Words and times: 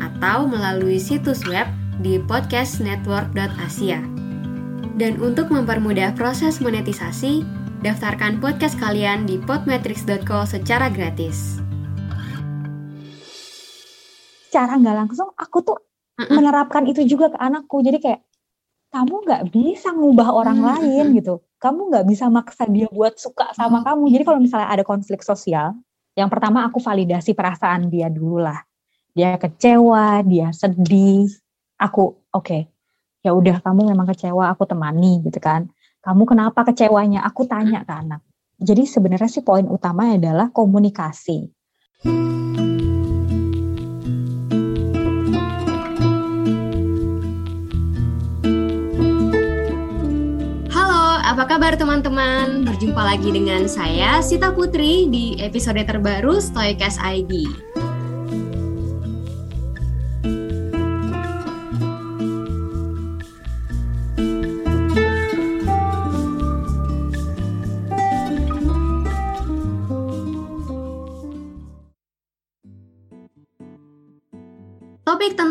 atau 0.00 0.48
melalui 0.48 1.00
situs 1.00 1.44
web 1.48 1.68
di 2.00 2.20
podcastnetwork.asia. 2.20 4.00
Dan 4.96 5.20
untuk 5.20 5.52
mempermudah 5.52 6.16
proses 6.16 6.56
monetisasi, 6.64 7.44
daftarkan 7.84 8.40
podcast 8.40 8.80
kalian 8.80 9.28
di 9.28 9.36
podmetrics.co 9.36 10.48
secara 10.48 10.88
gratis. 10.88 11.60
Secara 14.48 14.80
nggak 14.80 14.96
langsung 14.96 15.28
aku 15.36 15.58
tuh 15.60 15.78
Mm-mm. 16.16 16.32
menerapkan 16.32 16.88
itu 16.88 17.04
juga 17.04 17.28
ke 17.28 17.36
anakku. 17.36 17.84
Jadi 17.84 18.00
kayak 18.00 18.20
kamu 18.88 19.14
nggak 19.28 19.42
bisa 19.52 19.92
ngubah 19.92 20.28
orang 20.32 20.58
Mm, 20.64 20.66
lain 20.72 21.06
gitu. 21.20 21.44
Kamu 21.60 21.92
nggak 21.92 22.06
bisa 22.08 22.32
maksa 22.32 22.64
dia 22.64 22.88
buat 22.88 23.20
suka 23.20 23.52
sama 23.52 23.84
kamu. 23.84 24.08
Jadi 24.16 24.22
kalau 24.24 24.40
misalnya 24.40 24.72
ada 24.72 24.84
konflik 24.86 25.20
sosial, 25.20 25.76
yang 26.16 26.32
pertama 26.32 26.64
aku 26.64 26.80
validasi 26.80 27.36
perasaan 27.36 27.92
dia 27.92 28.08
dulu 28.08 28.40
lah. 28.40 28.64
Dia 29.16 29.40
kecewa, 29.40 30.20
dia 30.28 30.52
sedih. 30.52 31.24
Aku 31.80 32.20
oke, 32.36 32.68
ya 33.24 33.32
udah 33.32 33.64
kamu 33.64 33.96
memang 33.96 34.04
kecewa, 34.12 34.52
aku 34.52 34.68
temani 34.68 35.24
gitu 35.24 35.40
kan. 35.40 35.72
Kamu 36.04 36.28
kenapa 36.28 36.68
kecewanya? 36.68 37.24
Aku 37.24 37.48
tanya 37.48 37.80
ke 37.80 37.96
anak. 37.96 38.20
Jadi 38.60 38.84
sebenarnya 38.84 39.32
sih 39.32 39.40
poin 39.40 39.64
utama 39.72 40.12
adalah 40.12 40.52
komunikasi. 40.52 41.48
Halo, 50.76 51.04
apa 51.24 51.48
kabar 51.48 51.72
teman-teman? 51.80 52.68
Berjumpa 52.68 53.00
lagi 53.00 53.32
dengan 53.32 53.64
saya 53.64 54.20
Sita 54.20 54.52
Putri 54.52 55.08
di 55.08 55.40
episode 55.40 55.80
terbaru 55.88 56.36
Stoikas 56.36 57.00
ID. 57.00 57.48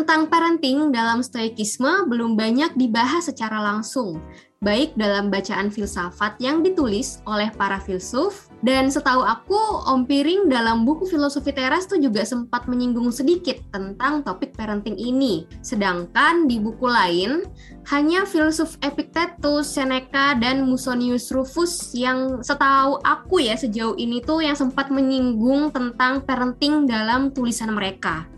Tentang 0.06 0.30
parenting 0.30 0.94
dalam 0.94 1.18
stoikisme 1.18 2.06
belum 2.06 2.38
banyak 2.38 2.78
dibahas 2.78 3.26
secara 3.26 3.58
langsung, 3.58 4.22
baik 4.62 4.94
dalam 4.94 5.34
bacaan 5.34 5.66
filsafat 5.66 6.38
yang 6.38 6.62
ditulis 6.62 7.18
oleh 7.26 7.50
para 7.58 7.82
filsuf, 7.82 8.46
dan 8.62 8.86
setahu 8.86 9.26
aku 9.26 9.58
Om 9.82 10.06
Piring 10.06 10.46
dalam 10.46 10.86
buku 10.86 11.10
Filosofi 11.10 11.50
Teras 11.50 11.90
tuh 11.90 11.98
juga 11.98 12.22
sempat 12.22 12.70
menyinggung 12.70 13.10
sedikit 13.10 13.58
tentang 13.74 14.22
topik 14.22 14.54
parenting 14.54 14.94
ini. 14.94 15.42
Sedangkan 15.58 16.46
di 16.46 16.62
buku 16.62 16.86
lain, 16.86 17.42
hanya 17.90 18.22
filsuf 18.30 18.78
Epictetus, 18.86 19.74
Seneca, 19.74 20.38
dan 20.38 20.70
Musonius 20.70 21.34
Rufus 21.34 21.90
yang 21.98 22.46
setahu 22.46 23.02
aku 23.02 23.42
ya 23.42 23.58
sejauh 23.58 23.98
ini 23.98 24.22
tuh 24.22 24.38
yang 24.38 24.54
sempat 24.54 24.86
menyinggung 24.86 25.74
tentang 25.74 26.22
parenting 26.22 26.86
dalam 26.86 27.34
tulisan 27.34 27.74
mereka. 27.74 28.35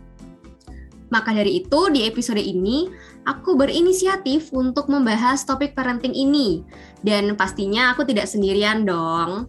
Maka 1.08 1.32
dari 1.32 1.64
itu, 1.64 1.88
di 1.88 2.04
episode 2.04 2.40
ini, 2.40 2.88
aku 3.24 3.56
berinisiatif 3.56 4.52
untuk 4.52 4.92
membahas 4.92 5.44
topik 5.44 5.72
parenting 5.72 6.12
ini. 6.12 6.60
Dan 7.00 7.32
pastinya 7.36 7.96
aku 7.96 8.04
tidak 8.04 8.28
sendirian 8.28 8.84
dong. 8.84 9.48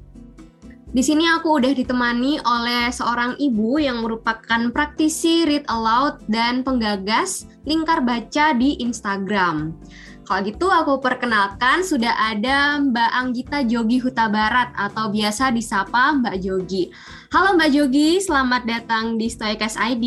Di 0.89 1.05
sini 1.05 1.29
aku 1.29 1.61
udah 1.61 1.69
ditemani 1.69 2.41
oleh 2.41 2.89
seorang 2.89 3.37
ibu 3.37 3.77
yang 3.77 4.01
merupakan 4.01 4.73
praktisi 4.73 5.45
read 5.45 5.61
aloud 5.69 6.17
dan 6.25 6.65
penggagas 6.65 7.45
lingkar 7.69 8.01
baca 8.01 8.57
di 8.57 8.73
Instagram. 8.81 9.77
Kalau 10.25 10.41
gitu 10.45 10.69
aku 10.69 10.97
perkenalkan 10.97 11.85
sudah 11.85 12.13
ada 12.33 12.81
Mbak 12.81 13.11
Anggita 13.17 13.65
Jogi 13.65 14.01
Huta 14.01 14.29
Barat 14.33 14.73
atau 14.77 15.13
biasa 15.13 15.53
disapa 15.53 16.13
Mbak 16.21 16.35
Jogi. 16.41 16.89
Halo 17.33 17.53
Mbak 17.53 17.69
Jogi, 17.69 18.17
selamat 18.21 18.65
datang 18.65 19.17
di 19.21 19.29
Stoikas 19.29 19.77
ID. 19.77 20.05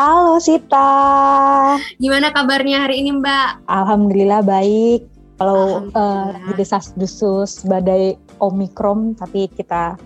Halo 0.00 0.40
Sita. 0.40 1.76
Gimana 2.00 2.32
kabarnya 2.32 2.88
hari 2.88 3.04
ini 3.04 3.20
Mbak? 3.20 3.68
Alhamdulillah 3.68 4.40
baik. 4.40 5.04
Kalau 5.36 5.92
Alhamdulillah. 5.92 6.48
uh, 6.48 6.56
desas-desus 6.56 7.68
badai 7.68 8.16
Omikron, 8.40 9.12
tapi 9.12 9.52
kita 9.52 10.00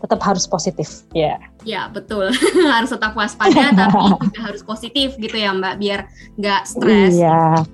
tetap 0.00 0.24
harus 0.24 0.48
positif. 0.48 1.04
Ya. 1.12 1.36
Ya 1.60 1.92
betul, 1.92 2.32
harus 2.72 2.88
tetap 2.88 3.12
waspada 3.12 3.68
tapi 3.76 4.16
juga 4.24 4.40
harus 4.48 4.64
positif 4.64 5.12
gitu 5.20 5.36
ya 5.36 5.52
Mbak, 5.52 5.74
biar 5.76 6.08
nggak 6.40 6.62
stres. 6.64 7.12
Iya. 7.12 7.68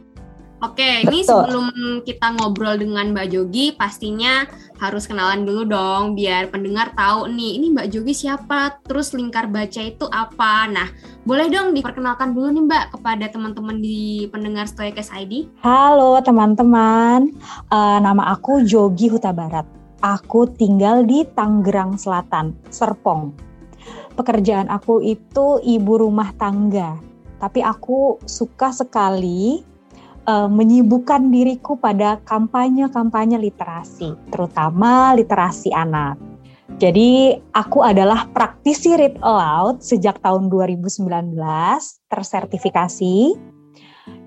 Oke, 0.61 1.09
ini 1.09 1.25
Betul. 1.25 1.41
sebelum 1.41 1.67
kita 2.05 2.37
ngobrol 2.37 2.77
dengan 2.77 3.17
Mbak 3.17 3.33
Jogi, 3.33 3.73
pastinya 3.73 4.45
harus 4.77 5.09
kenalan 5.09 5.49
dulu 5.49 5.65
dong, 5.65 6.13
biar 6.13 6.53
pendengar 6.53 6.93
tahu 6.93 7.33
nih, 7.33 7.57
ini 7.57 7.73
Mbak 7.73 7.89
Jogi 7.89 8.13
siapa, 8.13 8.77
terus 8.85 9.17
lingkar 9.17 9.49
baca 9.49 9.81
itu 9.81 10.05
apa. 10.13 10.69
Nah, 10.69 10.93
boleh 11.25 11.49
dong 11.49 11.73
diperkenalkan 11.73 12.37
dulu 12.37 12.53
nih 12.53 12.65
Mbak 12.69 12.85
kepada 12.93 13.25
teman-teman 13.33 13.81
di 13.81 14.29
pendengar 14.29 14.69
Stoikas 14.69 15.09
ID. 15.09 15.49
Halo 15.65 16.21
teman-teman. 16.21 17.33
Uh, 17.73 17.97
nama 18.05 18.37
aku 18.37 18.61
Jogi 18.61 19.09
Huta 19.09 19.33
Barat. 19.33 19.65
Aku 20.05 20.45
tinggal 20.45 21.09
di 21.09 21.25
Tangerang 21.25 21.97
Selatan, 21.97 22.53
Serpong. 22.69 23.33
Pekerjaan 24.13 24.69
aku 24.69 25.01
itu 25.01 25.57
ibu 25.65 25.93
rumah 25.97 26.37
tangga. 26.37 27.01
Tapi 27.41 27.65
aku 27.65 28.21
suka 28.29 28.69
sekali 28.77 29.71
uh, 30.27 30.49
menyibukkan 30.51 31.31
diriku 31.31 31.79
pada 31.79 32.19
kampanye-kampanye 32.27 33.39
literasi, 33.39 34.17
terutama 34.29 35.15
literasi 35.17 35.71
anak. 35.73 36.19
Jadi 36.81 37.37
aku 37.53 37.85
adalah 37.85 38.31
praktisi 38.31 38.97
read 38.97 39.21
aloud 39.21 39.85
sejak 39.85 40.23
tahun 40.25 40.49
2019, 40.49 41.37
tersertifikasi, 42.09 43.37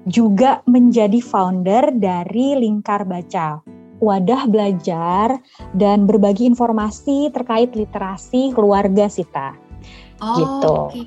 juga 0.06 0.60
menjadi 0.68 1.24
founder 1.24 1.96
dari 1.96 2.60
Lingkar 2.60 3.08
Baca, 3.08 3.64
wadah 4.04 4.46
belajar 4.52 5.40
dan 5.72 6.04
berbagi 6.04 6.44
informasi 6.44 7.32
terkait 7.32 7.72
literasi 7.72 8.52
keluarga 8.52 9.08
Sita. 9.08 9.63
Gitu. 10.24 10.72
Oke, 10.72 11.06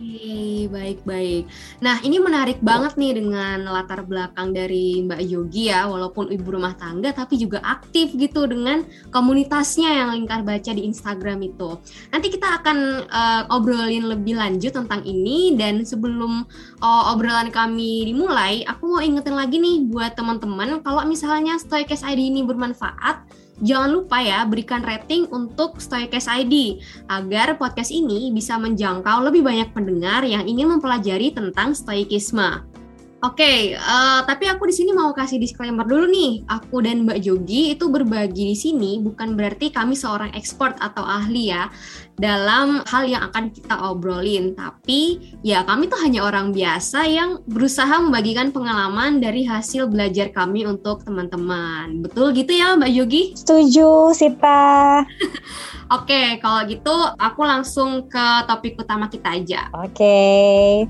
baik-baik. 0.68 1.44
Nah, 1.80 1.96
ini 2.04 2.20
menarik 2.20 2.60
banget 2.60 3.00
nih 3.00 3.16
dengan 3.16 3.64
latar 3.64 4.04
belakang 4.04 4.52
dari 4.52 5.00
Mbak 5.04 5.20
Yogi 5.24 5.72
ya, 5.72 5.88
walaupun 5.88 6.28
ibu 6.28 6.48
rumah 6.52 6.76
tangga 6.76 7.16
tapi 7.16 7.40
juga 7.40 7.64
aktif 7.64 8.12
gitu 8.12 8.44
dengan 8.44 8.84
komunitasnya 9.08 10.04
yang 10.04 10.08
lingkar 10.12 10.44
baca 10.44 10.70
di 10.70 10.84
Instagram 10.84 11.40
itu. 11.48 11.80
Nanti 12.12 12.28
kita 12.28 12.60
akan 12.60 12.78
eh, 13.08 13.42
obrolin 13.54 14.04
lebih 14.12 14.36
lanjut 14.36 14.76
tentang 14.76 15.00
ini 15.08 15.56
dan 15.56 15.80
sebelum 15.82 16.44
eh, 16.82 17.04
obrolan 17.12 17.48
kami 17.48 18.12
dimulai, 18.12 18.62
aku 18.68 18.96
mau 18.96 19.00
ingetin 19.00 19.34
lagi 19.34 19.56
nih 19.56 19.88
buat 19.88 20.12
teman-teman 20.12 20.84
kalau 20.84 21.02
misalnya 21.08 21.56
Stoikes 21.56 22.04
ID 22.04 22.28
ini 22.28 22.44
bermanfaat, 22.44 23.45
Jangan 23.56 23.88
lupa 23.88 24.20
ya 24.20 24.44
berikan 24.44 24.84
rating 24.84 25.32
untuk 25.32 25.80
Stoikes 25.80 26.28
ID 26.28 26.76
agar 27.08 27.56
podcast 27.56 27.88
ini 27.88 28.28
bisa 28.28 28.60
menjangkau 28.60 29.24
lebih 29.24 29.40
banyak 29.40 29.72
pendengar 29.72 30.28
yang 30.28 30.44
ingin 30.44 30.76
mempelajari 30.76 31.32
tentang 31.32 31.72
stoikisme. 31.72 32.75
Oke, 33.24 33.72
uh, 33.72 34.20
tapi 34.28 34.44
aku 34.44 34.68
di 34.68 34.76
sini 34.76 34.92
mau 34.92 35.08
kasih 35.16 35.40
disclaimer 35.40 35.88
dulu 35.88 36.04
nih. 36.04 36.44
Aku 36.52 36.84
dan 36.84 37.08
Mbak 37.08 37.24
Jogi 37.24 37.72
itu 37.72 37.88
berbagi 37.88 38.52
di 38.52 38.56
sini 38.56 39.00
bukan 39.00 39.32
berarti 39.32 39.72
kami 39.72 39.96
seorang 39.96 40.36
expert 40.36 40.76
atau 40.84 41.00
ahli 41.00 41.48
ya 41.48 41.72
dalam 42.20 42.84
hal 42.84 43.08
yang 43.08 43.24
akan 43.32 43.48
kita 43.56 43.72
obrolin. 43.88 44.52
Tapi 44.52 45.32
ya 45.40 45.64
kami 45.64 45.88
tuh 45.88 45.96
hanya 46.04 46.28
orang 46.28 46.52
biasa 46.52 47.08
yang 47.08 47.40
berusaha 47.48 48.04
membagikan 48.04 48.52
pengalaman 48.52 49.16
dari 49.16 49.48
hasil 49.48 49.88
belajar 49.88 50.28
kami 50.36 50.68
untuk 50.68 51.00
teman-teman. 51.08 52.04
Betul 52.04 52.36
gitu 52.36 52.52
ya 52.52 52.76
Mbak 52.76 52.90
Jogi? 53.00 53.22
Setuju, 53.32 54.12
Sita. 54.12 55.00
Oke, 55.96 56.36
kalau 56.44 56.68
gitu 56.68 56.92
aku 57.16 57.40
langsung 57.48 58.12
ke 58.12 58.26
topik 58.44 58.76
utama 58.76 59.08
kita 59.08 59.40
aja. 59.40 59.72
Oke. 59.72 60.84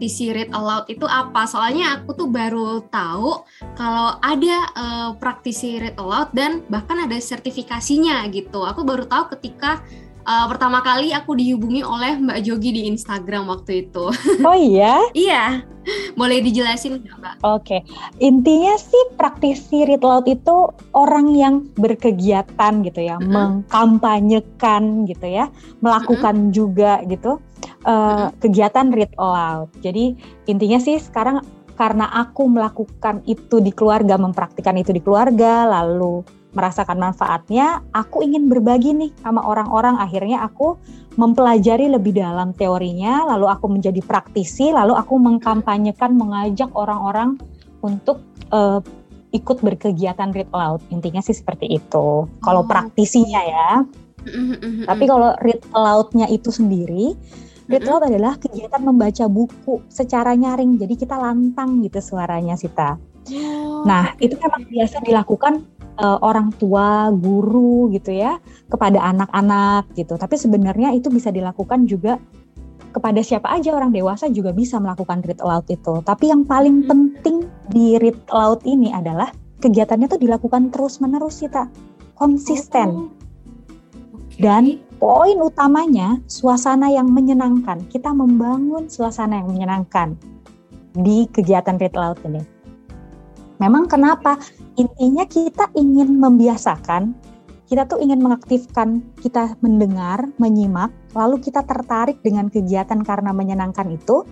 Praktisi 0.00 0.32
read 0.32 0.48
aloud 0.56 0.88
itu 0.88 1.04
apa? 1.04 1.44
Soalnya 1.44 2.00
aku 2.00 2.16
tuh 2.16 2.32
baru 2.32 2.80
tahu 2.88 3.44
kalau 3.76 4.16
ada 4.24 4.56
uh, 4.72 5.10
praktisi 5.20 5.76
read 5.76 5.92
aloud 6.00 6.32
dan 6.32 6.64
bahkan 6.72 7.04
ada 7.04 7.20
sertifikasinya 7.20 8.24
gitu. 8.32 8.64
Aku 8.64 8.80
baru 8.80 9.04
tahu 9.04 9.36
ketika 9.36 9.84
uh, 10.24 10.48
pertama 10.48 10.80
kali 10.80 11.12
aku 11.12 11.36
dihubungi 11.36 11.84
oleh 11.84 12.16
Mbak 12.16 12.40
Jogi 12.48 12.80
di 12.80 12.82
Instagram 12.88 13.52
waktu 13.52 13.92
itu. 13.92 14.08
Oh 14.40 14.56
iya? 14.56 15.04
iya. 15.12 15.68
Boleh 16.16 16.40
dijelasin 16.40 17.04
nggak 17.04 17.16
Mbak? 17.20 17.34
Oke, 17.44 17.60
okay. 17.60 17.80
intinya 18.24 18.80
sih 18.80 19.04
praktisi 19.20 19.84
read 19.84 20.00
aloud 20.00 20.24
itu 20.32 20.72
orang 20.96 21.36
yang 21.36 21.68
berkegiatan 21.76 22.72
gitu 22.88 23.00
ya, 23.04 23.20
mm 23.20 23.28
-hmm. 23.28 23.32
mengkampanyekan 23.36 25.04
gitu 25.04 25.28
ya, 25.28 25.52
melakukan 25.84 26.36
mm 26.36 26.44
-hmm. 26.48 26.56
juga 26.56 27.04
gitu 27.04 27.36
uh, 27.84 28.32
kegiatan 28.40 28.92
read 28.92 29.12
aloud. 29.16 29.70
Jadi 29.80 30.16
intinya 30.48 30.78
sih 30.80 30.98
sekarang 30.98 31.40
karena 31.80 32.12
aku 32.12 32.44
melakukan 32.44 33.24
itu 33.24 33.56
di 33.64 33.72
keluarga, 33.72 34.20
mempraktikkan 34.20 34.76
itu 34.76 34.92
di 34.92 35.00
keluarga, 35.00 35.64
lalu 35.64 36.20
merasakan 36.50 36.98
manfaatnya, 36.98 37.80
aku 37.94 38.26
ingin 38.26 38.50
berbagi 38.50 38.92
nih 38.92 39.10
sama 39.22 39.40
orang-orang. 39.46 39.96
Akhirnya 39.96 40.44
aku 40.44 40.76
mempelajari 41.16 41.88
lebih 41.88 42.20
dalam 42.20 42.52
teorinya, 42.52 43.24
lalu 43.32 43.46
aku 43.48 43.70
menjadi 43.70 44.02
praktisi, 44.02 44.74
lalu 44.74 44.92
aku 44.98 45.16
mengkampanyekan, 45.16 46.18
mengajak 46.18 46.68
orang-orang 46.74 47.38
untuk 47.80 48.20
uh, 48.52 48.82
ikut 49.30 49.62
berkegiatan 49.62 50.34
read 50.34 50.50
aloud. 50.50 50.82
Intinya 50.90 51.22
sih 51.22 51.38
seperti 51.38 51.70
itu. 51.70 52.26
Kalau 52.42 52.62
oh. 52.62 52.68
praktisinya 52.68 53.40
ya. 53.40 53.70
Tapi 54.84 55.04
kalau 55.08 55.32
read 55.40 55.64
aloud-nya 55.72 56.28
itu 56.28 56.52
sendiri, 56.52 57.16
Read 57.70 57.86
aloud 57.86 58.02
adalah 58.02 58.34
kegiatan 58.34 58.82
membaca 58.82 59.30
buku 59.30 59.86
secara 59.86 60.34
nyaring, 60.34 60.74
jadi 60.74 60.90
kita 60.98 61.14
lantang 61.14 61.78
gitu 61.86 62.02
suaranya 62.02 62.58
Sita. 62.58 62.98
Oh. 63.30 63.86
Nah 63.86 64.10
itu 64.18 64.34
memang 64.34 64.66
biasa 64.66 64.98
dilakukan 65.06 65.62
uh, 66.02 66.18
orang 66.18 66.50
tua, 66.58 67.14
guru 67.14 67.86
gitu 67.94 68.10
ya 68.10 68.42
kepada 68.66 68.98
anak-anak 69.14 69.86
gitu. 69.94 70.18
Tapi 70.18 70.34
sebenarnya 70.34 70.90
itu 70.98 71.14
bisa 71.14 71.30
dilakukan 71.30 71.86
juga 71.86 72.18
kepada 72.90 73.22
siapa 73.22 73.54
aja 73.54 73.70
orang 73.70 73.94
dewasa 73.94 74.26
juga 74.34 74.50
bisa 74.50 74.82
melakukan 74.82 75.22
read 75.22 75.38
aloud 75.38 75.62
itu. 75.70 76.02
Tapi 76.02 76.26
yang 76.26 76.42
paling 76.42 76.90
penting 76.90 77.46
di 77.70 78.02
read 78.02 78.18
aloud 78.34 78.66
ini 78.66 78.90
adalah 78.90 79.30
kegiatannya 79.62 80.10
tuh 80.10 80.18
dilakukan 80.18 80.74
terus 80.74 80.98
menerus 80.98 81.38
kita 81.38 81.70
konsisten. 82.18 83.14
Oh. 83.14 83.19
Dan 84.40 84.80
poin 84.96 85.36
utamanya 85.44 86.16
suasana 86.24 86.88
yang 86.88 87.12
menyenangkan. 87.12 87.84
Kita 87.92 88.16
membangun 88.16 88.88
suasana 88.88 89.44
yang 89.44 89.52
menyenangkan 89.52 90.16
di 90.96 91.28
kegiatan 91.28 91.76
read 91.76 91.92
aloud 91.92 92.16
ini. 92.24 92.40
Memang 93.60 93.84
kenapa? 93.84 94.40
Intinya 94.80 95.28
kita 95.28 95.68
ingin 95.76 96.16
membiasakan, 96.16 97.12
kita 97.68 97.84
tuh 97.84 98.00
ingin 98.00 98.24
mengaktifkan, 98.24 99.04
kita 99.20 99.60
mendengar, 99.60 100.24
menyimak, 100.40 100.88
lalu 101.12 101.36
kita 101.44 101.60
tertarik 101.68 102.16
dengan 102.24 102.48
kegiatan 102.48 103.04
karena 103.04 103.36
menyenangkan 103.36 103.92
itu, 103.92 104.24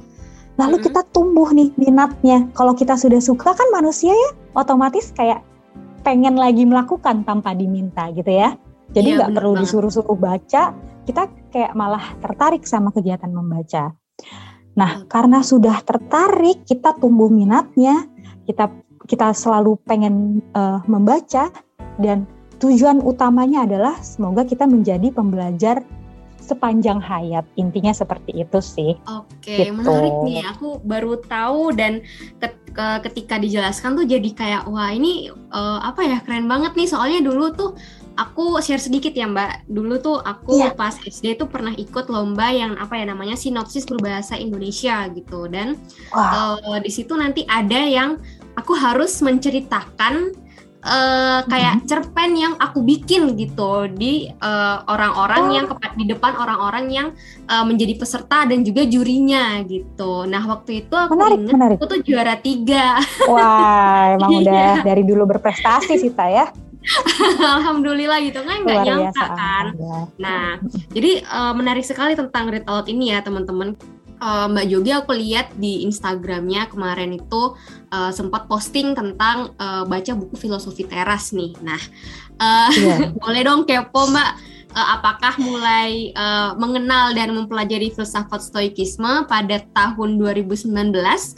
lalu 0.56 0.80
kita 0.80 1.04
tumbuh 1.12 1.52
nih 1.52 1.68
minatnya. 1.76 2.48
Kalau 2.56 2.72
kita 2.72 2.96
sudah 2.96 3.20
suka 3.20 3.52
kan 3.52 3.68
manusia 3.68 4.16
ya 4.16 4.30
otomatis 4.56 5.12
kayak 5.12 5.44
pengen 6.00 6.40
lagi 6.40 6.64
melakukan 6.64 7.28
tanpa 7.28 7.52
diminta 7.52 8.08
gitu 8.16 8.32
ya. 8.32 8.56
Jadi 8.92 9.08
iya, 9.12 9.16
nggak 9.20 9.30
ya, 9.32 9.36
perlu 9.36 9.52
disuruh-suruh 9.60 10.18
baca, 10.18 10.62
kita 11.04 11.22
kayak 11.52 11.72
malah 11.76 12.16
tertarik 12.20 12.64
sama 12.64 12.92
kegiatan 12.92 13.28
membaca. 13.28 13.92
Nah, 14.78 15.04
karena 15.10 15.42
sudah 15.42 15.82
tertarik, 15.82 16.62
kita 16.64 16.94
tumbuh 16.96 17.28
minatnya, 17.28 18.06
kita 18.46 18.70
kita 19.08 19.32
selalu 19.32 19.80
pengen 19.88 20.44
uh, 20.52 20.84
membaca 20.84 21.48
dan 21.98 22.28
tujuan 22.60 23.00
utamanya 23.00 23.64
adalah 23.64 23.96
semoga 24.04 24.44
kita 24.44 24.68
menjadi 24.68 25.08
pembelajar 25.10 25.80
sepanjang 26.48 26.96
hayat. 27.02 27.44
Intinya 27.60 27.92
seperti 27.92 28.40
itu 28.40 28.58
sih. 28.64 28.92
Oke, 29.04 29.68
gitu. 29.68 29.76
menarik 29.76 30.14
nih. 30.24 30.40
Aku 30.56 30.80
baru 30.80 31.20
tahu 31.20 31.76
dan 31.76 32.00
ketika 33.04 33.36
dijelaskan 33.36 34.00
tuh 34.00 34.06
jadi 34.08 34.30
kayak 34.32 34.62
wah 34.70 34.88
ini 34.88 35.28
uh, 35.28 35.80
apa 35.84 36.00
ya 36.08 36.18
keren 36.24 36.48
banget 36.48 36.72
nih. 36.72 36.88
Soalnya 36.88 37.20
dulu 37.20 37.52
tuh 37.52 37.70
aku 38.18 38.58
share 38.58 38.82
sedikit 38.82 39.14
ya 39.14 39.30
Mbak. 39.30 39.70
Dulu 39.70 39.94
tuh 40.02 40.18
aku 40.18 40.58
yeah. 40.58 40.74
pas 40.74 40.98
SD 40.98 41.38
tuh 41.38 41.46
pernah 41.46 41.72
ikut 41.78 42.10
lomba 42.10 42.50
yang 42.50 42.74
apa 42.74 42.98
ya 42.98 43.06
namanya 43.06 43.38
sinopsis 43.38 43.86
berbahasa 43.86 44.34
Indonesia 44.34 45.06
gitu 45.14 45.46
dan 45.46 45.78
wow. 46.10 46.58
uh, 46.58 46.78
di 46.82 46.90
situ 46.90 47.14
nanti 47.14 47.46
ada 47.46 47.78
yang 47.78 48.18
aku 48.58 48.74
harus 48.74 49.22
menceritakan 49.22 50.34
uh, 50.82 51.40
kayak 51.46 51.78
mm-hmm. 51.78 51.88
cerpen 51.88 52.30
yang 52.34 52.54
aku 52.58 52.82
bikin 52.82 53.38
gitu 53.38 53.86
di 53.86 54.26
uh, 54.42 54.82
orang-orang 54.90 55.42
oh. 55.46 55.54
yang 55.54 55.66
di 55.94 56.04
depan 56.10 56.34
orang-orang 56.34 56.86
yang 56.90 57.08
uh, 57.46 57.62
menjadi 57.62 57.94
peserta 57.94 58.50
dan 58.50 58.66
juga 58.66 58.82
jurinya 58.82 59.62
gitu. 59.62 60.26
Nah 60.26 60.42
waktu 60.46 60.86
itu 60.86 60.94
aku 60.98 61.14
menarik, 61.14 61.38
ingat 61.38 61.54
menarik. 61.54 61.76
aku 61.78 61.86
tuh 61.86 62.00
juara 62.02 62.34
tiga. 62.42 62.98
Wah 63.30 64.18
emang 64.18 64.30
udah 64.42 64.82
dari 64.82 65.02
dulu 65.06 65.22
berprestasi 65.30 65.94
sih 66.02 66.10
ya. 66.10 66.50
Alhamdulillah 67.58 68.18
gitu 68.24 68.40
kan 68.42 68.64
nggak 68.64 68.80
nyangka 68.84 69.26
kan. 69.32 69.64
Nah, 70.16 70.56
jadi 70.92 71.24
uh, 71.28 71.52
menarik 71.52 71.84
sekali 71.84 72.16
tentang 72.16 72.48
read 72.48 72.64
aloud 72.64 72.88
ini 72.88 73.12
ya 73.14 73.20
teman-teman. 73.20 73.76
Uh, 74.18 74.50
Mbak 74.50 74.66
Jogi 74.66 74.90
aku 74.90 75.14
lihat 75.14 75.54
di 75.62 75.86
Instagramnya 75.86 76.66
kemarin 76.66 77.14
itu 77.14 77.54
uh, 77.94 78.10
sempat 78.10 78.50
posting 78.50 78.90
tentang 78.90 79.54
uh, 79.62 79.86
baca 79.86 80.10
buku 80.18 80.34
filosofi 80.34 80.82
teras 80.82 81.30
nih. 81.30 81.54
Nah, 81.62 81.78
uh, 82.42 82.70
yeah. 82.74 83.14
boleh 83.22 83.42
dong 83.46 83.62
kepo 83.62 84.10
Mbak, 84.10 84.30
uh, 84.74 84.86
apakah 84.98 85.38
mulai 85.38 86.10
uh, 86.18 86.58
mengenal 86.58 87.14
dan 87.14 87.30
mempelajari 87.30 87.94
filsafat 87.94 88.42
stoikisme 88.42 89.30
pada 89.30 89.62
tahun 89.70 90.18
2019 90.18 90.66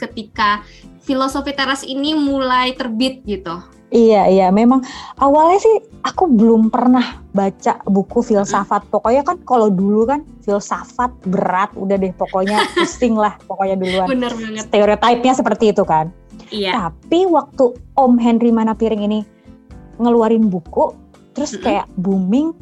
ketika 0.01 0.65
filosofi 1.05 1.53
teras 1.53 1.85
ini 1.85 2.17
mulai 2.17 2.73
terbit 2.73 3.21
gitu? 3.29 3.61
Iya 3.91 4.31
iya 4.31 4.47
memang 4.55 4.79
awalnya 5.19 5.59
sih 5.59 5.75
aku 6.07 6.31
belum 6.31 6.71
pernah 6.71 7.19
baca 7.35 7.83
buku 7.83 8.23
filsafat 8.23 8.87
pokoknya 8.87 9.27
kan 9.27 9.43
kalau 9.43 9.67
dulu 9.67 10.07
kan 10.07 10.23
filsafat 10.47 11.11
berat 11.27 11.75
udah 11.75 11.99
deh 11.99 12.15
pokoknya 12.15 12.63
pusing 12.79 13.19
lah 13.19 13.35
pokoknya 13.43 13.75
duluan. 13.75 14.07
Bener 14.07 14.31
banget. 14.31 14.63
Stereotipnya 14.71 15.33
seperti 15.35 15.75
itu 15.75 15.83
kan. 15.83 16.07
Iya. 16.55 16.87
Tapi 16.87 17.27
waktu 17.27 17.75
Om 17.99 18.15
Henry 18.15 18.55
Manapiring 18.55 19.03
ini 19.03 19.19
ngeluarin 19.99 20.47
buku 20.47 20.95
terus 21.35 21.55
kayak 21.59 21.87
booming, 21.99 22.55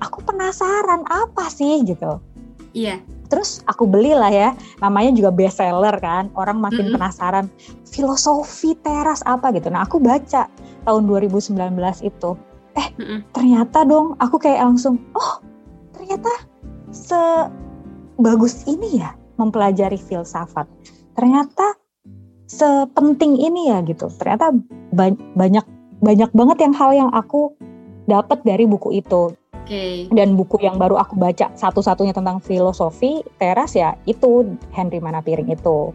aku 0.00 0.20
penasaran 0.24 1.04
apa 1.08 1.48
sih 1.48 1.80
gitu. 1.84 2.20
Iya 2.72 3.00
terus 3.32 3.64
aku 3.64 3.88
belilah 3.88 4.28
ya 4.28 4.52
namanya 4.84 5.16
juga 5.16 5.32
best 5.32 5.56
seller 5.56 5.96
kan 6.04 6.28
orang 6.36 6.60
makin 6.60 6.84
mm 6.84 6.88
-hmm. 6.92 6.96
penasaran 7.00 7.46
filosofi 7.88 8.76
teras 8.84 9.24
apa 9.24 9.48
gitu 9.56 9.72
nah 9.72 9.88
aku 9.88 9.96
baca 9.96 10.52
tahun 10.84 11.02
2019 11.08 11.56
itu 12.04 12.30
eh 12.76 12.88
mm 12.92 13.00
-hmm. 13.00 13.18
ternyata 13.32 13.88
dong 13.88 14.20
aku 14.20 14.36
kayak 14.36 14.60
langsung 14.68 15.00
oh 15.16 15.40
ternyata 15.96 16.28
sebagus 16.92 18.68
ini 18.68 19.00
ya 19.00 19.16
mempelajari 19.40 19.96
filsafat 19.96 20.68
ternyata 21.16 21.80
sepenting 22.52 23.40
ini 23.40 23.72
ya 23.72 23.80
gitu 23.80 24.12
ternyata 24.20 24.52
ba 24.92 25.08
banyak 25.32 25.64
banyak 26.04 26.28
banget 26.36 26.68
yang 26.68 26.74
hal 26.76 26.90
yang 26.92 27.10
aku 27.16 27.56
dapat 28.04 28.42
dari 28.42 28.66
buku 28.66 28.98
itu. 28.98 29.30
Dan 30.12 30.36
buku 30.36 30.60
yang 30.60 30.76
baru 30.76 31.00
aku 31.00 31.16
baca 31.16 31.50
satu-satunya 31.54 32.12
tentang 32.12 32.38
filosofi 32.38 33.24
teras 33.36 33.72
ya 33.72 33.96
itu 34.04 34.56
Henry 34.70 35.00
Manapiring 35.00 35.48
itu. 35.50 35.92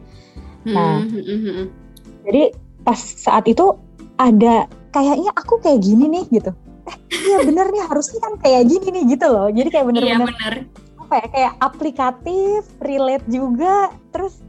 Nah, 0.67 1.05
Hmm, 1.05 1.13
hmm, 1.13 1.24
hmm, 1.24 1.39
hmm. 1.46 1.67
Jadi 2.27 2.43
pas 2.84 3.00
saat 3.00 3.48
itu 3.48 3.72
ada 4.17 4.67
kayaknya 4.91 5.31
aku 5.38 5.62
kayak 5.63 5.79
gini 5.79 6.10
nih 6.12 6.25
gitu. 6.34 6.51
Eh 6.88 6.96
iya 7.27 7.38
bener 7.43 7.72
nih 7.72 7.84
harusnya 7.88 8.19
kan 8.19 8.34
kayak 8.41 8.67
gini 8.67 8.88
nih 8.91 9.03
gitu 9.15 9.25
loh. 9.29 9.48
Jadi 9.48 9.69
kayak 9.72 9.86
Iya 9.86 9.89
bener-bener 9.91 10.27
benar. 10.27 10.53
apa 11.07 11.13
ya 11.24 11.27
kayak 11.31 11.53
aplikatif, 11.63 12.62
relate 12.84 13.25
juga. 13.31 13.91
Terus 14.12 14.43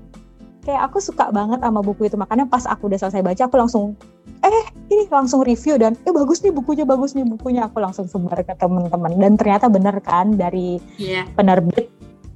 kayak 0.66 0.90
aku 0.90 0.98
suka 0.98 1.30
banget 1.30 1.62
sama 1.62 1.80
buku 1.84 2.10
itu. 2.10 2.18
Makanya 2.18 2.50
pas 2.50 2.66
aku 2.66 2.90
udah 2.90 2.98
selesai 2.98 3.22
baca 3.22 3.42
aku 3.46 3.56
langsung 3.58 3.94
eh 4.42 4.66
ini 4.88 5.04
langsung 5.08 5.44
review 5.44 5.76
dan 5.76 5.94
eh 6.04 6.12
bagus 6.12 6.40
nih 6.40 6.52
bukunya 6.52 6.84
bagus 6.88 7.12
nih 7.12 7.24
bukunya 7.24 7.68
aku 7.68 7.78
langsung 7.80 8.08
sebar 8.08 8.40
ke 8.42 8.54
teman-teman 8.56 9.12
dan 9.16 9.32
ternyata 9.36 9.66
bener 9.68 9.96
kan 10.00 10.34
dari 10.34 10.80
Iya. 10.96 11.28
penerbit 11.36 11.88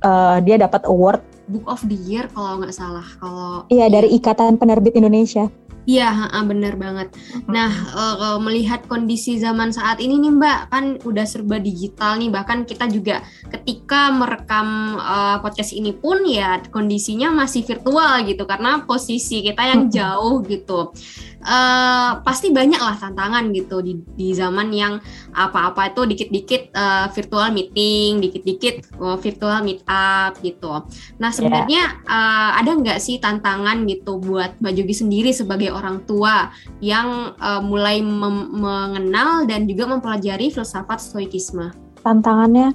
eh, 0.04 0.38
dia 0.44 0.56
dapat 0.61 0.85
award 0.88 1.21
Book 1.50 1.66
of 1.66 1.82
the 1.90 1.99
Year 2.06 2.30
kalau 2.30 2.62
nggak 2.62 2.71
salah. 2.71 3.04
Kalau 3.18 3.66
iya 3.66 3.90
dari 3.90 4.14
Ikatan 4.14 4.62
Penerbit 4.62 4.94
Indonesia 4.94 5.50
Iya, 5.82 6.30
bener 6.47 6.78
banget. 6.78 7.11
Nah, 7.50 7.66
kalau 7.90 8.38
melihat 8.38 8.87
kondisi 8.87 9.42
zaman 9.42 9.75
saat 9.75 9.99
ini 9.99 10.14
nih 10.14 10.30
Mbak, 10.38 10.59
kan 10.71 10.85
udah 11.02 11.26
serba 11.26 11.59
digital 11.59 12.23
nih. 12.23 12.30
Bahkan 12.30 12.71
kita 12.71 12.87
juga 12.87 13.26
ketika 13.50 14.14
merekam 14.14 14.94
eh, 14.94 15.37
podcast 15.42 15.75
ini 15.75 15.90
pun 15.90 16.23
ya 16.23 16.62
kondisinya 16.71 17.35
masih 17.35 17.66
virtual 17.66 18.23
gitu 18.30 18.47
karena 18.47 18.87
posisi 18.87 19.42
kita 19.42 19.62
yang 19.66 19.90
jauh 19.90 20.38
gitu. 20.47 20.94
Eh, 21.42 22.11
pasti 22.22 22.54
banyak 22.54 22.78
lah 22.78 22.94
tantangan 22.94 23.50
gitu 23.50 23.82
di, 23.82 23.99
di 24.14 24.30
zaman 24.30 24.70
yang 24.70 25.02
apa-apa 25.34 25.90
itu 25.90 26.06
dikit-dikit 26.06 26.70
eh, 26.70 27.06
virtual 27.11 27.50
meeting, 27.50 28.22
dikit-dikit 28.22 28.75
eh, 28.94 29.16
virtual 29.18 29.58
meet 29.66 29.82
up 29.90 30.38
gitu. 30.38 30.87
Nah 31.18 31.34
sebenarnya 31.34 31.99
eh, 32.06 32.50
ada 32.62 32.70
nggak 32.78 33.02
sih 33.02 33.18
tantangan 33.18 33.82
gitu 33.90 34.22
buat 34.22 34.54
Mbak 34.62 34.72
Jogi 34.78 34.94
sendiri 34.94 35.30
sebagai 35.34 35.75
orang 35.75 36.06
tua 36.06 36.54
yang 36.78 37.34
eh, 37.34 37.58
mulai 37.58 37.99
mengenal 37.99 39.42
dan 39.44 39.66
juga 39.66 39.90
mempelajari 39.90 40.54
filsafat 40.54 41.02
stoikisme? 41.02 41.75
tantangannya 42.02 42.75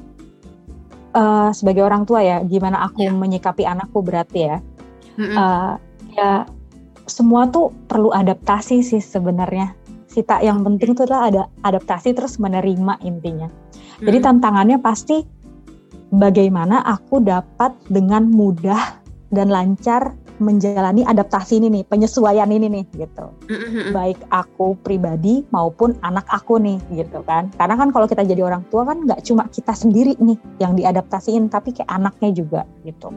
eh, 1.11 1.49
sebagai 1.51 1.83
orang 1.83 2.03
tua 2.03 2.23
ya 2.23 2.39
gimana 2.43 2.83
aku 2.87 3.03
Ya. 3.03 3.11
menyikapi 3.11 3.63
anakku 3.63 3.99
berarti 3.99 4.39
ya 4.39 4.57
Mm-mm. 5.19 5.35
Eh, 5.35 5.73
ya 6.15 6.31
semua 7.07 7.47
tuh 7.47 7.71
perlu 7.87 8.11
adaptasi 8.11 8.83
sih 8.83 9.01
sebenarnya. 9.01 9.73
Sita 10.07 10.43
yang 10.43 10.63
penting 10.63 10.93
tuh 10.93 11.07
adalah 11.07 11.23
ada 11.31 11.43
adaptasi 11.63 12.15
terus 12.15 12.37
menerima 12.37 12.99
intinya. 13.03 13.47
Jadi 14.03 14.17
Mm-mm. 14.19 14.27
tantangannya 14.27 14.77
pasti 14.83 15.23
bagaimana 16.13 16.83
aku 16.83 17.23
dapat 17.23 17.75
dengan 17.87 18.27
mudah 18.27 18.99
dan 19.33 19.51
lancar 19.51 20.15
menjalani 20.37 21.01
adaptasi 21.01 21.57
ini 21.57 21.81
nih 21.81 21.83
penyesuaian 21.89 22.47
ini 22.53 22.69
nih 22.69 22.85
gitu. 22.93 23.25
Mm-mm. 23.49 23.89
baik 23.89 24.21
aku 24.29 24.77
pribadi 24.85 25.41
maupun 25.49 25.97
anak 26.05 26.29
aku 26.29 26.61
nih 26.61 26.77
gitu 26.93 27.25
kan. 27.25 27.49
Karena 27.57 27.75
kan 27.75 27.89
kalau 27.89 28.05
kita 28.05 28.21
jadi 28.21 28.45
orang 28.45 28.63
tua 28.69 28.85
kan 28.85 29.03
nggak 29.03 29.25
cuma 29.25 29.49
kita 29.49 29.73
sendiri 29.73 30.13
nih 30.21 30.37
yang 30.61 30.77
diadaptasiin 30.77 31.49
tapi 31.49 31.73
kayak 31.73 31.89
anaknya 31.89 32.29
juga 32.31 32.61
gitu 32.85 33.09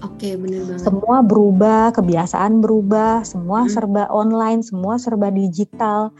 Oke, 0.00 0.36
bener 0.36 0.64
banget. 0.64 0.84
semua 0.84 1.20
berubah 1.20 1.92
kebiasaan 1.92 2.60
berubah 2.60 3.24
semua 3.24 3.64
Mm. 3.64 3.70
serba 3.72 4.04
online 4.08 4.60
semua 4.64 4.96
serba 4.96 5.28
digital 5.28 6.12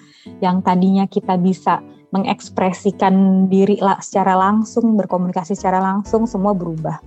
yang 0.45 0.61
tadinya 0.61 1.09
kita 1.09 1.37
bisa 1.41 1.81
mengekspresikan 2.13 3.47
diri 3.51 3.81
lah 3.81 3.99
secara 3.99 4.37
langsung 4.37 4.95
berkomunikasi 4.95 5.57
secara 5.57 5.81
langsung 5.81 6.29
semua 6.29 6.53
berubah 6.53 7.01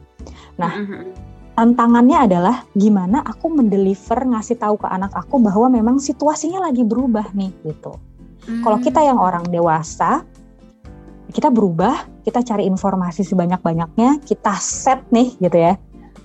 nah, 0.60 0.74
Mm-mm. 0.74 1.14
tantangannya 1.56 2.28
adalah 2.28 2.66
gimana 2.76 3.24
aku 3.24 3.54
mendeliver 3.54 4.26
ngasih 4.28 4.58
tahu 4.60 4.82
ke 4.82 4.88
anak 4.90 5.14
aku 5.16 5.40
bahwa 5.40 5.72
memang 5.72 6.02
situasinya 6.02 6.68
lagi 6.68 6.84
berubah 6.84 7.32
nih 7.38 7.54
gitu 7.66 7.96
Kalau 8.48 8.80
kita 8.80 9.04
yang 9.04 9.20
orang 9.20 9.44
dewasa, 9.52 10.24
kita 11.36 11.52
berubah, 11.52 12.08
kita 12.24 12.40
cari 12.48 12.64
informasi 12.64 13.28
sebanyak-banyaknya, 13.28 14.24
kita 14.24 14.56
set 14.56 15.04
nih 15.12 15.36
gitu 15.44 15.58
ya. 15.60 15.76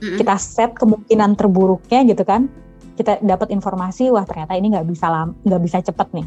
Kita 0.02 0.34
set 0.34 0.74
kemungkinan 0.74 1.38
terburuknya 1.38 2.02
gitu 2.10 2.26
kan. 2.26 2.50
Kita 2.98 3.22
dapat 3.22 3.54
informasi, 3.54 4.10
wah 4.10 4.26
ternyata 4.26 4.58
ini 4.58 4.74
nggak 4.74 4.86
bisa 4.90 5.06
nggak 5.46 5.62
bisa 5.62 5.78
cepet 5.80 6.08
nih. 6.12 6.26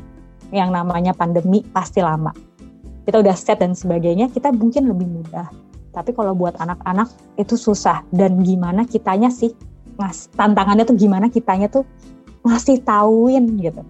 Yang 0.55 0.69
namanya 0.71 1.11
pandemi 1.11 1.61
pasti 1.61 1.99
lama. 1.99 2.31
Kita 3.05 3.21
udah 3.21 3.35
set 3.37 3.61
dan 3.61 3.75
sebagainya, 3.77 4.31
kita 4.33 4.49
mungkin 4.49 4.89
lebih 4.89 5.05
mudah. 5.05 5.51
Tapi 5.93 6.11
kalau 6.15 6.33
buat 6.33 6.57
anak-anak 6.57 7.11
itu 7.37 7.53
susah. 7.53 8.01
Dan 8.09 8.41
gimana 8.41 8.87
kitanya 8.87 9.29
sih, 9.29 9.53
ngas, 9.99 10.31
tantangannya 10.33 10.87
tuh 10.87 10.97
gimana 10.97 11.29
kitanya 11.29 11.69
tuh 11.69 11.85
ngasih 12.45 12.81
tauin 12.81 13.45
gitu 13.61 13.81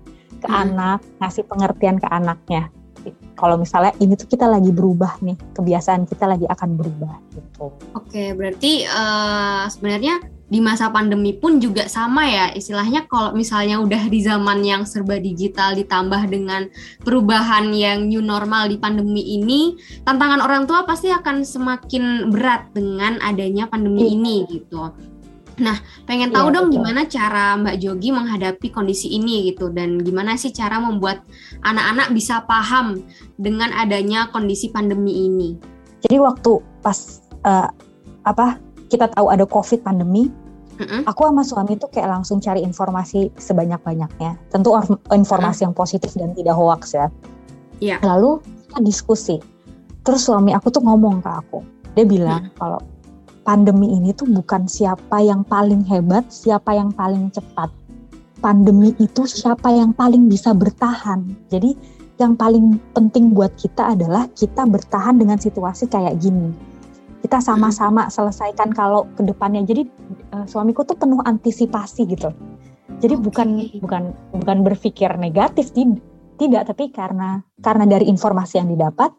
ke 0.43 0.47
Hmm. 0.47 0.61
anak, 0.67 0.99
ngasih 1.21 1.43
pengertian 1.47 1.97
ke 1.97 2.07
anaknya. 2.11 2.69
Kalau 3.35 3.59
misalnya 3.59 3.91
ini 3.99 4.15
tuh 4.15 4.31
kita 4.31 4.47
lagi 4.47 4.71
berubah 4.71 5.19
nih, 5.19 5.35
kebiasaan 5.53 6.07
kita 6.07 6.25
lagi 6.25 6.47
akan 6.47 6.69
berubah 6.79 7.13
gitu. 7.35 7.71
Oke, 7.93 8.31
berarti 8.31 8.87
eh, 8.87 9.63
sebenarnya 9.67 10.35
di 10.45 10.61
masa 10.61 10.93
pandemi 10.93 11.33
pun 11.33 11.57
juga 11.57 11.89
sama 11.89 12.29
ya 12.29 12.53
istilahnya 12.53 13.09
kalau 13.09 13.33
misalnya 13.33 13.81
udah 13.81 14.05
di 14.05 14.21
zaman 14.21 14.61
yang 14.61 14.85
serba 14.85 15.17
digital 15.17 15.73
ditambah 15.73 16.21
dengan 16.29 16.69
perubahan 17.01 17.73
yang 17.73 18.05
new 18.05 18.21
normal 18.21 18.69
di 18.69 18.77
pandemi 18.77 19.25
ini 19.25 19.73
tantangan 20.05 20.45
orang 20.45 20.69
tua 20.69 20.85
pasti 20.85 21.09
akan 21.09 21.41
semakin 21.41 22.29
berat 22.29 22.69
dengan 22.77 23.17
adanya 23.25 23.65
pandemi 23.65 24.05
Iya. 24.05 24.13
ini 24.13 24.35
gitu. 24.53 24.93
Nah, 25.55 25.79
pengen 26.03 26.35
tahu 26.35 26.51
dong 26.51 26.67
betul. 26.67 26.83
gimana 26.83 27.07
cara 27.07 27.55
Mbak 27.55 27.75
Jogi 27.79 28.09
menghadapi 28.11 28.67
kondisi 28.75 29.15
ini 29.15 29.47
gitu 29.51 29.71
dan 29.71 30.03
gimana 30.03 30.35
sih 30.35 30.51
cara 30.51 30.83
membuat 30.83 31.23
anak-anak 31.63 32.11
bisa 32.11 32.43
paham 32.43 32.99
dengan 33.39 33.71
adanya 33.71 34.27
kondisi 34.35 34.67
pandemi 34.67 35.31
ini. 35.31 35.55
Jadi 36.03 36.19
waktu 36.19 36.59
pas 36.83 37.23
eh, 37.47 37.69
apa 38.27 38.59
kita 38.91 39.07
tahu 39.15 39.31
ada 39.31 39.47
COVID 39.47 39.79
pandemi, 39.81 40.27
Mm-mm. 40.75 41.07
aku 41.07 41.23
sama 41.23 41.43
suami 41.47 41.79
tuh 41.79 41.87
kayak 41.87 42.11
langsung 42.19 42.43
cari 42.43 42.59
informasi 42.59 43.31
sebanyak-banyaknya. 43.39 44.35
Tentu 44.51 44.75
or- 44.75 44.99
informasi 45.15 45.63
yang 45.63 45.71
positif 45.71 46.11
dan 46.19 46.35
tidak 46.35 46.55
hoax 46.59 46.99
ya. 46.99 47.07
Iya. 47.79 48.03
Lalu 48.03 48.43
kita 48.67 48.79
diskusi. 48.83 49.39
Terus 50.05 50.21
suami 50.21 50.51
aku 50.51 50.69
tuh 50.69 50.83
ngomong 50.83 51.23
ke 51.23 51.31
aku. 51.31 51.59
Dia 51.95 52.03
bilang 52.03 52.51
kalau 52.59 52.77
pandemi 53.45 53.93
ini 53.93 54.11
tuh 54.11 54.25
bukan 54.25 54.65
siapa 54.65 55.21
yang 55.21 55.45
paling 55.45 55.85
hebat, 55.85 56.25
siapa 56.33 56.73
yang 56.73 56.89
paling 56.91 57.29
cepat. 57.29 57.69
Pandemi 58.41 58.91
itu 58.97 59.23
siapa 59.29 59.69
yang 59.69 59.93
paling 59.93 60.25
bisa 60.27 60.51
bertahan. 60.51 61.23
Jadi 61.53 61.77
yang 62.17 62.33
paling 62.33 62.81
penting 62.97 63.31
buat 63.31 63.53
kita 63.55 63.93
adalah 63.93 64.25
kita 64.33 64.65
bertahan 64.65 65.21
dengan 65.21 65.37
situasi 65.37 65.85
kayak 65.87 66.17
gini. 66.19 66.51
Kita 67.21 67.41
sama-sama 67.41 68.09
selesaikan 68.09 68.73
kalau 68.73 69.05
ke 69.13 69.21
depannya. 69.21 69.61
Jadi 69.61 69.85
eh, 70.33 70.45
suamiku 70.49 70.81
tuh 70.81 70.97
penuh 70.97 71.21
antisipasi 71.21 72.09
gitu. 72.09 72.33
Jadi 73.01 73.13
Oke. 73.17 73.23
bukan 73.29 73.47
bukan 73.81 74.03
bukan 74.41 74.57
berpikir 74.65 75.09
negatif 75.21 75.69
tid- 75.73 76.01
tidak, 76.35 76.67
tapi 76.69 76.91
karena 76.91 77.45
karena 77.63 77.85
dari 77.87 78.11
informasi 78.11 78.59
yang 78.59 78.69
didapat 78.73 79.09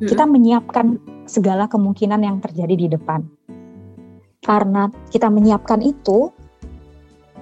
kita 0.00 0.24
menyiapkan 0.24 0.96
segala 1.28 1.68
kemungkinan 1.68 2.24
yang 2.24 2.40
terjadi 2.40 2.74
di 2.74 2.86
depan. 2.88 3.20
Karena 4.40 4.88
kita 5.12 5.28
menyiapkan 5.28 5.84
itu, 5.84 6.32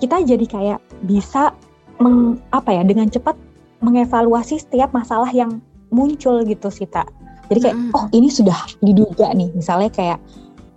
kita 0.02 0.22
jadi 0.22 0.46
kayak 0.46 0.80
bisa 1.06 1.54
meng, 2.02 2.38
apa 2.50 2.74
ya 2.74 2.82
dengan 2.82 3.06
cepat 3.10 3.34
mengevaluasi 3.82 4.58
setiap 4.58 4.90
masalah 4.90 5.30
yang 5.30 5.62
muncul 5.94 6.42
gitu 6.42 6.70
Sita. 6.70 7.06
Jadi 7.48 7.58
kayak 7.64 7.76
oh 7.96 8.04
ini 8.12 8.28
sudah 8.28 8.58
diduga 8.82 9.32
nih, 9.32 9.48
misalnya 9.54 9.88
kayak 9.88 10.18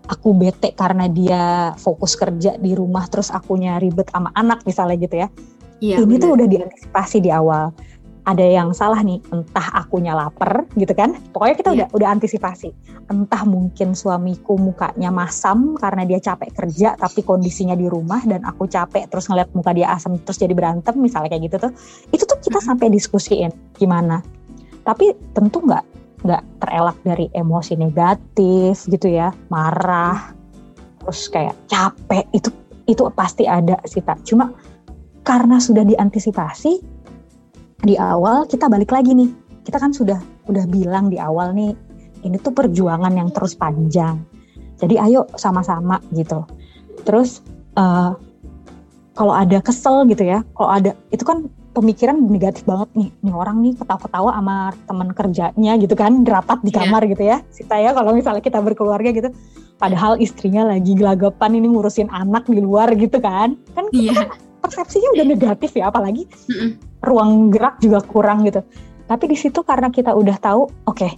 aku 0.08 0.32
bete 0.38 0.72
karena 0.78 1.10
dia 1.10 1.74
fokus 1.78 2.16
kerja 2.16 2.56
di 2.58 2.78
rumah 2.78 3.08
terus 3.12 3.32
akunya 3.32 3.80
ribet 3.80 4.08
sama 4.12 4.32
anak 4.36 4.64
misalnya 4.68 4.98
gitu 5.00 5.16
ya 5.24 5.30
Iya, 5.82 6.06
ini 6.06 6.16
benar. 6.16 6.22
tuh 6.22 6.30
udah 6.38 6.48
diantisipasi 6.48 7.18
di 7.26 7.34
awal. 7.34 7.74
Ada 8.22 8.46
yang 8.46 8.70
salah 8.78 9.02
nih, 9.02 9.18
entah 9.34 9.68
akunya 9.74 10.14
lapar 10.14 10.70
gitu 10.78 10.94
kan. 10.94 11.18
Pokoknya 11.34 11.56
kita 11.58 11.70
Iya. 11.74 11.76
udah 11.76 11.88
udah 11.98 12.10
antisipasi. 12.14 12.70
Entah 13.10 13.44
mungkin 13.50 13.98
suamiku 13.98 14.62
mukanya 14.62 15.10
masam 15.10 15.74
karena 15.74 16.06
dia 16.06 16.22
capek 16.22 16.54
kerja 16.54 16.94
tapi 17.02 17.26
kondisinya 17.26 17.74
di 17.74 17.90
rumah 17.90 18.22
dan 18.30 18.46
aku 18.46 18.70
capek 18.70 19.10
terus 19.10 19.26
ngeliat 19.26 19.50
muka 19.58 19.74
dia 19.74 19.90
asam 19.98 20.22
terus 20.22 20.38
jadi 20.38 20.54
berantem 20.54 20.94
misalnya 21.02 21.34
kayak 21.34 21.50
gitu 21.50 21.58
tuh. 21.66 21.72
Itu 22.14 22.24
tuh 22.30 22.38
kita 22.46 22.62
sampai 22.62 22.94
diskusiin 22.94 23.50
gimana. 23.74 24.22
Tapi 24.86 25.18
tentu 25.34 25.62
nggak 25.66 25.86
nggak 26.22 26.44
terelak 26.62 26.98
dari 27.02 27.26
emosi 27.34 27.74
negatif 27.82 28.86
gitu 28.86 29.10
ya, 29.10 29.34
marah, 29.50 30.30
terus 31.02 31.26
kayak 31.34 31.58
capek 31.66 32.30
itu 32.30 32.54
itu 32.86 33.02
pasti 33.18 33.50
ada 33.50 33.82
sih 33.90 34.06
tak. 34.06 34.22
Cuma 34.22 34.54
karena 35.26 35.58
sudah 35.58 35.86
diantisipasi, 35.86 36.82
di 37.82 37.98
awal 37.98 38.46
kita 38.46 38.70
balik 38.70 38.94
lagi 38.94 39.14
nih. 39.14 39.30
Kita 39.62 39.78
kan 39.78 39.94
sudah 39.94 40.18
udah 40.50 40.66
bilang 40.70 41.14
di 41.14 41.22
awal 41.22 41.54
nih, 41.54 41.74
ini 42.26 42.38
tuh 42.42 42.54
perjuangan 42.54 43.14
yang 43.14 43.30
terus 43.30 43.54
panjang. 43.54 44.22
Jadi 44.82 44.98
ayo 44.98 45.30
sama-sama 45.38 46.02
gitu. 46.14 46.42
Terus 47.06 47.46
uh, 47.78 48.18
kalau 49.14 49.34
ada 49.38 49.62
kesel 49.62 50.10
gitu 50.10 50.26
ya, 50.26 50.42
kalau 50.58 50.70
ada 50.74 50.98
itu 51.14 51.22
kan 51.22 51.46
pemikiran 51.72 52.18
negatif 52.18 52.66
banget 52.66 52.90
nih, 52.98 53.10
nih 53.22 53.34
orang 53.34 53.62
nih 53.62 53.78
ketawa-ketawa 53.78 54.34
sama 54.34 54.56
teman 54.90 55.10
kerjanya 55.14 55.74
gitu 55.78 55.94
kan, 55.94 56.26
rapat 56.26 56.60
di 56.66 56.74
iya. 56.74 56.78
kamar 56.82 57.02
yeah. 57.06 57.12
gitu 57.14 57.24
ya. 57.24 57.38
Sita 57.54 57.78
ya 57.78 57.92
kalau 57.94 58.12
misalnya 58.18 58.42
kita 58.42 58.60
berkeluarga 58.60 59.10
gitu, 59.14 59.30
padahal 59.78 60.18
istrinya 60.18 60.68
lagi 60.68 60.98
gelagapan 60.98 61.62
ini 61.62 61.70
ngurusin 61.72 62.10
anak 62.10 62.50
di 62.50 62.60
luar 62.60 62.92
gitu 62.98 63.22
kan, 63.22 63.56
kan 63.78 63.86
kita 63.94 64.26
yeah. 64.26 64.51
Persepsinya 64.62 65.10
udah 65.18 65.26
negatif 65.26 65.74
ya, 65.76 65.90
apalagi 65.90 66.30
mm 66.30 66.54
-mm. 66.54 66.70
ruang 67.04 67.50
gerak 67.50 67.82
juga 67.82 68.00
kurang 68.06 68.46
gitu. 68.46 68.62
Tapi 69.10 69.26
di 69.28 69.36
situ 69.36 69.66
karena 69.66 69.92
kita 69.92 70.16
udah 70.16 70.38
tahu, 70.40 70.70
oke, 70.88 70.96
okay, 70.96 71.12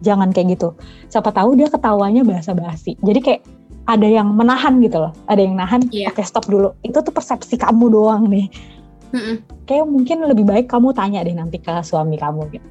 jangan 0.00 0.32
kayak 0.32 0.56
gitu. 0.56 0.72
Siapa 1.12 1.34
tahu 1.34 1.58
dia 1.58 1.68
ketawanya 1.68 2.24
basa-basi. 2.24 2.96
Jadi 3.04 3.20
kayak 3.20 3.42
ada 3.88 4.08
yang 4.08 4.32
menahan 4.32 4.80
gitu 4.80 5.02
loh, 5.02 5.12
ada 5.28 5.40
yang 5.42 5.58
nahan. 5.58 5.84
Yeah. 5.92 6.08
Oke 6.08 6.22
okay, 6.22 6.24
stop 6.24 6.48
dulu. 6.48 6.72
Itu 6.80 7.04
tuh 7.04 7.12
persepsi 7.12 7.60
kamu 7.60 7.92
doang 7.92 8.30
nih 8.30 8.48
Mm-mm. 9.12 9.40
Kayak 9.64 9.86
mungkin 9.88 10.24
lebih 10.28 10.44
baik 10.44 10.66
kamu 10.68 10.92
tanya 10.92 11.24
deh 11.24 11.32
nanti 11.32 11.56
ke 11.60 11.72
suami 11.80 12.20
kamu 12.20 12.44
gitu. 12.52 12.68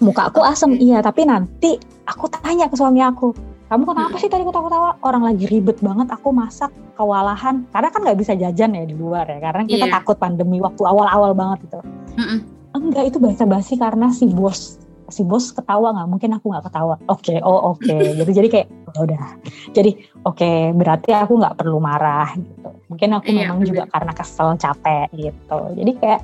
Muka 0.00 0.32
aku 0.32 0.40
asem 0.40 0.80
iya, 0.80 1.04
tapi 1.04 1.28
nanti 1.28 1.76
aku 2.08 2.24
tanya 2.32 2.72
ke 2.72 2.76
suami 2.76 3.04
aku. 3.04 3.36
Kamu 3.70 3.86
kenapa 3.86 4.18
sih 4.18 4.26
tadi 4.26 4.42
ketawa-ketawa? 4.42 4.98
Orang 5.06 5.22
lagi 5.22 5.46
ribet 5.46 5.78
banget, 5.78 6.10
aku 6.10 6.34
masak 6.34 6.74
kewalahan. 6.98 7.62
Karena 7.70 7.88
kan 7.94 8.02
nggak 8.02 8.18
bisa 8.18 8.34
jajan 8.34 8.74
ya 8.74 8.82
di 8.82 8.98
luar 8.98 9.30
ya, 9.30 9.38
karena 9.38 9.62
kita 9.62 9.86
yeah. 9.86 9.94
takut 9.94 10.18
pandemi 10.18 10.58
waktu 10.58 10.82
awal-awal 10.82 11.30
banget 11.38 11.70
itu. 11.70 11.80
Mm-mm. 12.18 12.38
Enggak, 12.74 13.14
itu 13.14 13.22
basa-basi 13.22 13.78
karena 13.78 14.10
si 14.10 14.26
bos 14.26 14.82
si 15.10 15.26
bos 15.26 15.50
ketawa 15.50 15.90
nggak 15.90 16.08
mungkin 16.08 16.30
aku 16.38 16.54
nggak 16.54 16.70
ketawa 16.70 16.94
oke 17.10 17.18
okay, 17.18 17.42
oh 17.42 17.74
oke 17.74 17.82
okay. 17.82 18.14
gitu 18.22 18.30
jadi 18.30 18.46
kayak 18.46 18.66
oh, 18.94 19.02
udah 19.10 19.22
jadi 19.74 19.90
oke 20.22 20.38
okay, 20.38 20.70
berarti 20.70 21.10
aku 21.18 21.34
nggak 21.34 21.58
perlu 21.58 21.82
marah 21.82 22.30
gitu 22.38 22.70
mungkin 22.86 23.18
aku 23.18 23.28
iya, 23.34 23.38
memang 23.42 23.58
bener. 23.58 23.68
juga 23.74 23.82
karena 23.90 24.12
kesel 24.14 24.54
capek 24.54 25.10
gitu 25.18 25.60
jadi 25.74 25.92
kayak 25.98 26.20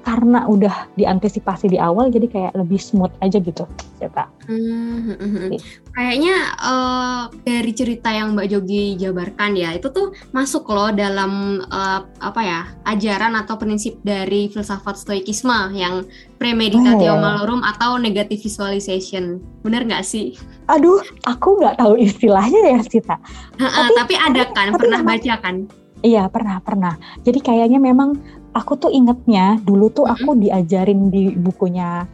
karena 0.00 0.48
udah 0.48 0.88
diantisipasi 0.96 1.72
di 1.72 1.78
awal 1.78 2.08
jadi 2.08 2.26
kayak 2.26 2.52
lebih 2.56 2.80
smooth 2.80 3.12
aja 3.20 3.36
gitu 3.36 3.68
cerita. 4.00 4.24
Hmm, 4.48 5.04
hmm, 5.04 5.16
hmm, 5.20 5.30
hmm. 5.36 5.50
Kayaknya 5.92 6.36
uh, 6.56 7.22
dari 7.44 7.72
cerita 7.76 8.08
yang 8.08 8.32
Mbak 8.32 8.48
Jogi 8.48 8.96
jabarkan 8.96 9.52
ya 9.52 9.76
itu 9.76 9.92
tuh 9.92 10.16
masuk 10.32 10.64
loh 10.72 10.88
dalam 10.88 11.60
uh, 11.68 12.08
apa 12.24 12.40
ya 12.40 12.60
ajaran 12.88 13.36
atau 13.36 13.60
prinsip 13.60 14.00
dari 14.00 14.48
filsafat 14.48 14.96
stoikisme 14.96 15.76
yang 15.76 16.08
premeditatio 16.40 17.12
oh. 17.12 17.20
malorum 17.20 17.60
atau 17.60 18.00
negative 18.00 18.40
visualization. 18.40 19.44
Bener 19.60 19.84
nggak 19.84 20.02
sih? 20.02 20.40
Aduh, 20.72 21.04
aku 21.28 21.60
nggak 21.60 21.76
tahu 21.76 22.00
istilahnya 22.00 22.78
ya 22.78 22.80
Sita. 22.80 23.20
tapi, 23.60 23.92
tapi 23.92 24.14
ada 24.16 24.48
kan, 24.56 24.72
tapi 24.72 24.80
pernah 24.80 25.00
baca 25.04 25.34
kan? 25.44 25.56
Iya 26.00 26.32
pernah 26.32 26.56
pernah. 26.64 26.94
Jadi 27.28 27.44
kayaknya 27.44 27.76
memang 27.76 28.16
aku 28.54 28.76
tuh 28.78 28.90
ingetnya 28.90 29.58
dulu 29.62 29.90
tuh 29.92 30.06
aku 30.06 30.34
diajarin 30.38 31.10
di 31.10 31.34
bukunya 31.34 32.06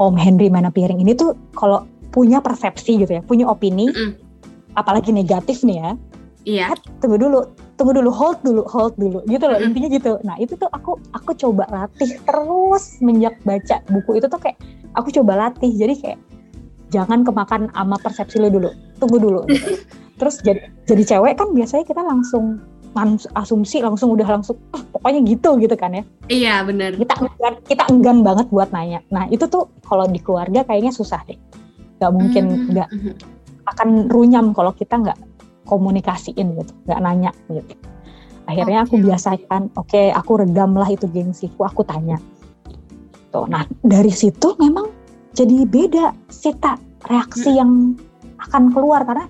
Om 0.00 0.16
Henry 0.16 0.48
Manapiring 0.48 1.04
ini 1.04 1.12
tuh 1.12 1.36
kalau 1.52 1.84
punya 2.12 2.44
persepsi 2.44 3.00
gitu 3.00 3.12
ya, 3.18 3.22
punya 3.24 3.48
opini, 3.48 3.88
mm 3.88 3.96
-hmm. 3.96 4.10
apalagi 4.76 5.10
negatif 5.10 5.64
nih 5.64 5.80
ya. 5.80 5.90
Iya. 6.42 6.66
Yeah. 6.74 7.00
Tunggu 7.00 7.16
dulu, 7.16 7.48
tunggu 7.80 7.92
dulu, 7.96 8.10
hold 8.12 8.38
dulu, 8.44 8.62
hold 8.68 8.94
dulu, 9.00 9.24
gitu 9.28 9.48
loh 9.48 9.56
mm 9.56 9.64
-hmm. 9.64 9.68
intinya 9.72 9.88
gitu. 9.88 10.12
Nah 10.24 10.36
itu 10.36 10.56
tuh 10.60 10.68
aku 10.72 11.00
aku 11.16 11.32
coba 11.36 11.64
latih 11.72 12.20
terus 12.28 13.00
menjak 13.00 13.36
baca 13.48 13.80
buku 13.88 14.20
itu 14.20 14.26
tuh 14.28 14.40
kayak 14.40 14.60
aku 14.96 15.08
coba 15.12 15.48
latih, 15.48 15.72
jadi 15.72 15.94
kayak 15.96 16.18
jangan 16.92 17.24
kemakan 17.24 17.72
ama 17.72 17.96
persepsi 17.96 18.36
lo 18.40 18.52
dulu, 18.52 18.70
tunggu 19.00 19.16
dulu. 19.16 19.40
Gitu. 19.48 19.80
terus 20.20 20.38
jadi 20.44 20.70
jadi 20.86 21.02
cewek 21.16 21.34
kan 21.34 21.50
biasanya 21.50 21.82
kita 21.88 21.98
langsung 22.04 22.60
asumsi 23.32 23.80
langsung 23.80 24.12
udah 24.12 24.28
langsung 24.38 24.56
oh, 24.76 24.82
pokoknya 24.92 25.20
gitu 25.24 25.56
gitu 25.58 25.74
kan 25.74 25.96
ya. 25.96 26.04
Iya 26.28 26.54
benar 26.64 26.96
kita 26.96 27.14
enggan 27.18 27.54
kita 27.64 27.84
enggan 27.88 28.18
banget 28.20 28.46
buat 28.52 28.68
nanya. 28.70 29.00
Nah 29.08 29.26
itu 29.32 29.48
tuh 29.48 29.72
kalau 29.84 30.04
di 30.08 30.20
keluarga 30.20 30.64
kayaknya 30.64 30.92
susah 30.92 31.20
deh. 31.24 31.38
Nggak 31.98 32.12
mungkin 32.12 32.44
hmm, 32.48 32.68
nggak 32.76 32.88
mm 32.92 33.00
-hmm. 33.00 33.14
akan 33.72 33.88
runyam 34.12 34.52
kalau 34.52 34.72
kita 34.76 35.00
nggak 35.00 35.18
komunikasiin 35.64 36.46
gitu 36.60 36.72
nggak 36.84 37.00
nanya 37.00 37.30
gitu. 37.48 37.74
Akhirnya 38.44 38.84
okay. 38.84 38.88
aku 38.90 38.94
biasakan 39.00 39.62
oke. 39.78 39.88
Okay, 39.88 40.06
aku 40.12 40.32
redam 40.44 40.76
lah 40.76 40.88
itu 40.90 41.08
gengsiku 41.08 41.64
aku 41.64 41.86
tanya. 41.86 42.20
Tuh 43.32 43.48
nah 43.48 43.64
dari 43.80 44.12
situ 44.12 44.52
memang 44.60 44.92
jadi 45.32 45.64
beda 45.64 46.12
sita 46.28 46.76
reaksi 47.08 47.48
hmm. 47.48 47.58
yang 47.58 47.70
akan 48.50 48.74
keluar. 48.74 49.06
Karena 49.08 49.24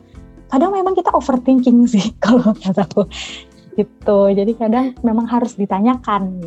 kadang 0.53 0.77
memang 0.77 0.93
kita 0.93 1.09
overthinking 1.17 1.89
sih 1.89 2.13
kalau 2.25 2.53
kataku 2.53 3.09
gitu. 3.77 4.19
Jadi 4.33 4.53
kadang 4.57 4.97
memang 5.01 5.27
harus 5.29 5.57
ditanyakan. 5.57 6.41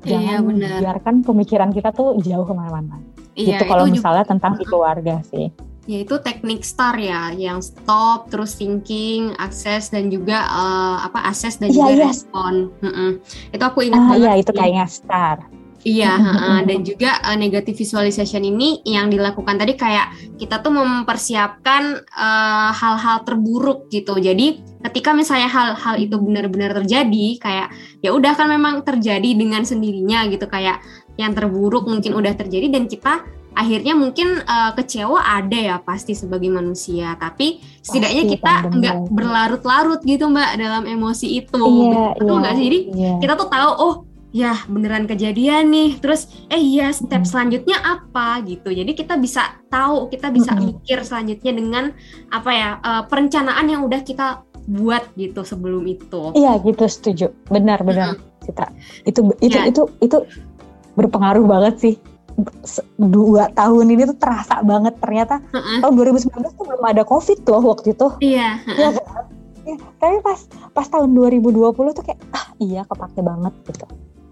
Iya, 0.00 0.16
jangan 0.16 0.32
iya, 0.32 0.36
bener. 0.40 0.78
biarkan 0.80 1.14
pemikiran 1.24 1.70
kita 1.76 1.92
tuh 1.92 2.16
jauh 2.24 2.44
ke 2.48 2.54
mana-mana. 2.56 2.96
Iya, 3.36 3.56
gitu 3.56 3.64
kalau 3.68 3.84
misalnya 3.88 4.24
juga, 4.24 4.32
tentang 4.32 4.52
di 4.56 4.64
keluarga 4.64 5.16
sih. 5.28 5.52
Yaitu 5.88 6.20
teknik 6.20 6.62
STAR 6.62 6.96
ya 7.00 7.32
yang 7.34 7.60
stop 7.64 8.28
terus 8.28 8.56
thinking 8.56 9.32
akses 9.40 9.90
dan 9.90 10.12
juga 10.12 10.44
uh, 10.48 11.04
apa 11.04 11.24
akses 11.28 11.60
dan 11.60 11.72
iya, 11.72 11.76
juga 11.76 11.92
yes. 11.96 12.04
respon. 12.24 12.54
Mm 12.80 12.92
-mm. 12.92 13.10
itu 13.52 13.64
aku 13.64 13.78
ingat 13.84 14.00
ah, 14.00 14.06
banget 14.12 14.20
iya 14.20 14.32
itu 14.40 14.52
kayaknya 14.52 14.86
STAR. 14.88 15.38
Iya, 15.80 16.12
uh, 16.44 16.60
dan 16.68 16.84
juga 16.84 17.16
uh, 17.24 17.36
negative 17.36 17.76
visualization 17.76 18.44
ini 18.44 18.84
yang 18.84 19.08
dilakukan 19.08 19.56
tadi 19.56 19.76
kayak 19.76 20.36
kita 20.36 20.60
tuh 20.60 20.72
mempersiapkan 20.72 22.04
hal 22.12 22.72
hal-hal 22.76 23.24
terburuk 23.24 23.88
gitu. 23.88 24.20
Jadi 24.20 24.69
ketika 24.88 25.12
misalnya 25.12 25.48
hal-hal 25.50 25.94
itu 26.00 26.16
benar-benar 26.16 26.72
terjadi, 26.82 27.26
kayak 27.40 27.68
ya 28.00 28.10
udah 28.16 28.32
kan 28.32 28.48
memang 28.48 28.80
terjadi 28.86 29.36
dengan 29.36 29.64
sendirinya 29.64 30.24
gitu. 30.32 30.48
Kayak 30.48 30.80
yang 31.20 31.36
terburuk 31.36 31.84
mungkin 31.84 32.16
udah 32.16 32.32
terjadi 32.32 32.72
dan 32.72 32.88
kita 32.88 33.20
akhirnya 33.50 33.98
mungkin 33.98 34.40
uh, 34.46 34.72
kecewa 34.78 35.20
ada 35.20 35.58
ya 35.58 35.76
pasti 35.82 36.14
sebagai 36.14 36.46
manusia 36.46 37.18
tapi 37.18 37.58
setidaknya 37.82 38.22
pasti, 38.24 38.34
kita 38.38 38.52
nggak 38.70 38.96
berlarut-larut 39.10 40.00
gitu 40.06 40.30
mbak 40.30 40.54
dalam 40.54 40.86
emosi 40.86 41.44
itu 41.44 41.58
iya, 41.90 42.14
betul 42.14 42.36
nggak 42.38 42.54
iya, 42.54 42.58
sih 42.58 42.64
jadi 42.70 42.78
iya. 42.94 43.12
kita 43.18 43.32
tuh 43.34 43.48
tahu 43.50 43.70
oh 43.74 43.94
ya 44.30 44.54
beneran 44.70 45.10
kejadian 45.10 45.74
nih 45.74 45.98
terus 45.98 46.30
eh 46.46 46.62
iya 46.62 46.94
step 46.94 47.26
selanjutnya 47.26 47.82
apa 47.82 48.38
gitu 48.46 48.70
jadi 48.70 48.94
kita 48.94 49.18
bisa 49.18 49.58
tahu 49.66 50.06
kita 50.06 50.30
bisa 50.30 50.54
mm-hmm. 50.54 50.66
mikir 50.70 50.98
selanjutnya 51.02 51.52
dengan 51.52 51.84
apa 52.30 52.50
ya 52.54 52.70
uh, 52.78 53.02
perencanaan 53.10 53.66
yang 53.66 53.82
udah 53.82 54.06
kita 54.06 54.46
buat 54.66 55.04
gitu 55.16 55.40
sebelum 55.44 55.84
itu 55.86 56.34
iya 56.36 56.58
gitu 56.60 56.84
setuju 56.86 57.26
benar 57.48 57.80
benar 57.84 58.16
mm-hmm. 58.16 58.28
Citra 58.40 58.68
itu 59.04 59.20
itu 59.44 59.58
ya. 59.58 59.68
itu 59.68 59.82
itu 60.00 60.16
berpengaruh 60.96 61.44
banget 61.44 61.74
sih 61.80 61.94
dua 62.96 63.52
tahun 63.52 63.92
ini 63.92 64.08
tuh 64.08 64.16
terasa 64.16 64.64
banget 64.64 64.96
ternyata 64.96 65.44
uh-uh. 65.52 65.84
tahun 65.84 65.94
2019 66.16 66.56
tuh 66.56 66.64
belum 66.64 66.84
ada 66.84 67.02
covid 67.04 67.38
tuh 67.44 67.60
waktu 67.60 67.92
itu 67.92 68.06
iya 68.24 68.56
uh-uh. 68.64 68.80
ya, 68.80 68.90
ya, 69.68 69.76
tapi 70.00 70.16
pas 70.24 70.40
pas 70.72 70.86
tahun 70.88 71.12
2020 71.12 71.76
tuh 71.76 72.04
kayak 72.04 72.20
ah 72.32 72.48
iya 72.56 72.80
kepake 72.88 73.20
banget 73.20 73.52
gitu 73.68 73.86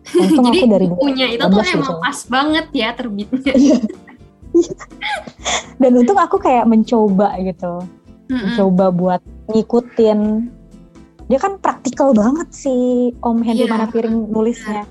Jadi 0.17 0.41
aku 0.41 0.67
dari 0.73 0.87
bukunya 0.89 1.27
itu 1.37 1.45
tuh 1.45 1.61
emang 1.61 2.01
gitu. 2.01 2.05
pas 2.05 2.19
banget 2.33 2.67
ya 2.73 2.89
terbitnya. 2.97 3.55
Iya. 4.59 4.75
Dan 5.77 5.93
untung 6.01 6.17
aku 6.17 6.41
kayak 6.41 6.65
mencoba 6.65 7.37
gitu, 7.45 7.85
mm-hmm. 7.85 8.57
mencoba 8.57 8.87
buat 8.91 9.23
ngikutin. 9.53 10.21
Dia 11.29 11.39
kan 11.41 11.61
praktikal 11.61 12.17
banget 12.17 12.49
sih 12.53 13.13
Om 13.21 13.45
Henry 13.45 13.69
yeah. 13.69 13.73
Manapiring 13.73 14.33
nulisnya. 14.33 14.89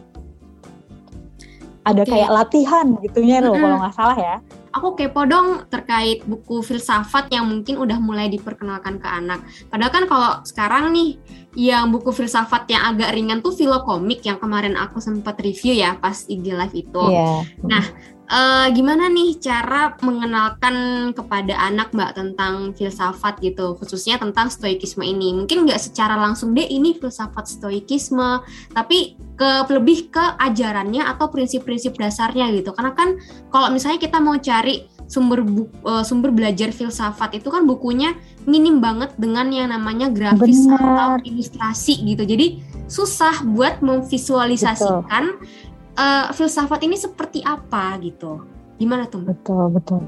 Ada 1.88 2.04
okay. 2.04 2.20
kayak 2.20 2.32
latihan 2.36 2.88
gitunya 3.00 3.40
loh 3.40 3.56
mm-hmm. 3.56 3.64
kalau 3.64 3.78
nggak 3.80 3.96
salah 3.96 4.18
ya 4.20 4.36
aku 4.78 4.94
kepo 4.94 5.26
dong 5.26 5.66
terkait 5.74 6.22
buku 6.30 6.62
filsafat 6.62 7.34
yang 7.34 7.50
mungkin 7.50 7.82
udah 7.82 7.98
mulai 7.98 8.30
diperkenalkan 8.30 9.02
ke 9.02 9.10
anak. 9.10 9.42
Padahal 9.74 9.90
kan 9.92 10.04
kalau 10.06 10.32
sekarang 10.46 10.94
nih 10.94 11.18
yang 11.58 11.90
buku 11.90 12.14
filsafat 12.14 12.70
yang 12.70 12.94
agak 12.94 13.18
ringan 13.18 13.42
tuh 13.42 13.58
filokomik 13.58 14.22
yang 14.22 14.38
kemarin 14.38 14.78
aku 14.78 15.02
sempat 15.02 15.42
review 15.42 15.74
ya 15.74 15.98
pas 15.98 16.30
IG 16.30 16.54
live 16.54 16.76
itu. 16.78 17.04
Yeah. 17.10 17.42
Nah, 17.66 17.84
uh, 18.28 18.68
gimana 18.72 19.08
nih 19.08 19.40
cara 19.40 19.96
mengenalkan 20.04 21.10
kepada 21.16 21.56
anak 21.58 21.92
mbak 21.96 22.16
tentang 22.16 22.76
filsafat 22.76 23.40
gitu? 23.40 23.76
Khususnya 23.80 24.20
tentang 24.20 24.52
stoikisme 24.52 25.04
ini. 25.04 25.34
Mungkin 25.34 25.68
nggak 25.68 25.80
secara 25.80 26.20
langsung 26.20 26.54
deh 26.54 26.68
ini 26.68 26.96
filsafat 26.96 27.48
stoikisme 27.48 28.44
tapi 28.76 29.16
ke 29.38 29.50
lebih 29.70 30.10
ke 30.12 30.24
ajarannya 30.42 31.06
atau 31.06 31.32
prinsip-prinsip 31.32 31.96
dasarnya 31.96 32.52
gitu. 32.54 32.76
Karena 32.76 32.94
kan 32.94 33.18
kalau 33.50 33.72
misalnya 33.72 34.00
kita 34.02 34.20
mau 34.20 34.36
cari 34.38 34.88
sumber 35.08 35.40
bu, 35.40 35.72
uh, 35.88 36.04
sumber 36.04 36.36
belajar 36.36 36.76
filsafat 36.76 37.40
itu 37.40 37.48
kan 37.48 37.64
bukunya 37.64 38.12
minim 38.44 38.84
banget 38.84 39.16
dengan 39.16 39.48
yang 39.56 39.72
namanya 39.72 40.12
grafis 40.12 40.68
Benar. 40.68 40.84
atau 40.84 41.10
ilustrasi 41.24 42.04
gitu. 42.04 42.28
Jadi 42.28 42.60
susah 42.92 43.44
buat 43.44 43.80
memvisualisasikan 43.84 45.40
Betul 45.40 45.67
uh, 45.98 46.30
filsafat 46.32 46.86
ini 46.86 46.96
seperti 46.96 47.42
apa 47.44 47.98
gitu. 48.00 48.46
Gimana 48.78 49.10
tuh? 49.10 49.26
Betul, 49.26 49.74
betul. 49.74 50.02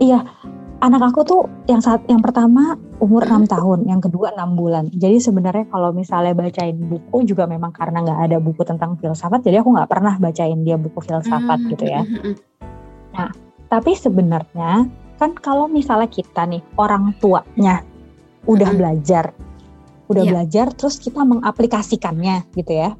Iya, 0.00 0.24
anak 0.80 1.12
aku 1.12 1.20
tuh 1.20 1.42
yang 1.68 1.84
saat 1.84 2.00
yang 2.08 2.24
pertama 2.24 2.80
umur 2.96 3.28
enam 3.28 3.44
hmm. 3.44 3.52
tahun, 3.52 3.80
yang 3.84 4.00
kedua 4.00 4.32
enam 4.32 4.56
bulan. 4.56 4.88
Jadi 4.96 5.20
sebenarnya 5.20 5.68
kalau 5.68 5.92
misalnya 5.92 6.32
bacain 6.32 6.80
buku 6.80 7.28
juga 7.28 7.44
memang 7.44 7.68
karena 7.68 8.00
nggak 8.00 8.20
ada 8.32 8.36
buku 8.40 8.64
tentang 8.64 8.96
filsafat, 8.96 9.44
jadi 9.44 9.60
aku 9.60 9.76
nggak 9.76 9.90
pernah 9.92 10.16
bacain 10.16 10.64
dia 10.64 10.80
buku 10.80 10.96
filsafat 11.04 11.60
hmm. 11.60 11.68
gitu 11.76 11.84
ya. 11.84 12.00
Hmm, 12.00 12.34
nah, 13.12 13.28
tapi 13.68 13.92
sebenarnya 13.92 14.88
kan 15.20 15.36
kalau 15.36 15.68
misalnya 15.68 16.08
kita 16.08 16.48
nih 16.48 16.64
orang 16.80 17.12
tuanya 17.20 17.84
udah 18.48 18.72
belajar, 18.72 19.36
udah 20.08 20.24
yeah. 20.24 20.32
belajar, 20.32 20.72
terus 20.72 20.96
kita 20.96 21.20
mengaplikasikannya 21.20 22.48
gitu 22.56 22.72
ya, 22.72 22.96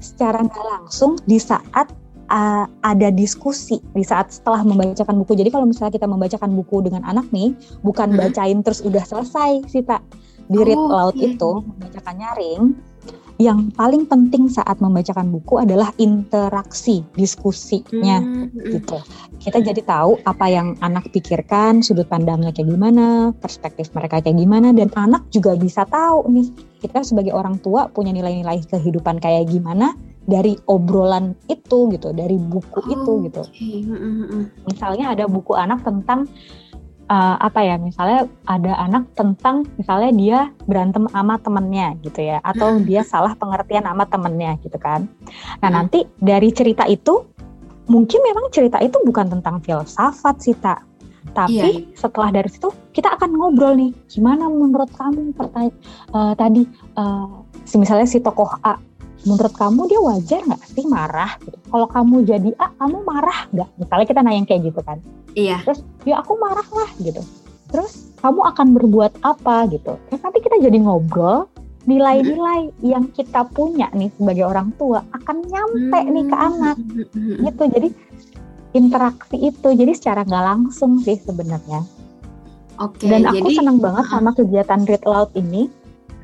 secara 0.00 0.44
nggak 0.44 0.66
langsung 0.66 1.16
di 1.24 1.40
saat 1.40 1.92
uh, 2.30 2.66
ada 2.82 3.08
diskusi 3.14 3.78
di 3.94 4.04
saat 4.04 4.30
setelah 4.34 4.62
membacakan 4.66 5.22
buku. 5.22 5.38
Jadi 5.38 5.50
kalau 5.50 5.66
misalnya 5.66 5.94
kita 5.94 6.08
membacakan 6.10 6.50
buku 6.54 6.86
dengan 6.86 7.02
anak 7.06 7.26
nih, 7.30 7.54
bukan 7.82 8.14
hmm. 8.14 8.18
bacain 8.18 8.58
terus 8.62 8.82
udah 8.82 9.02
selesai 9.02 9.66
sih 9.70 9.82
tak 9.82 10.02
di 10.46 10.62
read 10.62 10.78
oh, 10.78 10.90
aloud 10.94 11.16
okay. 11.18 11.34
itu 11.34 11.50
membacakan 11.62 12.14
nyaring. 12.18 12.62
Yang 13.36 13.68
paling 13.76 14.08
penting 14.08 14.48
saat 14.48 14.80
membacakan 14.80 15.28
buku 15.28 15.60
adalah 15.60 15.92
interaksi, 16.00 17.04
diskusinya 17.20 18.24
hmm. 18.24 18.48
gitu. 18.72 18.96
Kita 19.36 19.60
jadi 19.60 19.84
tahu 19.84 20.24
apa 20.24 20.48
yang 20.48 20.72
anak 20.80 21.12
pikirkan, 21.12 21.84
sudut 21.84 22.08
pandangnya 22.08 22.48
kayak 22.56 22.72
gimana, 22.72 23.36
perspektif 23.36 23.92
mereka 23.92 24.24
kayak 24.24 24.40
gimana, 24.40 24.72
dan 24.72 24.88
anak 24.96 25.28
juga 25.28 25.52
bisa 25.52 25.84
tahu 25.84 26.24
nih 26.32 26.48
kita 26.86 27.02
sebagai 27.02 27.34
orang 27.34 27.58
tua 27.58 27.90
punya 27.90 28.14
nilai-nilai 28.14 28.62
kehidupan 28.70 29.18
kayak 29.18 29.50
gimana 29.50 29.98
dari 30.26 30.58
obrolan 30.66 31.38
itu 31.46 31.90
gitu, 31.94 32.10
dari 32.10 32.34
buku 32.34 32.82
oh, 32.82 32.90
itu 32.90 33.12
gitu. 33.30 33.42
Okay. 33.46 33.86
Misalnya 34.66 35.14
ada 35.14 35.30
buku 35.30 35.54
anak 35.54 35.86
tentang 35.86 36.26
uh, 37.06 37.38
apa 37.38 37.62
ya? 37.62 37.78
Misalnya 37.78 38.26
ada 38.50 38.74
anak 38.82 39.06
tentang 39.14 39.62
misalnya 39.78 40.10
dia 40.10 40.38
berantem 40.66 41.06
sama 41.14 41.38
temennya 41.38 41.94
gitu 42.02 42.26
ya, 42.26 42.42
atau 42.42 42.82
dia 42.82 43.06
salah 43.06 43.38
pengertian 43.38 43.86
sama 43.86 44.02
temennya 44.10 44.58
gitu 44.66 44.78
kan. 44.82 45.06
Nah 45.62 45.70
nanti 45.70 46.02
dari 46.18 46.50
cerita 46.50 46.82
itu 46.90 47.22
mungkin 47.86 48.18
memang 48.26 48.50
cerita 48.50 48.82
itu 48.82 48.98
bukan 49.06 49.30
tentang 49.30 49.62
filsafat 49.62 50.42
sih 50.42 50.58
tak. 50.58 50.82
Tapi 51.36 51.52
iya, 51.52 51.64
iya. 51.68 51.92
setelah 51.92 52.32
dari 52.32 52.48
situ 52.48 52.72
kita 52.96 53.12
akan 53.12 53.36
ngobrol 53.36 53.76
nih, 53.76 53.92
gimana 54.08 54.48
menurut 54.48 54.88
kamu 54.96 55.36
pertanyaan 55.36 55.76
uh, 56.16 56.32
tadi 56.32 56.64
uh, 56.96 57.44
misalnya 57.76 58.08
si 58.08 58.24
tokoh 58.24 58.56
A 58.64 58.80
menurut 59.26 59.52
kamu 59.58 59.90
dia 59.90 60.00
wajar 60.00 60.40
nggak 60.46 60.62
sih 60.64 60.86
marah 60.86 61.36
gitu? 61.42 61.58
Kalau 61.68 61.86
kamu 61.90 62.24
jadi 62.24 62.50
A, 62.56 62.72
kamu 62.78 63.02
marah 63.04 63.38
nggak? 63.52 63.68
Misalnya 63.76 64.06
kita 64.06 64.20
nanya 64.22 64.42
kayak 64.46 64.62
gitu 64.70 64.80
kan. 64.86 64.98
Iya. 65.36 65.60
Terus 65.66 65.80
ya 66.06 66.22
aku 66.22 66.38
marah 66.38 66.64
lah 66.72 66.90
gitu. 67.02 67.20
Terus 67.68 68.14
kamu 68.22 68.40
akan 68.54 68.66
berbuat 68.78 69.12
apa 69.26 69.66
gitu? 69.68 69.98
Terus 70.08 70.20
nanti 70.22 70.38
kita 70.40 70.56
jadi 70.62 70.78
ngobrol 70.78 71.50
nilai-nilai 71.86 72.70
hmm. 72.70 72.82
yang 72.82 73.04
kita 73.14 73.46
punya 73.54 73.86
nih 73.94 74.10
sebagai 74.18 74.50
orang 74.50 74.74
tua 74.74 75.06
akan 75.14 75.36
nyampe 75.46 76.00
hmm. 76.02 76.12
nih 76.14 76.24
ke 76.26 76.36
anak 76.36 76.76
hmm. 77.14 77.36
gitu. 77.46 77.62
Jadi 77.70 77.88
interaksi 78.76 79.36
itu 79.40 79.68
jadi 79.72 79.92
secara 79.96 80.20
nggak 80.22 80.44
langsung 80.44 81.00
sih 81.00 81.16
sebenarnya. 81.16 81.82
Oke. 82.76 83.08
Okay, 83.08 83.08
Dan 83.08 83.24
aku 83.26 83.48
jadi, 83.48 83.56
senang 83.56 83.78
banget 83.80 84.04
sama 84.12 84.30
kegiatan 84.36 84.80
read 84.84 85.02
aloud 85.08 85.32
ini. 85.32 85.72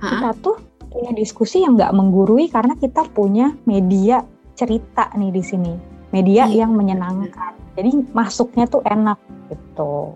Ha? 0.05 0.09
Kita 0.09 0.31
tuh 0.45 0.57
punya 0.93 1.12
diskusi 1.17 1.65
yang 1.65 1.81
nggak 1.81 1.97
menggurui 1.97 2.53
karena 2.53 2.77
kita 2.77 3.09
punya 3.17 3.57
media 3.65 4.21
cerita 4.53 5.09
nih 5.17 5.33
di 5.33 5.43
sini, 5.43 5.73
media 6.12 6.45
hmm. 6.45 6.53
yang 6.53 6.71
menyenangkan. 6.77 7.57
Jadi 7.73 8.12
masuknya 8.12 8.69
tuh 8.69 8.85
enak 8.85 9.17
gitu. 9.49 10.12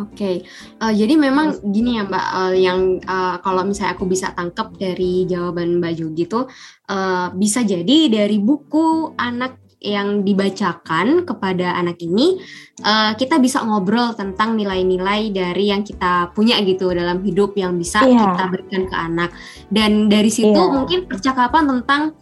Oke, 0.00 0.16
okay. 0.16 0.36
uh, 0.80 0.88
eh, 0.88 0.94
jadi 0.96 1.12
memang 1.18 1.60
gini 1.60 2.00
ya 2.00 2.08
Mbak, 2.08 2.26
uh, 2.32 2.54
yang 2.56 2.80
uh, 3.04 3.36
kalau 3.44 3.68
misalnya 3.68 4.00
aku 4.00 4.08
bisa 4.08 4.32
tangkap 4.32 4.72
dari 4.80 5.28
jawaban 5.28 5.76
Mbak 5.76 5.92
Jogi 5.92 6.24
tuh 6.24 6.48
uh, 6.88 7.28
bisa 7.36 7.60
jadi 7.60 8.08
dari 8.08 8.40
buku 8.40 9.12
anak 9.20 9.60
yang 9.80 10.22
dibacakan 10.22 11.24
kepada 11.24 11.72
anak 11.72 11.96
ini 12.04 12.36
uh, 12.84 13.16
kita 13.16 13.40
bisa 13.40 13.64
ngobrol 13.64 14.12
tentang 14.12 14.52
nilai-nilai 14.54 15.32
dari 15.32 15.72
yang 15.72 15.80
kita 15.80 16.30
punya 16.36 16.60
gitu 16.60 16.92
dalam 16.92 17.24
hidup 17.24 17.56
yang 17.56 17.74
bisa 17.80 18.04
yeah. 18.04 18.20
kita 18.20 18.44
berikan 18.52 18.82
ke 18.86 18.96
anak 18.96 19.30
dan 19.72 20.12
dari 20.12 20.28
situ 20.28 20.52
yeah. 20.52 20.68
mungkin 20.70 21.08
percakapan 21.08 21.64
tentang 21.64 22.12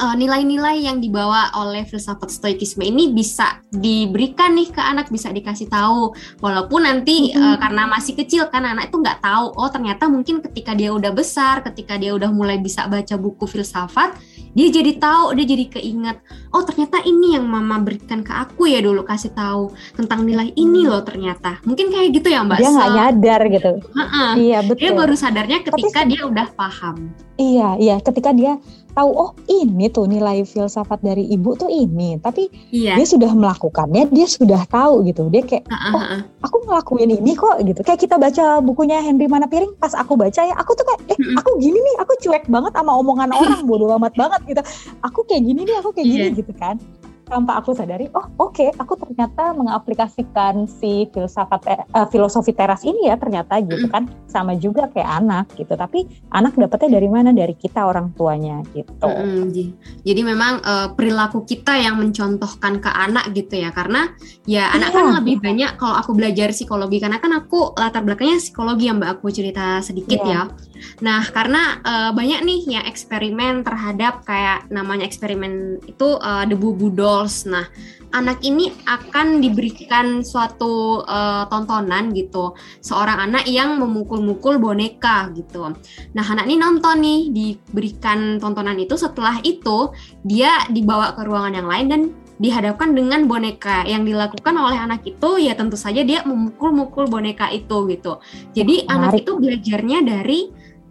uh, 0.00 0.14
nilai-nilai 0.16 0.84
yang 0.84 1.00
dibawa 1.00 1.52
oleh 1.56 1.84
filsafat 1.88 2.28
stoikisme 2.28 2.84
ini 2.84 3.12
bisa 3.12 3.60
diberikan 3.72 4.56
nih 4.56 4.72
ke 4.72 4.80
anak 4.80 5.08
bisa 5.08 5.32
dikasih 5.32 5.68
tahu 5.68 6.12
walaupun 6.40 6.84
nanti 6.84 7.32
mm-hmm. 7.32 7.42
uh, 7.42 7.56
karena 7.60 7.82
masih 7.88 8.14
kecil 8.16 8.48
kan 8.52 8.64
anak 8.64 8.92
itu 8.92 9.00
nggak 9.00 9.20
tahu 9.24 9.52
oh 9.56 9.68
ternyata 9.72 10.08
mungkin 10.08 10.44
ketika 10.44 10.76
dia 10.76 10.92
udah 10.92 11.12
besar 11.12 11.64
ketika 11.64 11.96
dia 11.96 12.12
udah 12.12 12.30
mulai 12.30 12.60
bisa 12.60 12.84
baca 12.86 13.16
buku 13.16 13.44
filsafat 13.48 14.16
dia 14.56 14.68
jadi 14.72 14.96
tahu 14.96 15.36
dia 15.36 15.44
jadi 15.44 15.64
keinget 15.68 16.16
oh 16.56 16.64
ternyata 16.64 17.04
ini 17.04 17.36
yang 17.36 17.44
mama 17.44 17.76
berikan 17.84 18.24
ke 18.24 18.32
aku 18.32 18.64
ya 18.64 18.80
dulu 18.80 19.04
kasih 19.04 19.36
tahu 19.36 19.68
tentang 19.92 20.24
nilai 20.24 20.48
ini 20.56 20.88
loh 20.88 21.04
ternyata. 21.04 21.60
Mungkin 21.68 21.92
kayak 21.92 22.16
gitu 22.16 22.32
ya 22.32 22.40
mbak 22.40 22.64
dia 22.64 22.72
nggak 22.72 22.92
nyadar 22.96 23.40
gitu. 23.52 23.72
Uh-uh. 23.92 24.30
iya 24.40 24.58
betul. 24.64 24.80
dia 24.80 24.90
baru 24.96 25.14
sadarnya 25.14 25.58
ketika 25.60 26.00
Tapi, 26.02 26.10
dia 26.16 26.22
udah 26.24 26.46
paham. 26.56 26.96
Iya 27.36 27.68
iya 27.76 27.96
ketika 28.00 28.32
dia 28.32 28.56
tahu 28.96 29.10
oh 29.12 29.30
ini 29.52 29.92
tuh 29.92 30.08
nilai 30.08 30.40
filsafat 30.48 31.04
dari 31.04 31.28
ibu 31.28 31.52
tuh 31.52 31.68
ini. 31.68 32.16
Tapi 32.16 32.48
iya. 32.72 32.96
dia 32.96 33.04
sudah 33.04 33.28
melakukannya 33.36 34.08
dia 34.08 34.24
sudah 34.24 34.64
tahu 34.64 35.04
gitu. 35.04 35.28
Dia 35.28 35.44
kayak 35.44 35.68
oh 35.68 36.02
aku 36.40 36.56
ngelakuin 36.64 37.12
ini 37.12 37.36
kok 37.36 37.60
gitu. 37.60 37.84
Kayak 37.84 38.00
kita 38.08 38.16
baca 38.16 38.64
bukunya 38.64 39.04
Henry 39.04 39.28
Manapiring 39.28 39.76
pas 39.76 39.92
aku 39.92 40.16
baca 40.16 40.40
ya 40.40 40.56
aku 40.56 40.72
tuh 40.72 40.88
kayak 40.88 41.12
eh 41.12 41.18
aku 41.36 41.60
gini 41.60 41.76
nih 41.76 41.96
aku 42.00 42.12
cuek 42.24 42.48
banget 42.48 42.72
sama 42.72 42.96
omongan 42.96 43.36
orang 43.36 43.60
bodoh 43.68 43.92
amat 44.00 44.16
banget 44.16 44.40
gitu. 44.48 44.62
Aku 45.04 45.20
kayak 45.28 45.44
gini 45.44 45.68
nih 45.68 45.76
aku 45.76 45.92
kayak 45.92 46.08
gini 46.08 46.26
yeah. 46.32 46.38
gitu 46.40 46.52
kan 46.56 46.80
tanpa 47.26 47.58
aku 47.58 47.74
sadari, 47.74 48.06
oh 48.14 48.22
oke, 48.38 48.54
okay, 48.54 48.70
aku 48.78 48.94
ternyata 48.94 49.50
mengaplikasikan 49.52 50.70
si 50.70 51.10
filsafat 51.10 51.66
uh, 51.90 52.06
filosofi 52.06 52.54
teras 52.54 52.86
ini 52.86 53.10
ya 53.10 53.18
ternyata 53.18 53.58
gitu 53.66 53.90
kan 53.90 54.06
sama 54.30 54.54
juga 54.54 54.86
kayak 54.94 55.10
anak 55.26 55.44
gitu. 55.58 55.74
Tapi 55.74 56.06
anak 56.30 56.54
dapetnya 56.54 57.02
dari 57.02 57.08
mana? 57.10 57.34
Dari 57.34 57.58
kita 57.58 57.82
orang 57.82 58.14
tuanya 58.14 58.62
gitu. 58.70 59.10
Mm 59.10 59.50
-hmm. 59.50 59.68
Jadi 60.06 60.20
memang 60.22 60.62
uh, 60.62 60.94
perilaku 60.94 61.42
kita 61.42 61.74
yang 61.74 61.98
mencontohkan 61.98 62.78
ke 62.78 62.90
anak 62.94 63.34
gitu 63.34 63.58
ya, 63.58 63.74
karena 63.74 64.14
ya 64.46 64.70
anak 64.70 64.94
kan 64.94 65.04
iya. 65.10 65.14
lebih 65.18 65.36
banyak 65.42 65.70
kalau 65.82 65.98
aku 65.98 66.14
belajar 66.14 66.54
psikologi 66.54 67.02
karena 67.02 67.18
kan 67.18 67.34
aku 67.34 67.74
latar 67.74 68.06
belakangnya 68.06 68.38
psikologi 68.38 68.86
yang 68.86 69.02
mbak 69.02 69.18
aku 69.18 69.34
cerita 69.34 69.82
sedikit 69.82 70.22
yeah. 70.22 70.46
ya. 70.46 70.75
Nah, 71.02 71.22
karena 71.28 71.80
uh, 71.84 72.10
banyak 72.12 72.40
nih 72.44 72.60
yang 72.78 72.84
eksperimen 72.88 73.66
terhadap 73.66 74.24
kayak 74.24 74.68
namanya 74.72 75.04
eksperimen 75.04 75.82
itu 75.84 76.18
uh, 76.18 76.44
debu 76.48 76.76
budolls. 76.76 77.44
Nah, 77.44 77.68
anak 78.14 78.40
ini 78.46 78.72
akan 78.86 79.44
diberikan 79.44 80.22
suatu 80.22 81.04
uh, 81.04 81.44
tontonan 81.52 82.14
gitu. 82.14 82.56
Seorang 82.80 83.28
anak 83.28 83.44
yang 83.50 83.76
memukul-mukul 83.76 84.56
boneka 84.56 85.32
gitu. 85.34 85.74
Nah, 86.16 86.24
anak 86.24 86.48
ini 86.48 86.56
nonton 86.56 87.02
nih 87.02 87.20
diberikan 87.32 88.40
tontonan 88.40 88.78
itu 88.80 88.94
setelah 88.96 89.40
itu 89.44 89.90
dia 90.24 90.64
dibawa 90.72 91.12
ke 91.12 91.22
ruangan 91.26 91.54
yang 91.54 91.68
lain 91.68 91.86
dan 91.88 92.02
dihadapkan 92.36 92.92
dengan 92.92 93.24
boneka 93.24 93.88
yang 93.88 94.04
dilakukan 94.04 94.54
oleh 94.56 94.76
anak 94.76 95.00
itu 95.08 95.40
ya 95.40 95.56
tentu 95.56 95.76
saja 95.80 96.04
dia 96.04 96.20
memukul-mukul 96.24 97.08
boneka 97.08 97.48
itu 97.48 97.88
gitu. 97.88 98.20
Jadi 98.52 98.84
Menarik. 98.84 98.92
anak 98.92 99.12
itu 99.24 99.32
belajarnya 99.40 99.98
dari 100.04 100.40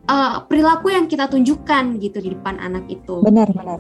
uh, 0.09 0.43
perilaku 0.45 0.93
yang 0.93 1.05
kita 1.09 1.29
tunjukkan 1.29 1.97
gitu 2.01 2.17
di 2.21 2.29
depan 2.33 2.57
anak 2.61 2.85
itu. 2.89 3.21
Benar, 3.21 3.49
benar. 3.51 3.79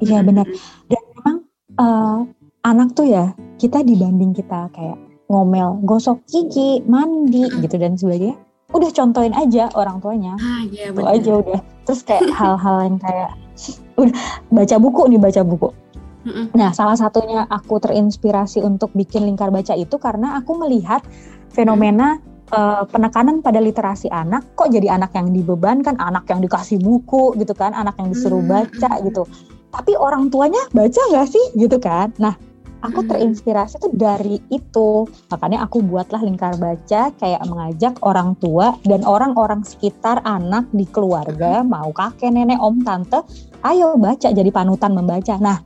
Iya, 0.00 0.20
hmm. 0.20 0.26
benar. 0.28 0.46
Dan 0.88 1.02
memang 1.16 1.36
uh, 1.80 2.18
anak 2.64 2.92
tuh 2.96 3.08
ya, 3.08 3.32
kita 3.56 3.80
dibanding 3.84 4.36
kita 4.36 4.68
kayak 4.72 4.98
ngomel, 5.26 5.80
gosok 5.82 6.22
gigi, 6.28 6.84
mandi 6.84 7.48
hmm. 7.48 7.64
gitu 7.64 7.76
dan 7.80 7.96
sebagainya. 7.96 8.36
Udah 8.74 8.90
contohin 8.90 9.32
aja 9.32 9.70
orang 9.78 10.02
tuanya. 10.02 10.34
Ah, 10.42 10.62
iya 10.66 10.90
benar. 10.90 11.16
aja 11.16 11.30
udah. 11.38 11.60
Terus 11.86 12.00
kayak 12.02 12.28
hal-hal 12.34 12.76
yang 12.82 12.96
kayak 12.98 13.30
udah 13.94 14.16
baca 14.50 14.76
buku 14.82 15.02
nih, 15.06 15.20
baca 15.22 15.42
buku. 15.46 15.70
Nah, 16.58 16.74
salah 16.74 16.98
satunya 16.98 17.46
aku 17.46 17.78
terinspirasi 17.78 18.58
untuk 18.66 18.90
bikin 18.98 19.30
lingkar 19.30 19.54
baca 19.54 19.78
itu 19.78 19.94
karena 20.02 20.34
aku 20.34 20.58
melihat 20.58 20.98
fenomena 21.54 22.18
uh, 22.52 22.84
penekanan 22.86 23.42
pada 23.42 23.58
literasi 23.58 24.10
anak 24.12 24.44
kok 24.54 24.70
jadi 24.70 24.94
anak 24.94 25.14
yang 25.16 25.32
dibebankan, 25.32 25.98
anak 25.98 26.28
yang 26.30 26.42
dikasih 26.44 26.78
buku 26.78 27.34
gitu 27.40 27.54
kan, 27.56 27.74
anak 27.74 27.96
yang 27.98 28.12
disuruh 28.12 28.42
hmm, 28.42 28.50
baca 28.50 28.90
hmm. 28.98 29.02
gitu. 29.10 29.22
Tapi 29.72 29.92
orang 29.98 30.30
tuanya 30.30 30.62
baca 30.70 31.00
nggak 31.10 31.28
sih 31.28 31.44
gitu 31.58 31.76
kan? 31.82 32.14
Nah, 32.22 32.34
aku 32.84 33.02
hmm. 33.02 33.08
terinspirasi 33.10 33.82
tuh 33.82 33.92
dari 33.92 34.38
itu. 34.48 35.04
Makanya 35.32 35.66
aku 35.66 35.82
buatlah 35.82 36.22
lingkar 36.22 36.54
baca 36.56 37.10
kayak 37.16 37.42
mengajak 37.48 37.94
orang 38.06 38.38
tua 38.38 38.76
dan 38.86 39.02
orang-orang 39.02 39.66
sekitar 39.66 40.22
anak 40.22 40.68
di 40.70 40.86
keluarga, 40.88 41.66
mau 41.66 41.90
kakek, 41.90 42.32
nenek, 42.32 42.62
om, 42.62 42.80
tante, 42.86 43.20
ayo 43.66 43.98
baca 43.98 44.28
jadi 44.30 44.50
panutan 44.54 44.94
membaca. 44.94 45.34
Nah, 45.42 45.58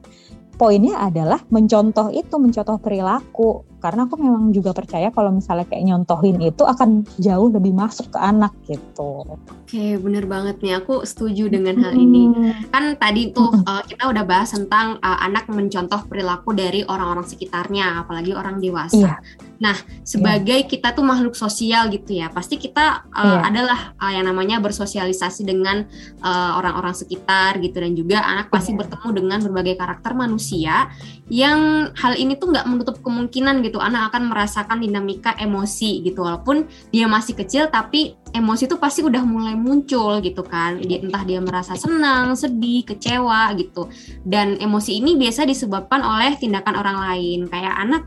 poinnya 0.57 1.01
adalah 1.01 1.41
mencontoh 1.49 2.13
itu, 2.13 2.37
mencontoh 2.37 2.77
perilaku. 2.81 3.70
Karena 3.81 4.05
aku 4.05 4.21
memang 4.21 4.53
juga 4.53 4.77
percaya 4.77 5.09
kalau 5.11 5.33
misalnya 5.33 5.65
kayak 5.65 5.85
nyontohin 5.89 6.37
itu 6.45 6.63
akan 6.63 7.09
jauh 7.17 7.49
lebih 7.49 7.73
masuk 7.73 8.13
ke 8.13 8.19
anak 8.21 8.53
gitu. 8.69 9.25
Oke, 9.25 9.97
bener 9.97 10.29
banget 10.29 10.61
nih. 10.61 10.85
Aku 10.85 11.03
setuju 11.03 11.49
dengan 11.49 11.81
hal 11.81 11.97
ini. 11.97 12.53
Kan 12.69 13.01
tadi 13.01 13.33
tuh 13.33 13.49
uh, 13.65 13.83
kita 13.87 14.11
udah 14.11 14.25
bahas 14.29 14.53
tentang 14.53 15.01
uh, 15.01 15.19
anak 15.25 15.49
mencontoh 15.49 16.05
perilaku 16.07 16.53
dari 16.53 16.85
orang-orang 16.85 17.25
sekitarnya, 17.25 18.05
apalagi 18.05 18.37
orang 18.37 18.61
dewasa. 18.61 18.99
Iya. 18.99 19.15
Nah, 19.61 19.77
sebagai 20.03 20.65
kita 20.65 20.97
tuh 20.97 21.05
makhluk 21.05 21.37
sosial 21.37 21.93
gitu 21.93 22.17
ya, 22.17 22.33
pasti 22.33 22.57
kita 22.57 23.05
uh, 23.13 23.21
Iya. 23.21 23.39
adalah 23.47 23.81
uh, 24.01 24.11
yang 24.11 24.25
namanya 24.27 24.57
bersosialisasi 24.59 25.45
dengan 25.45 25.85
uh, 26.25 26.57
orang-orang 26.57 26.97
sekitar 26.97 27.61
gitu 27.61 27.77
dan 27.79 27.93
juga 27.93 28.25
anak 28.25 28.49
pasti 28.49 28.73
Iya. 28.73 28.81
bertemu 28.83 29.09
dengan 29.13 29.39
berbagai 29.45 29.77
karakter 29.77 30.13
manusia 30.17 30.89
yang 31.31 31.93
hal 31.95 32.19
ini 32.19 32.35
tuh 32.35 32.51
nggak 32.51 32.67
menutup 32.67 32.97
kemungkinan 33.07 33.63
gitu 33.63 33.70
anak 33.79 34.11
akan 34.11 34.33
merasakan 34.33 34.83
dinamika 34.83 35.37
emosi 35.39 36.03
gitu. 36.03 36.27
Walaupun 36.27 36.67
dia 36.91 37.07
masih 37.07 37.39
kecil 37.39 37.71
tapi 37.71 38.19
emosi 38.35 38.67
itu 38.67 38.81
pasti 38.81 39.07
udah 39.07 39.23
mulai 39.23 39.55
muncul 39.55 40.19
gitu 40.25 40.43
kan. 40.43 40.83
Dia, 40.83 40.99
entah 40.99 41.23
dia 41.23 41.39
merasa 41.39 41.79
senang 41.79 42.35
sedih 42.35 42.83
kecewa 42.83 43.55
gitu. 43.55 43.87
Dan 44.27 44.59
emosi 44.59 44.99
ini 44.99 45.15
biasa 45.15 45.47
disebabkan 45.47 46.03
oleh 46.03 46.35
tindakan 46.41 46.75
orang 46.75 46.99
lain. 46.99 47.47
Kayak 47.47 47.75
anak 47.77 48.03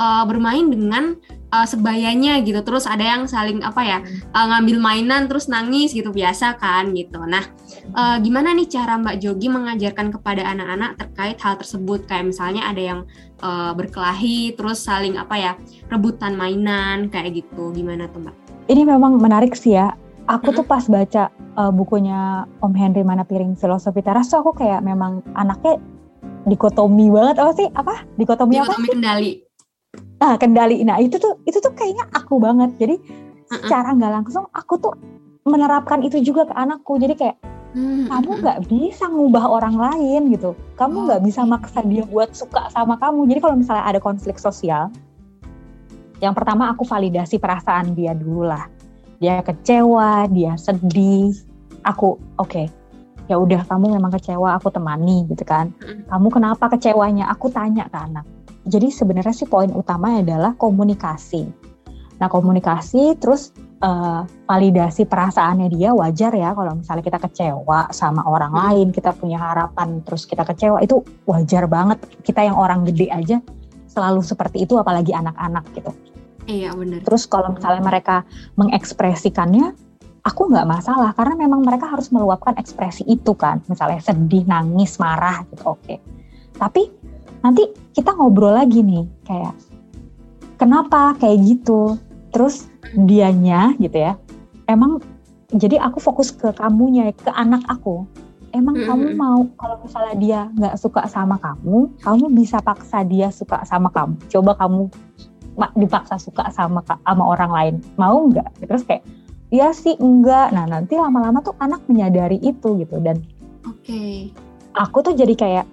uh, 0.00 0.24
bermain 0.24 0.64
dengan 0.70 1.18
uh, 1.52 1.66
sebayanya 1.66 2.40
gitu. 2.46 2.64
Terus 2.64 2.88
ada 2.88 3.02
yang 3.02 3.28
saling 3.28 3.60
apa 3.60 3.82
ya 3.84 3.98
uh, 4.32 4.46
ngambil 4.56 4.78
mainan 4.80 5.28
terus 5.28 5.50
nangis 5.50 5.92
gitu. 5.92 6.14
Biasa 6.14 6.56
kan 6.56 6.94
gitu. 6.96 7.20
Nah 7.26 7.44
uh, 7.94 8.16
gimana 8.22 8.54
nih 8.54 8.68
cara 8.70 8.98
Mbak 8.98 9.16
Jogi 9.18 9.48
mengajarkan 9.50 10.14
kepada 10.14 10.42
anak-anak 10.46 10.98
terkait 10.98 11.38
hal 11.42 11.54
tersebut 11.58 12.06
kayak 12.06 12.30
misalnya 12.30 12.66
ada 12.68 12.82
yang 12.82 13.00
uh, 13.42 13.74
berkelahi 13.74 14.54
terus 14.54 14.82
saling 14.82 15.18
apa 15.18 15.34
ya 15.38 15.52
rebutan 15.90 16.38
mainan 16.38 17.10
kayak 17.10 17.42
gitu 17.42 17.74
gimana 17.74 18.06
tuh 18.10 18.22
Mbak? 18.22 18.34
Ini 18.70 18.82
memang 18.86 19.18
menarik 19.18 19.58
sih 19.58 19.74
ya. 19.74 19.94
Aku 20.30 20.54
tuh 20.54 20.62
pas 20.62 20.86
baca 20.86 21.34
uh, 21.58 21.74
bukunya 21.74 22.46
Om 22.62 22.72
Henry 22.78 23.02
Mana 23.02 23.26
Piring 23.26 23.58
Filosofi 23.58 24.06
Teras 24.06 24.30
tuh 24.30 24.38
aku 24.38 24.54
kayak 24.54 24.86
memang 24.86 25.18
anaknya 25.34 25.82
dikotomi 26.46 27.10
banget 27.10 27.42
apa 27.42 27.52
sih? 27.58 27.68
Apa? 27.74 28.06
Dikotomi, 28.14 28.54
apa? 28.58 28.70
Dikotomi 28.70 28.88
kendali. 28.90 29.32
Nah, 30.22 30.34
kendali. 30.38 30.76
Nah, 30.86 31.02
itu 31.02 31.18
tuh 31.18 31.42
itu 31.42 31.58
tuh 31.58 31.74
kayaknya 31.74 32.06
aku 32.14 32.38
banget. 32.38 32.70
Jadi 32.78 32.96
Uh-uh. 33.02 33.66
secara 33.66 33.98
nggak 33.98 34.12
langsung 34.22 34.46
aku 34.54 34.78
tuh 34.78 34.94
menerapkan 35.42 36.06
itu 36.06 36.22
juga 36.22 36.46
ke 36.46 36.54
anakku. 36.54 37.02
Jadi 37.02 37.14
kayak 37.18 37.36
Hmm, 37.72 38.04
kamu 38.04 38.30
hmm, 38.36 38.40
nggak 38.44 38.58
bisa 38.68 39.04
ngubah 39.08 39.44
orang 39.48 39.76
lain 39.80 40.28
gitu. 40.36 40.52
Kamu 40.76 41.08
nggak 41.08 41.20
Oh. 41.20 41.24
bisa 41.24 41.40
maksa 41.48 41.80
dia 41.84 42.04
buat 42.04 42.36
suka 42.36 42.68
sama 42.68 43.00
kamu. 43.00 43.24
Jadi 43.32 43.38
kalau 43.40 43.56
misalnya 43.56 43.84
ada 43.88 44.00
konflik 44.00 44.36
sosial, 44.36 44.92
yang 46.20 46.36
pertama 46.36 46.68
aku 46.68 46.84
validasi 46.84 47.40
perasaan 47.40 47.96
dia 47.96 48.12
dulu 48.12 48.44
lah. 48.44 48.68
Dia 49.18 49.40
kecewa, 49.40 50.28
dia 50.28 50.54
sedih. 50.60 51.32
Aku 51.82 52.20
oke. 52.36 52.68
Ya 53.30 53.40
udah 53.40 53.64
kamu 53.64 53.96
memang 53.96 54.12
kecewa, 54.12 54.54
aku 54.60 54.68
temani 54.68 55.24
gitu 55.32 55.42
kan. 55.46 55.72
Mm-mm. 55.80 56.04
Kamu 56.12 56.28
kenapa 56.28 56.68
kecewanya? 56.68 57.32
Aku 57.32 57.48
tanya 57.48 57.88
ke 57.88 57.96
anak. 57.96 58.28
Jadi 58.68 58.92
sebenarnya 58.92 59.34
sih 59.34 59.48
poin 59.48 59.72
utama 59.72 60.20
adalah 60.20 60.54
komunikasi. 60.54 61.48
Nah 62.20 62.28
komunikasi 62.30 63.18
terus 63.18 63.50
eh, 63.82 64.20
validasi 64.46 65.04
perasaannya 65.10 65.68
dia 65.74 65.90
wajar 65.90 66.30
ya 66.32 66.54
kalau 66.54 66.78
misalnya 66.78 67.02
kita 67.02 67.18
kecewa 67.18 67.90
sama 67.90 68.22
orang 68.24 68.54
Hmm. 68.54 68.62
lain, 68.62 68.88
kita 68.94 69.10
punya 69.12 69.42
harapan 69.42 70.00
terus 70.06 70.24
kita 70.24 70.46
kecewa 70.46 70.78
itu 70.80 71.02
wajar 71.26 71.66
banget. 71.66 71.98
Kita 72.22 72.46
yang 72.46 72.54
orang 72.54 72.86
gede 72.86 73.10
aja 73.10 73.42
selalu 73.90 74.24
seperti 74.24 74.64
itu 74.64 74.78
apalagi 74.80 75.12
anak-anak 75.12 75.66
gitu. 75.76 75.92
Iya 76.48 76.74
benar. 76.74 77.04
Terus 77.06 77.28
kalau 77.30 77.54
misalnya 77.54 77.82
mereka 77.84 78.26
mengekspresikannya, 78.58 79.76
aku 80.26 80.50
nggak 80.50 80.66
masalah 80.66 81.14
karena 81.14 81.34
memang 81.38 81.62
mereka 81.62 81.86
harus 81.90 82.10
meluapkan 82.10 82.54
ekspresi 82.58 83.06
itu 83.06 83.34
kan. 83.36 83.62
Misalnya 83.70 84.02
sedih, 84.02 84.46
nangis, 84.46 84.98
marah 84.98 85.46
gitu, 85.50 85.74
oke. 85.76 85.94
Tapi 86.58 86.82
nanti 87.42 87.66
kita 87.94 88.14
ngobrol 88.14 88.54
lagi 88.54 88.82
nih, 88.82 89.06
kayak 89.26 89.54
kenapa 90.58 91.14
kayak 91.18 91.38
gitu. 91.42 91.98
Terus 92.32 92.68
dianya 92.96 93.76
gitu 93.76 93.96
ya, 93.96 94.16
emang 94.66 94.98
jadi 95.52 95.78
aku 95.84 96.00
fokus 96.00 96.32
ke 96.32 96.48
kamunya, 96.56 97.12
ke 97.12 97.28
anak 97.32 97.60
aku. 97.68 98.08
Emang 98.52 98.76
Mm-mm. 98.76 98.88
kamu 98.88 99.06
mau 99.16 99.40
kalau 99.56 99.80
misalnya 99.80 100.14
dia 100.16 100.40
nggak 100.52 100.76
suka 100.76 101.08
sama 101.08 101.40
kamu, 101.40 101.88
kamu 102.04 102.24
bisa 102.36 102.60
paksa 102.60 103.00
dia 103.04 103.32
suka 103.32 103.64
sama 103.64 103.88
kamu. 103.92 104.16
Coba 104.28 104.52
kamu 104.56 104.92
dipaksa 105.76 106.16
suka 106.16 106.48
sama 106.48 106.80
sama 107.04 107.24
orang 107.28 107.52
lain 107.52 107.74
mau 108.00 108.24
nggak 108.28 108.64
terus 108.64 108.88
kayak 108.88 109.04
iya 109.52 109.68
sih 109.76 109.96
enggak 110.00 110.52
nah 110.56 110.64
nanti 110.64 110.96
lama-lama 110.96 111.44
tuh 111.44 111.52
anak 111.60 111.84
menyadari 111.92 112.40
itu 112.40 112.80
gitu 112.80 112.96
dan 113.04 113.20
Oke. 113.68 114.32
aku 114.72 115.04
tuh 115.04 115.12
jadi 115.12 115.34
kayak 115.36 115.66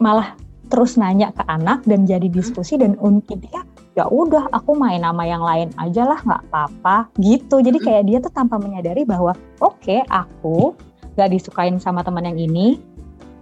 malah 0.00 0.32
terus 0.72 0.96
nanya 0.96 1.32
ke 1.36 1.44
anak 1.48 1.84
dan 1.84 2.08
jadi 2.08 2.28
diskusi 2.32 2.80
dan 2.80 2.96
un- 3.00 3.24
intinya 3.28 3.64
ya 3.98 4.06
udah 4.06 4.46
aku 4.54 4.78
main 4.78 5.02
sama 5.02 5.26
yang 5.26 5.42
lain 5.42 5.74
aja 5.74 6.06
lah 6.06 6.22
nggak 6.22 6.42
apa-apa 6.46 7.10
gitu 7.18 7.58
jadi 7.58 7.78
kayak 7.82 8.02
dia 8.06 8.18
tuh 8.22 8.30
tanpa 8.30 8.54
menyadari 8.54 9.02
bahwa 9.02 9.34
oke 9.58 10.06
aku 10.06 10.70
nggak 11.18 11.34
disukain 11.34 11.82
sama 11.82 12.06
teman 12.06 12.22
yang 12.30 12.38
ini 12.38 12.78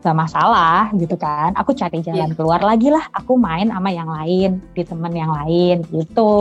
gak 0.00 0.16
masalah 0.16 0.88
gitu 0.94 1.18
kan 1.18 1.50
aku 1.58 1.74
cari 1.74 1.98
jalan 2.00 2.30
Iya. 2.30 2.36
keluar 2.38 2.62
lagi 2.62 2.88
lah 2.88 3.04
aku 3.10 3.34
main 3.36 3.68
sama 3.68 3.90
yang 3.90 4.06
lain 4.06 4.62
di 4.72 4.80
temen 4.86 5.10
yang 5.12 5.34
lain 5.34 5.82
gitu 5.90 6.32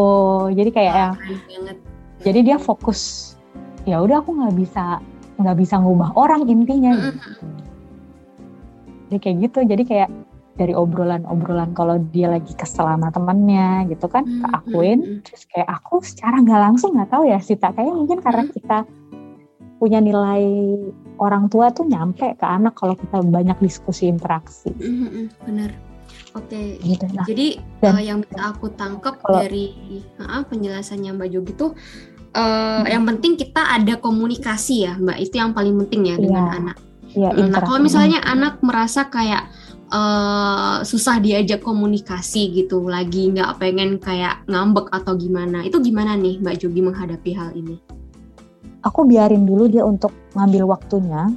jadi 0.54 0.70
kayak 0.70 0.94
yang 0.96 1.14
Keren 1.18 1.42
banget. 1.50 1.78
jadi 2.24 2.40
dia 2.46 2.58
fokus 2.62 3.34
ya 3.84 4.00
udah 4.00 4.22
aku 4.22 4.38
nggak 4.38 4.54
bisa 4.56 5.02
nggak 5.42 5.58
bisa 5.60 5.76
ngubah 5.82 6.14
orang 6.14 6.46
intinya 6.46 6.94
gitu. 6.94 7.20
jadi 9.10 9.18
kayak 9.20 9.38
gitu 9.50 9.60
jadi 9.66 9.84
kayak 9.84 10.10
dari 10.56 10.72
obrolan-obrolan 10.72 11.72
kalau 11.72 12.00
dia 12.10 12.32
lagi 12.32 12.56
kesel 12.56 12.88
sama 12.88 13.12
temennya 13.12 13.84
gitu 13.88 14.08
kan 14.08 14.24
keakuin 14.24 15.20
terus 15.22 15.44
kayak 15.46 15.68
aku 15.70 16.00
secara 16.00 16.40
nggak 16.40 16.62
langsung 16.64 16.96
nggak 16.96 17.12
tahu 17.12 17.28
ya 17.28 17.40
Sita 17.40 17.72
kayaknya 17.72 17.94
mungkin 17.94 18.20
karena 18.20 18.44
kita 18.48 18.78
punya 19.76 20.00
nilai 20.00 20.44
orang 21.20 21.52
tua 21.52 21.68
tuh 21.70 21.84
nyampe 21.84 22.36
ke 22.36 22.46
anak 22.48 22.74
kalau 22.74 22.96
kita 22.96 23.20
banyak 23.20 23.60
diskusi 23.60 24.08
interaksi. 24.08 24.72
Benar. 25.44 25.72
Oke. 26.32 26.80
gitu 26.80 27.08
nah 27.12 27.24
Jadi 27.24 27.56
dan- 27.80 27.96
eh, 27.96 28.04
yang 28.08 28.20
bisa 28.20 28.52
aku 28.52 28.68
tangkap 28.72 29.20
Kalau- 29.20 29.40
dari 29.40 29.72
ah, 30.20 30.44
penjelasannya 30.44 31.12
Mbak 31.12 31.30
Jogi 31.30 31.54
tuh 31.56 31.72
eh, 32.32 32.84
yang 32.88 33.04
penting 33.06 33.36
kita 33.36 33.62
ada 33.72 33.96
komunikasi 33.98 34.84
ya 34.84 34.96
Mbak. 34.96 35.18
Itu 35.22 35.36
yang 35.38 35.52
paling 35.52 35.76
penting 35.84 36.02
ya 36.06 36.16
dengan 36.16 36.44
Iya, 36.44 36.56
anak. 36.58 36.78
ya 37.12 37.30
Mm, 37.32 37.48
Nah, 37.48 37.62
kalau 37.62 37.80
misalnya 37.80 38.20
anak 38.22 38.60
merasa 38.60 39.08
kayak 39.08 39.48
eh, 39.92 40.78
susah 40.86 41.20
diajak 41.22 41.62
komunikasi 41.62 42.54
gitu, 42.54 42.86
lagi 42.86 43.30
nggak 43.34 43.58
pengen 43.62 43.98
kayak 44.02 44.42
ngambek 44.50 44.90
atau 44.90 45.14
gimana, 45.18 45.62
itu 45.66 45.78
gimana 45.82 46.18
nih 46.18 46.42
Mbak 46.42 46.56
Jogi 46.62 46.82
menghadapi 46.82 47.32
hal 47.36 47.52
ini? 47.54 47.78
aku 48.86 49.02
biarin 49.10 49.50
dulu 49.50 49.66
dia 49.66 49.82
untuk 49.82 50.14
ngambil 50.38 50.70
waktunya. 50.70 51.34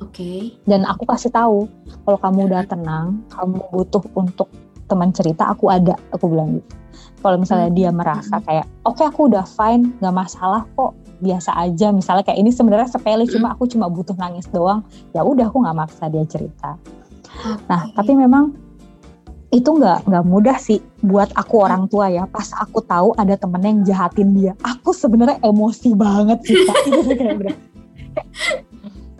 Oke. 0.00 0.56
dan 0.64 0.88
aku 0.88 1.04
kasih 1.04 1.28
tahu 1.28 1.68
kalau 2.08 2.16
kamu 2.24 2.48
udah 2.48 2.64
tenang 2.64 3.20
kamu 3.36 3.60
butuh 3.68 4.00
untuk 4.16 4.48
teman 4.88 5.12
cerita 5.12 5.52
aku 5.52 5.68
ada. 5.68 5.92
Aku 6.16 6.24
bilang 6.24 6.56
gitu. 6.56 6.72
Kalau 7.20 7.36
misalnya 7.36 7.68
Hmm. 7.68 7.76
dia 7.76 7.90
merasa 7.92 8.40
kayak 8.40 8.64
oke 8.88 9.04
aku 9.04 9.28
udah 9.28 9.44
fine 9.44 9.92
nggak 10.00 10.16
masalah 10.16 10.64
kok. 10.72 10.96
Biasa 11.20 11.52
aja. 11.52 11.92
Misalnya 11.92 12.24
kayak 12.24 12.40
ini 12.40 12.48
sebenarnya 12.48 12.88
sepele 12.88 13.28
cuma 13.28 13.52
aku 13.52 13.68
cuma 13.68 13.92
butuh 13.92 14.16
nangis 14.16 14.48
doang. 14.48 14.80
Ya 15.12 15.20
udah 15.20 15.52
aku 15.52 15.60
nggak 15.60 15.76
maksa 15.76 16.08
dia 16.08 16.24
cerita 16.24 16.80
nah 17.68 17.82
tapi 17.96 18.12
memang 18.16 18.52
itu 19.50 19.66
nggak 19.66 20.06
nggak 20.06 20.24
mudah 20.30 20.56
sih 20.62 20.78
buat 21.02 21.26
aku 21.34 21.66
orang 21.66 21.90
tua 21.90 22.06
ya. 22.06 22.22
Pas 22.30 22.46
aku 22.54 22.78
tahu 22.86 23.18
ada 23.18 23.34
temen 23.34 23.62
yang 23.66 23.78
jahatin 23.82 24.30
dia 24.30 24.52
aku 24.62 24.94
sebenarnya 24.94 25.42
emosi 25.42 25.90
banget 25.98 26.38
sih 26.46 26.54
itu 26.88 27.12
kayak 27.18 27.34
bener 27.38 27.56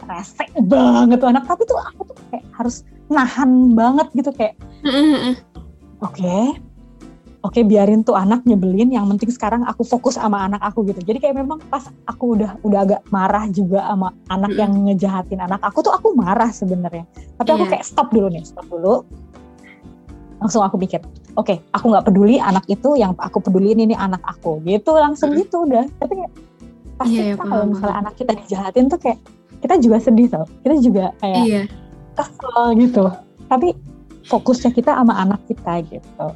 rese 0.06 0.46
banget 0.66 1.18
tuh 1.18 1.28
anak. 1.30 1.44
Tapi 1.46 1.62
tuh 1.66 1.78
aku 1.78 2.00
tuh 2.06 2.16
kayak 2.30 2.46
harus 2.54 2.86
nahan 3.10 3.74
banget 3.74 4.06
gitu 4.14 4.30
kayak 4.30 4.54
oke 5.98 6.14
oke 7.40 7.60
biarin 7.64 8.04
tuh 8.04 8.12
anak 8.12 8.44
nyebelin 8.44 8.92
yang 8.92 9.08
penting 9.16 9.32
sekarang 9.32 9.64
aku 9.64 9.80
fokus 9.80 10.20
sama 10.20 10.44
anak 10.44 10.60
aku 10.60 10.84
gitu. 10.84 11.00
Jadi 11.00 11.18
kayak 11.18 11.40
memang 11.40 11.58
pas 11.72 11.88
aku 12.04 12.36
udah 12.36 12.60
udah 12.60 12.78
agak 12.84 13.00
marah 13.08 13.48
juga 13.48 13.80
sama 13.84 14.12
anak 14.28 14.52
yang 14.56 14.72
ngejahatin 14.76 15.40
anak 15.40 15.60
aku 15.64 15.80
tuh 15.80 15.92
aku 15.92 16.12
marah 16.12 16.52
sebenarnya. 16.52 17.08
Tapi 17.40 17.48
aku 17.50 17.64
Iya. 17.64 17.70
kayak 17.76 17.84
stop 17.88 18.08
dulu 18.12 18.28
nih 18.28 18.44
stop 18.44 18.66
dulu. 18.68 19.04
Langsung 20.40 20.64
aku 20.64 20.76
pikir 20.80 21.00
oke 21.36 21.54
aku 21.72 21.84
nggak 21.88 22.04
peduli 22.08 22.36
anak 22.36 22.64
itu 22.68 22.96
yang 22.96 23.16
aku 23.16 23.40
peduli 23.40 23.72
ini 23.72 23.96
anak 23.96 24.20
aku 24.24 24.60
gitu 24.68 24.92
langsung 24.96 25.32
gitu 25.32 25.64
udah. 25.64 25.88
Tapi 25.96 26.12
kayak 26.20 26.32
pasti 27.00 27.16
Iya, 27.16 27.24
iya, 27.24 27.34
kita 27.40 27.44
kalau 27.48 27.64
misalnya 27.72 27.96
anak 28.04 28.14
kita 28.20 28.32
dijahatin 28.36 28.84
tuh 28.92 29.00
kayak 29.00 29.18
kita 29.60 29.74
juga 29.80 29.96
sedih 30.00 30.28
tau. 30.28 30.44
Kita 30.60 30.74
juga 30.80 31.04
kayak 31.24 31.44
Iya. 31.48 31.62
kesel 32.16 32.60
gitu. 32.76 33.04
Tapi 33.48 33.72
fokusnya 34.26 34.70
kita 34.76 34.92
sama 34.92 35.14
anak 35.16 35.40
kita 35.48 35.80
gitu. 35.88 36.26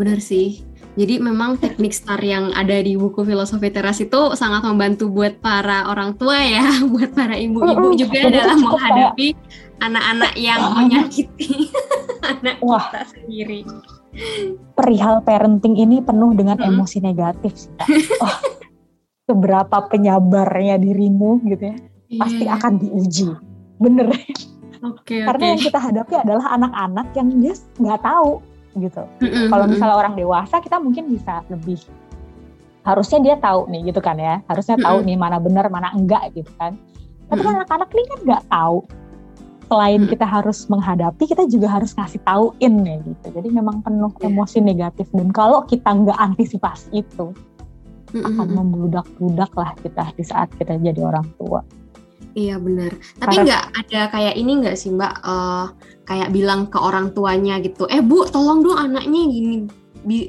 Benar 0.00 0.18
sih. 0.22 0.64
Jadi 0.92 1.24
memang 1.24 1.56
teknik 1.56 1.96
STAR 1.96 2.20
yang 2.20 2.52
ada 2.52 2.76
di 2.84 3.00
buku 3.00 3.24
filosofi 3.24 3.72
teras 3.72 3.96
itu 4.04 4.36
sangat 4.36 4.60
membantu 4.60 5.08
buat 5.08 5.40
para 5.40 5.88
orang 5.88 6.12
tua 6.20 6.36
ya, 6.36 6.68
buat 6.92 7.16
para 7.16 7.32
ibu-ibu 7.32 7.96
juga 7.96 8.28
dalam 8.28 8.60
menghadapi 8.60 9.32
anak-anak 9.80 10.32
yang 10.36 10.60
menyakiti 10.76 11.72
anak 12.30 12.60
Wah. 12.60 12.92
kita 12.92 13.02
sendiri. 13.16 13.60
Perihal 14.76 15.24
parenting 15.24 15.80
ini 15.80 16.04
penuh 16.04 16.36
dengan 16.36 16.60
hmm. 16.60 16.68
emosi 16.68 17.00
negatif 17.00 17.56
sih. 17.56 17.72
Oh, 18.20 18.36
seberapa 19.24 19.88
penyabarnya 19.88 20.76
dirimu 20.76 21.40
gitu 21.48 21.72
ya, 21.72 21.76
yeah. 22.12 22.20
pasti 22.20 22.44
iya. 22.44 22.52
akan 22.60 22.72
diuji. 22.76 23.32
Bener. 23.80 24.12
Okay, 24.82 25.22
Karena 25.22 25.44
okay. 25.46 25.50
yang 25.54 25.60
kita 25.62 25.78
hadapi 25.78 26.14
adalah 26.18 26.46
anak-anak 26.58 27.06
yang 27.14 27.28
dia 27.38 27.54
nggak 27.78 28.02
tahu 28.02 28.42
gitu. 28.82 29.02
Mm-hmm. 29.22 29.46
Kalau 29.46 29.64
misalnya 29.70 29.96
orang 29.96 30.14
dewasa 30.18 30.58
kita 30.58 30.82
mungkin 30.82 31.06
bisa 31.06 31.46
lebih 31.46 31.78
harusnya 32.82 33.18
dia 33.22 33.36
tahu 33.38 33.70
nih 33.70 33.94
gitu 33.94 34.02
kan 34.02 34.18
ya. 34.18 34.42
Harusnya 34.50 34.74
tahu 34.82 35.06
mm-hmm. 35.06 35.14
nih 35.14 35.16
mana 35.22 35.38
benar 35.38 35.70
mana 35.70 35.94
enggak 35.94 36.34
gitu 36.34 36.50
kan. 36.58 36.74
Tapi 37.30 37.38
mm-hmm. 37.38 37.54
anak-anak 37.62 37.88
ini 37.94 38.04
kan 38.10 38.18
nggak 38.26 38.44
tahu. 38.50 38.78
Selain 39.70 40.02
kita 40.04 40.26
harus 40.28 40.68
menghadapi, 40.68 41.24
kita 41.24 41.48
juga 41.48 41.64
harus 41.64 41.96
ngasih 41.96 42.20
tauin 42.26 42.74
nih 42.82 42.98
gitu. 43.06 43.26
Jadi 43.38 43.48
memang 43.54 43.80
penuh 43.86 44.10
yeah. 44.18 44.28
emosi 44.28 44.58
negatif 44.60 45.06
dan 45.14 45.30
kalau 45.30 45.62
kita 45.64 45.88
nggak 45.88 46.18
antisipasi 46.18 47.06
itu 47.06 47.30
akan 48.12 48.48
membludak-bludak 48.52 49.48
lah 49.56 49.72
kita 49.80 50.12
di 50.12 50.24
saat 50.26 50.52
kita 50.58 50.76
jadi 50.76 51.00
orang 51.00 51.24
tua. 51.40 51.64
Iya 52.32 52.56
benar. 52.56 52.96
Tapi 53.20 53.44
nggak 53.44 53.64
ada 53.84 54.00
kayak 54.08 54.34
ini 54.40 54.52
nggak 54.64 54.76
sih 54.76 54.88
Mbak? 54.92 55.14
Uh, 55.20 55.66
kayak 56.08 56.32
bilang 56.34 56.68
ke 56.68 56.78
orang 56.80 57.14
tuanya 57.14 57.60
gitu, 57.62 57.86
eh 57.88 58.02
Bu, 58.02 58.26
tolong 58.28 58.64
dong 58.64 58.76
anaknya 58.76 59.22
gini. 59.28 59.56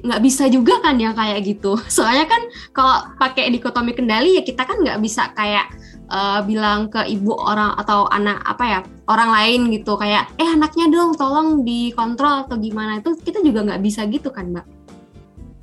Nggak 0.04 0.22
Bi 0.22 0.26
bisa 0.30 0.46
juga 0.52 0.84
kan 0.84 1.00
ya 1.00 1.16
kayak 1.16 1.40
gitu. 1.48 1.80
Soalnya 1.96 2.28
kan 2.28 2.42
kalau 2.76 2.96
pakai 3.18 3.50
dikotomi 3.50 3.96
kendali 3.96 4.38
ya 4.38 4.44
kita 4.44 4.68
kan 4.68 4.84
nggak 4.84 5.00
bisa 5.00 5.32
kayak 5.34 5.72
uh, 6.12 6.44
bilang 6.44 6.92
ke 6.92 7.08
ibu 7.08 7.34
orang 7.40 7.74
atau 7.80 8.06
anak 8.12 8.44
apa 8.44 8.64
ya 8.68 8.80
orang 9.08 9.30
lain 9.32 9.62
gitu 9.74 9.96
kayak, 9.96 10.28
eh 10.38 10.48
anaknya 10.48 10.92
dong 10.92 11.16
tolong 11.16 11.64
dikontrol 11.64 12.48
atau 12.48 12.60
gimana 12.60 13.00
itu 13.00 13.16
kita 13.24 13.40
juga 13.42 13.64
nggak 13.64 13.82
bisa 13.82 14.04
gitu 14.12 14.28
kan 14.30 14.52
Mbak? 14.52 14.66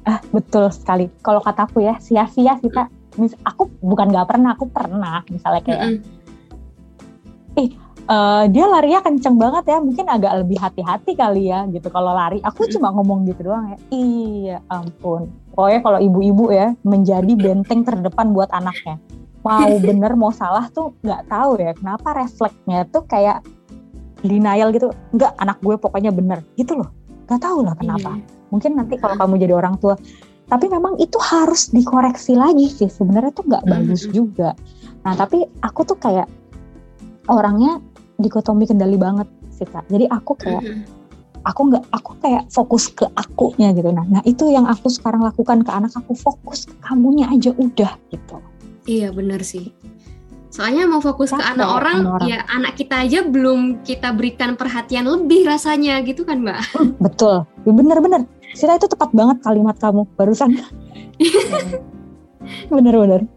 Ah 0.09 0.19
betul 0.33 0.73
sekali. 0.73 1.13
Kalau 1.21 1.45
kataku 1.45 1.85
ya 1.85 2.01
sia-sia 2.01 2.57
kita. 2.57 2.89
Mis 3.19 3.35
aku 3.43 3.67
bukan 3.83 4.07
nggak 4.15 4.27
pernah, 4.31 4.55
aku 4.55 4.71
pernah 4.71 5.21
misalnya 5.29 5.63
kayak. 5.67 5.83
Mm 5.83 5.95
-mm 5.99 6.20
ih 7.61 7.71
uh, 8.11 8.45
dia 8.51 8.65
larinya 8.67 9.01
kenceng 9.05 9.37
banget 9.39 9.65
ya. 9.71 9.79
Mungkin 9.79 10.07
agak 10.11 10.33
lebih 10.45 10.59
hati-hati 10.59 11.15
kali 11.15 11.49
ya 11.49 11.65
gitu. 11.71 11.87
Kalau 11.89 12.11
lari 12.11 12.43
aku 12.43 12.67
cuma 12.71 12.91
ngomong 12.95 13.29
gitu 13.31 13.47
doang 13.51 13.75
ya. 13.75 13.79
Iya 13.95 14.57
ampun. 14.67 15.31
Pokoknya 15.55 15.81
kalau 15.83 15.99
ibu-ibu 16.03 16.45
ya 16.51 16.75
menjadi 16.83 17.33
benteng 17.39 17.87
terdepan 17.87 18.35
buat 18.35 18.51
anaknya. 18.51 18.99
Mau 19.47 19.71
bener 19.89 20.13
mau 20.19 20.35
salah 20.35 20.67
tuh 20.75 20.93
nggak 21.07 21.31
tahu 21.31 21.61
ya 21.63 21.73
kenapa 21.79 22.09
refleksnya 22.19 22.87
tuh 22.91 23.07
kayak 23.07 23.47
denial 24.27 24.75
gitu. 24.75 24.91
Nggak 25.15 25.33
anak 25.39 25.59
gue 25.63 25.77
pokoknya 25.79 26.11
bener 26.11 26.43
gitu 26.59 26.81
loh. 26.81 26.91
Nggak 27.31 27.41
tahu 27.41 27.63
lah 27.63 27.77
kenapa. 27.79 28.19
Iya. 28.19 28.39
mungkin 28.51 28.75
nanti 28.75 28.99
kalau 28.99 29.15
kamu 29.15 29.47
jadi 29.47 29.55
orang 29.55 29.79
tua. 29.79 29.95
Tapi 30.51 30.67
memang 30.67 30.99
itu 30.99 31.15
harus 31.23 31.71
dikoreksi 31.71 32.35
lagi 32.35 32.67
sih. 32.67 32.91
Sebenarnya 32.91 33.31
tuh 33.31 33.47
nggak 33.47 33.63
bagus 33.71 34.11
juga. 34.11 34.59
Nah 35.07 35.15
tapi 35.15 35.47
aku 35.63 35.87
tuh 35.87 35.95
kayak 35.95 36.27
orangnya 37.29 37.83
dikotomi 38.21 38.69
kendali 38.69 38.97
banget 38.97 39.29
sih 39.53 39.67
kak. 39.69 39.85
Jadi 39.93 40.09
aku 40.09 40.33
kayak 40.37 40.63
aku 41.45 41.61
nggak 41.73 41.85
aku 41.93 42.11
kayak 42.21 42.45
fokus 42.53 42.89
ke 42.93 43.05
akunya 43.17 43.73
gitu. 43.77 43.91
Nah 43.93 44.05
nah 44.09 44.23
itu 44.25 44.49
yang 44.53 44.69
aku 44.69 44.93
sekarang 44.93 45.25
lakukan 45.25 45.65
ke 45.65 45.71
anak 45.73 45.93
aku 45.97 46.13
fokus 46.17 46.69
ke 46.69 46.75
kamunya 46.85 47.29
aja 47.29 47.53
udah 47.57 47.93
gitu. 48.13 48.37
Iya 48.89 49.13
benar 49.13 49.45
sih. 49.45 49.73
Soalnya 50.51 50.83
mau 50.91 50.99
fokus 50.99 51.31
Capek, 51.31 51.47
ke 51.47 51.51
anak 51.55 51.69
orang, 51.79 51.99
orang. 52.11 52.27
ya 52.27 52.39
anak 52.51 52.75
kita 52.75 53.07
aja 53.07 53.23
belum 53.23 53.87
kita 53.87 54.11
berikan 54.11 54.59
perhatian 54.59 55.07
lebih 55.07 55.47
rasanya 55.47 56.03
gitu 56.03 56.27
kan 56.27 56.43
mbak? 56.43 56.59
Hmm, 56.75 56.99
betul. 56.99 57.47
Bener-bener. 57.63 58.27
Sita 58.51 58.75
itu 58.75 58.91
tepat 58.91 59.15
banget 59.15 59.39
kalimat 59.47 59.79
kamu 59.79 60.11
barusan. 60.19 60.59
Bener-bener 62.75 63.31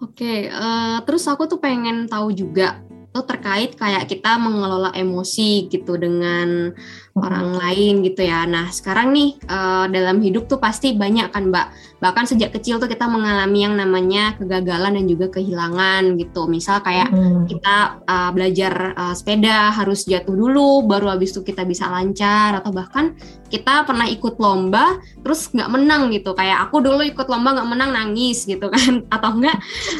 Oke, 0.00 0.24
okay, 0.24 0.38
uh, 0.48 0.56
eh, 0.56 0.98
terus 1.04 1.28
aku 1.28 1.44
tuh 1.44 1.60
pengen 1.60 2.08
tahu 2.08 2.32
juga 2.32 2.80
tuh 3.10 3.26
terkait 3.26 3.74
kayak 3.74 4.06
kita 4.06 4.38
mengelola 4.38 4.94
emosi 4.94 5.66
gitu 5.66 5.98
dengan 5.98 6.72
orang 7.18 7.58
lain 7.58 8.06
gitu 8.06 8.22
ya. 8.22 8.46
Nah 8.46 8.70
sekarang 8.70 9.10
nih 9.10 9.34
uh, 9.50 9.90
dalam 9.90 10.22
hidup 10.22 10.46
tuh 10.46 10.62
pasti 10.62 10.94
banyak 10.94 11.34
kan 11.34 11.50
mbak. 11.50 11.74
Bahkan 12.00 12.24
sejak 12.30 12.54
kecil 12.54 12.78
tuh 12.78 12.86
kita 12.86 13.10
mengalami 13.10 13.66
yang 13.66 13.74
namanya 13.76 14.38
kegagalan 14.38 14.96
dan 14.96 15.04
juga 15.10 15.26
kehilangan 15.28 16.16
gitu. 16.16 16.46
Misal 16.46 16.80
kayak 16.86 17.10
hmm. 17.10 17.50
kita 17.50 17.76
uh, 18.06 18.30
belajar 18.30 18.94
uh, 18.94 19.14
sepeda 19.14 19.74
harus 19.74 20.06
jatuh 20.06 20.32
dulu, 20.32 20.86
baru 20.86 21.18
habis 21.18 21.34
itu 21.34 21.42
kita 21.42 21.66
bisa 21.66 21.90
lancar. 21.90 22.62
Atau 22.62 22.70
bahkan 22.70 23.18
kita 23.50 23.82
pernah 23.84 24.06
ikut 24.06 24.38
lomba 24.38 25.02
terus 25.20 25.50
nggak 25.50 25.70
menang 25.70 26.14
gitu. 26.14 26.32
Kayak 26.32 26.70
aku 26.70 26.78
dulu 26.78 27.02
ikut 27.02 27.26
lomba 27.26 27.58
nggak 27.58 27.70
menang 27.74 27.90
nangis 27.90 28.46
gitu 28.46 28.70
kan. 28.70 29.02
Atau 29.14 29.34
enggak 29.42 29.58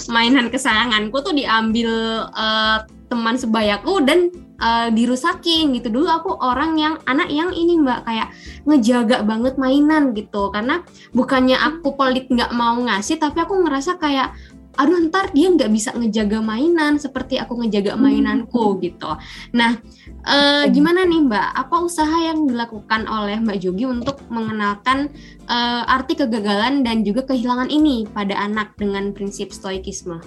mainan 0.08 0.48
kesayanganku 0.48 1.18
tuh 1.20 1.34
diambil 1.34 1.90
uh, 2.32 2.86
teman 3.10 3.34
sebayaku 3.34 4.06
dan 4.06 4.30
uh, 4.60 4.88
dirusakin 4.92 5.72
gitu 5.74 5.88
dulu 5.90 6.06
aku 6.06 6.30
orang 6.38 6.76
yang 6.76 6.94
anak 7.08 7.32
yang 7.32 7.50
ini 7.50 7.80
mbak 7.80 8.04
kayak 8.04 8.28
ngejaga 8.68 9.24
banget 9.24 9.56
mainan 9.56 10.12
gitu 10.12 10.52
karena 10.52 10.84
bukannya 11.16 11.56
aku 11.56 11.96
pelit 11.96 12.28
nggak 12.28 12.52
mau 12.54 12.76
ngasih 12.78 13.18
tapi 13.18 13.42
aku 13.42 13.64
ngerasa 13.66 13.96
kayak 13.96 14.36
aduh 14.78 14.96
ntar 15.10 15.34
dia 15.34 15.50
nggak 15.50 15.68
bisa 15.68 15.90
ngejaga 15.92 16.38
mainan 16.40 16.96
seperti 16.96 17.36
aku 17.36 17.58
ngejaga 17.58 17.98
hmm. 17.98 18.00
mainanku 18.00 18.78
gitu. 18.80 19.18
Nah, 19.52 19.76
uh, 20.24 20.64
gimana 20.70 21.04
nih 21.04 21.26
Mbak? 21.26 21.48
Apa 21.66 21.76
usaha 21.82 22.16
yang 22.22 22.46
dilakukan 22.46 23.04
oleh 23.10 23.36
Mbak 23.42 23.58
Jogi 23.60 23.84
untuk 23.84 24.22
mengenalkan 24.30 25.10
uh, 25.50 25.84
arti 25.84 26.16
kegagalan 26.16 26.86
dan 26.86 27.02
juga 27.02 27.28
kehilangan 27.28 27.68
ini 27.68 28.06
pada 28.08 28.38
anak 28.40 28.78
dengan 28.78 29.10
prinsip 29.10 29.50
stoikisme? 29.50 30.22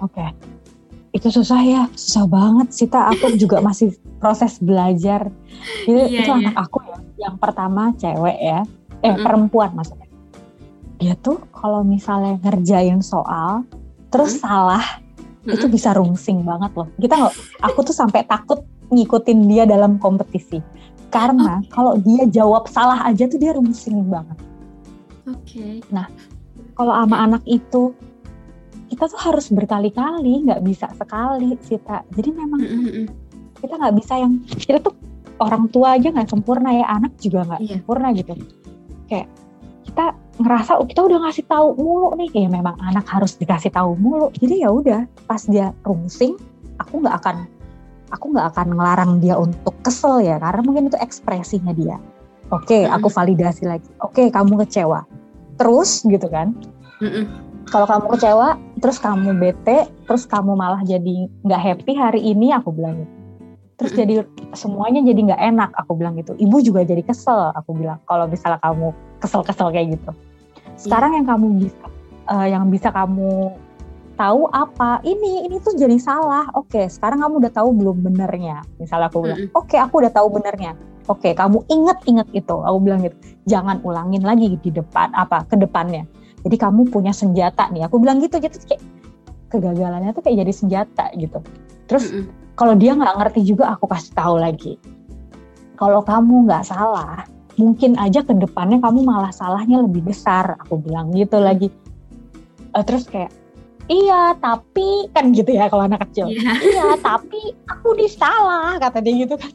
Oke, 0.00 0.16
okay 0.16 0.32
itu 1.10 1.26
susah 1.26 1.60
ya 1.66 1.82
susah 1.98 2.26
banget 2.30 2.70
Sita 2.70 3.10
aku 3.10 3.34
juga 3.34 3.58
masih 3.58 3.90
proses 4.22 4.62
belajar 4.62 5.26
itu, 5.86 5.98
iya, 5.98 6.22
itu 6.22 6.30
iya. 6.30 6.38
anak 6.38 6.56
aku 6.70 6.78
ya 6.86 6.98
yang 7.26 7.36
pertama 7.36 7.90
cewek 7.98 8.38
ya 8.38 8.60
eh 9.02 9.14
mm. 9.18 9.22
perempuan 9.26 9.74
maksudnya 9.74 10.06
dia 11.02 11.14
tuh 11.18 11.42
kalau 11.50 11.82
misalnya 11.82 12.38
ngerjain 12.46 13.02
soal 13.02 13.66
terus 14.14 14.38
mm. 14.38 14.40
salah 14.46 14.84
mm. 15.42 15.50
itu 15.50 15.66
bisa 15.66 15.90
rungsing 15.98 16.46
banget 16.46 16.70
loh 16.78 16.88
kita 17.02 17.14
nggak 17.18 17.34
aku 17.58 17.78
tuh 17.90 17.96
sampai 17.96 18.22
takut 18.22 18.62
ngikutin 18.94 19.38
dia 19.50 19.66
dalam 19.66 19.98
kompetisi 19.98 20.62
karena 21.10 21.58
okay. 21.58 21.74
kalau 21.74 21.98
dia 21.98 22.22
jawab 22.30 22.70
salah 22.70 23.02
aja 23.02 23.26
tuh 23.26 23.38
dia 23.42 23.50
rungsing 23.58 24.06
banget 24.06 24.38
oke 25.26 25.42
okay. 25.42 25.82
nah 25.90 26.06
kalau 26.78 26.94
sama 26.94 27.16
anak 27.26 27.42
itu 27.50 27.90
kita 28.90 29.06
tuh 29.06 29.20
harus 29.22 29.46
berkali-kali 29.54 30.50
nggak 30.50 30.60
bisa 30.66 30.90
sekali 30.98 31.54
Sita 31.62 32.02
jadi 32.10 32.34
memang 32.34 32.60
mm-hmm. 32.60 33.06
kita 33.62 33.74
nggak 33.78 33.94
bisa 33.96 34.14
yang 34.18 34.42
kita 34.58 34.82
tuh 34.82 34.94
orang 35.40 35.64
tua 35.72 35.96
aja 35.96 36.12
nggak 36.12 36.28
sempurna 36.28 36.70
ya 36.76 36.86
anak 36.86 37.16
juga 37.18 37.48
nggak 37.48 37.60
yeah. 37.64 37.72
sempurna 37.80 38.08
gitu. 38.12 38.32
Kayak 39.08 39.26
kita 39.88 40.04
ngerasa 40.38 40.70
oh, 40.78 40.86
kita 40.86 41.00
udah 41.08 41.18
ngasih 41.26 41.44
tahu 41.48 41.66
mulu 41.80 42.08
nih. 42.20 42.28
Kayak 42.30 42.50
memang 42.60 42.76
anak 42.84 43.08
harus 43.08 43.34
dikasih 43.40 43.72
tahu 43.72 43.96
mulu. 43.96 44.28
Jadi 44.36 44.62
ya 44.62 44.70
udah 44.70 45.08
pas 45.24 45.42
dia 45.48 45.72
rungsing 45.82 46.36
aku 46.78 47.00
nggak 47.00 47.16
akan 47.24 47.36
aku 48.12 48.24
nggak 48.36 48.46
akan 48.54 48.68
ngelarang 48.76 49.12
dia 49.18 49.34
untuk 49.40 49.74
kesel 49.80 50.20
ya 50.20 50.36
karena 50.38 50.60
mungkin 50.62 50.92
itu 50.92 50.98
ekspresinya 51.00 51.72
dia. 51.72 51.96
Oke 52.52 52.84
okay, 52.84 52.92
aku 52.92 53.08
validasi 53.08 53.64
lagi. 53.64 53.88
Oke 54.04 54.22
okay, 54.22 54.26
kamu 54.28 54.60
kecewa. 54.62 55.08
Terus 55.56 56.04
gitu 56.04 56.28
kan 56.28 56.52
mm 57.00 57.49
kalau 57.70 57.86
kamu 57.86 58.06
kecewa 58.18 58.48
terus 58.82 58.98
kamu 58.98 59.30
bete 59.38 59.86
terus 60.04 60.26
kamu 60.26 60.58
malah 60.58 60.82
jadi 60.82 61.30
nggak 61.46 61.60
happy 61.62 61.92
hari 61.94 62.20
ini 62.20 62.50
aku 62.50 62.74
bilang 62.74 63.06
gitu. 63.06 63.14
Terus 63.80 63.92
jadi 63.96 64.14
semuanya 64.52 65.00
jadi 65.00 65.20
nggak 65.32 65.42
enak 65.56 65.70
aku 65.72 65.96
bilang 65.96 66.18
gitu. 66.20 66.36
Ibu 66.36 66.60
juga 66.60 66.84
jadi 66.84 67.00
kesel 67.00 67.54
aku 67.56 67.72
bilang 67.72 68.02
kalau 68.04 68.28
misalnya 68.28 68.60
kamu 68.60 68.92
kesel-kesel 69.22 69.72
kayak 69.72 69.96
gitu. 69.96 70.10
Sekarang 70.76 71.16
yang 71.16 71.24
kamu 71.24 71.64
bisa 71.64 71.86
uh, 72.28 72.44
yang 72.44 72.68
bisa 72.68 72.92
kamu 72.92 73.56
tahu 74.20 74.52
apa? 74.52 75.00
Ini 75.00 75.48
ini 75.48 75.56
tuh 75.64 75.72
jadi 75.78 75.96
salah. 75.96 76.50
Oke 76.52 76.90
sekarang 76.92 77.24
kamu 77.24 77.40
udah 77.40 77.52
tahu 77.54 77.72
belum 77.72 78.04
benernya 78.04 78.60
misalnya 78.76 79.08
aku 79.08 79.24
bilang 79.24 79.48
oke 79.56 79.76
aku 79.78 79.94
udah 80.04 80.12
tahu 80.12 80.28
benernya 80.28 80.76
oke 81.08 81.30
kamu 81.32 81.64
inget-inget 81.70 82.28
itu. 82.34 82.56
Aku 82.60 82.78
bilang 82.82 83.00
gitu 83.06 83.16
jangan 83.48 83.80
ulangin 83.86 84.26
lagi 84.26 84.58
di 84.60 84.70
depan 84.74 85.14
apa 85.16 85.48
ke 85.48 85.56
depannya 85.56 86.04
jadi 86.44 86.56
kamu 86.56 86.88
punya 86.88 87.12
senjata 87.12 87.68
nih. 87.68 87.86
Aku 87.86 88.00
bilang 88.00 88.20
gitu 88.24 88.40
jadi 88.40 88.56
kayak 88.56 88.82
kegagalannya 89.50 90.14
tuh 90.16 90.22
kayak 90.24 90.46
jadi 90.46 90.52
senjata 90.54 91.04
gitu. 91.18 91.38
Terus 91.90 92.04
mm 92.08 92.14
-hmm. 92.16 92.24
kalau 92.56 92.74
dia 92.78 92.92
nggak 92.96 93.14
ngerti 93.20 93.40
juga 93.44 93.74
aku 93.74 93.84
kasih 93.90 94.12
tahu 94.16 94.36
lagi. 94.40 94.80
Kalau 95.76 96.04
kamu 96.04 96.48
nggak 96.48 96.64
salah 96.68 97.24
mungkin 97.60 98.00
aja 98.00 98.24
ke 98.24 98.32
depannya 98.32 98.80
kamu 98.80 99.04
malah 99.04 99.32
salahnya 99.34 99.84
lebih 99.84 100.08
besar. 100.08 100.56
Aku 100.64 100.80
bilang 100.80 101.12
gitu 101.12 101.36
lagi. 101.36 101.68
Uh, 102.72 102.84
terus 102.86 103.04
kayak 103.04 103.28
iya 103.90 104.38
tapi 104.38 105.10
kan 105.10 105.34
gitu 105.34 105.52
ya 105.52 105.68
kalau 105.68 105.84
anak 105.84 106.08
kecil. 106.08 106.32
Iya. 106.32 106.52
iya 106.72 106.88
tapi 106.96 107.52
aku 107.68 107.98
disalah 108.00 108.80
kata 108.80 109.04
dia 109.04 109.28
gitu 109.28 109.36
kan. 109.36 109.52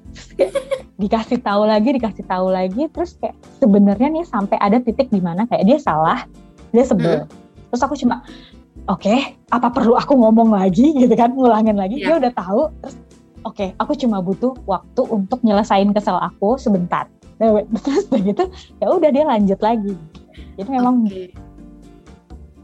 Dikasih 1.02 1.42
tahu 1.42 1.66
lagi 1.66 1.90
dikasih 1.98 2.26
tahu 2.30 2.54
lagi. 2.54 2.86
Terus 2.94 3.18
kayak 3.18 3.36
sebenarnya 3.58 4.12
nih 4.12 4.26
sampai 4.28 4.58
ada 4.62 4.78
titik 4.78 5.10
di 5.10 5.24
mana 5.24 5.50
kayak 5.50 5.66
dia 5.66 5.80
salah 5.82 6.28
dia 6.76 6.86
sebel. 6.86 7.24
Terus 7.72 7.82
aku 7.82 7.96
cuma 7.96 8.22
oke 8.86 9.16
apa 9.50 9.68
perlu 9.72 9.96
aku 9.96 10.14
ngomong 10.20 10.52
lagi? 10.52 10.92
Gitu 11.02 11.16
kan 11.16 11.32
ngulangin 11.32 11.80
lagi. 11.80 12.04
Iya. 12.04 12.20
dia 12.20 12.28
udah 12.28 12.34
tahu 12.36 12.62
terus 12.84 12.96
oke 13.48 13.66
aku 13.80 13.92
cuma 13.96 14.20
butuh 14.20 14.54
waktu 14.68 15.02
untuk 15.08 15.40
nyelesain 15.42 15.90
kesel 15.96 16.20
aku 16.20 16.60
sebentar. 16.60 17.08
Nah, 17.40 17.64
terus 17.86 18.06
begitu 18.12 18.48
ya 18.84 18.92
udah 18.92 19.10
dia 19.12 19.24
lanjut 19.24 19.60
lagi. 19.64 19.96
Jadi 20.56 20.70
memang 20.72 21.08
Oke. 21.08 21.32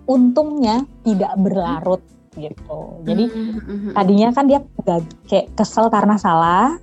untungnya 0.07 0.83
tidak 1.03 1.35
berlarut 1.39 2.03
gitu. 2.35 3.03
Jadi 3.03 3.27
Mhm, 3.27 3.59
mhm. 3.67 3.91
tadinya 3.91 4.27
kan 4.31 4.47
dia 4.47 4.59
kayak 5.27 5.51
kesel 5.55 5.91
karena 5.91 6.15
salah 6.15 6.79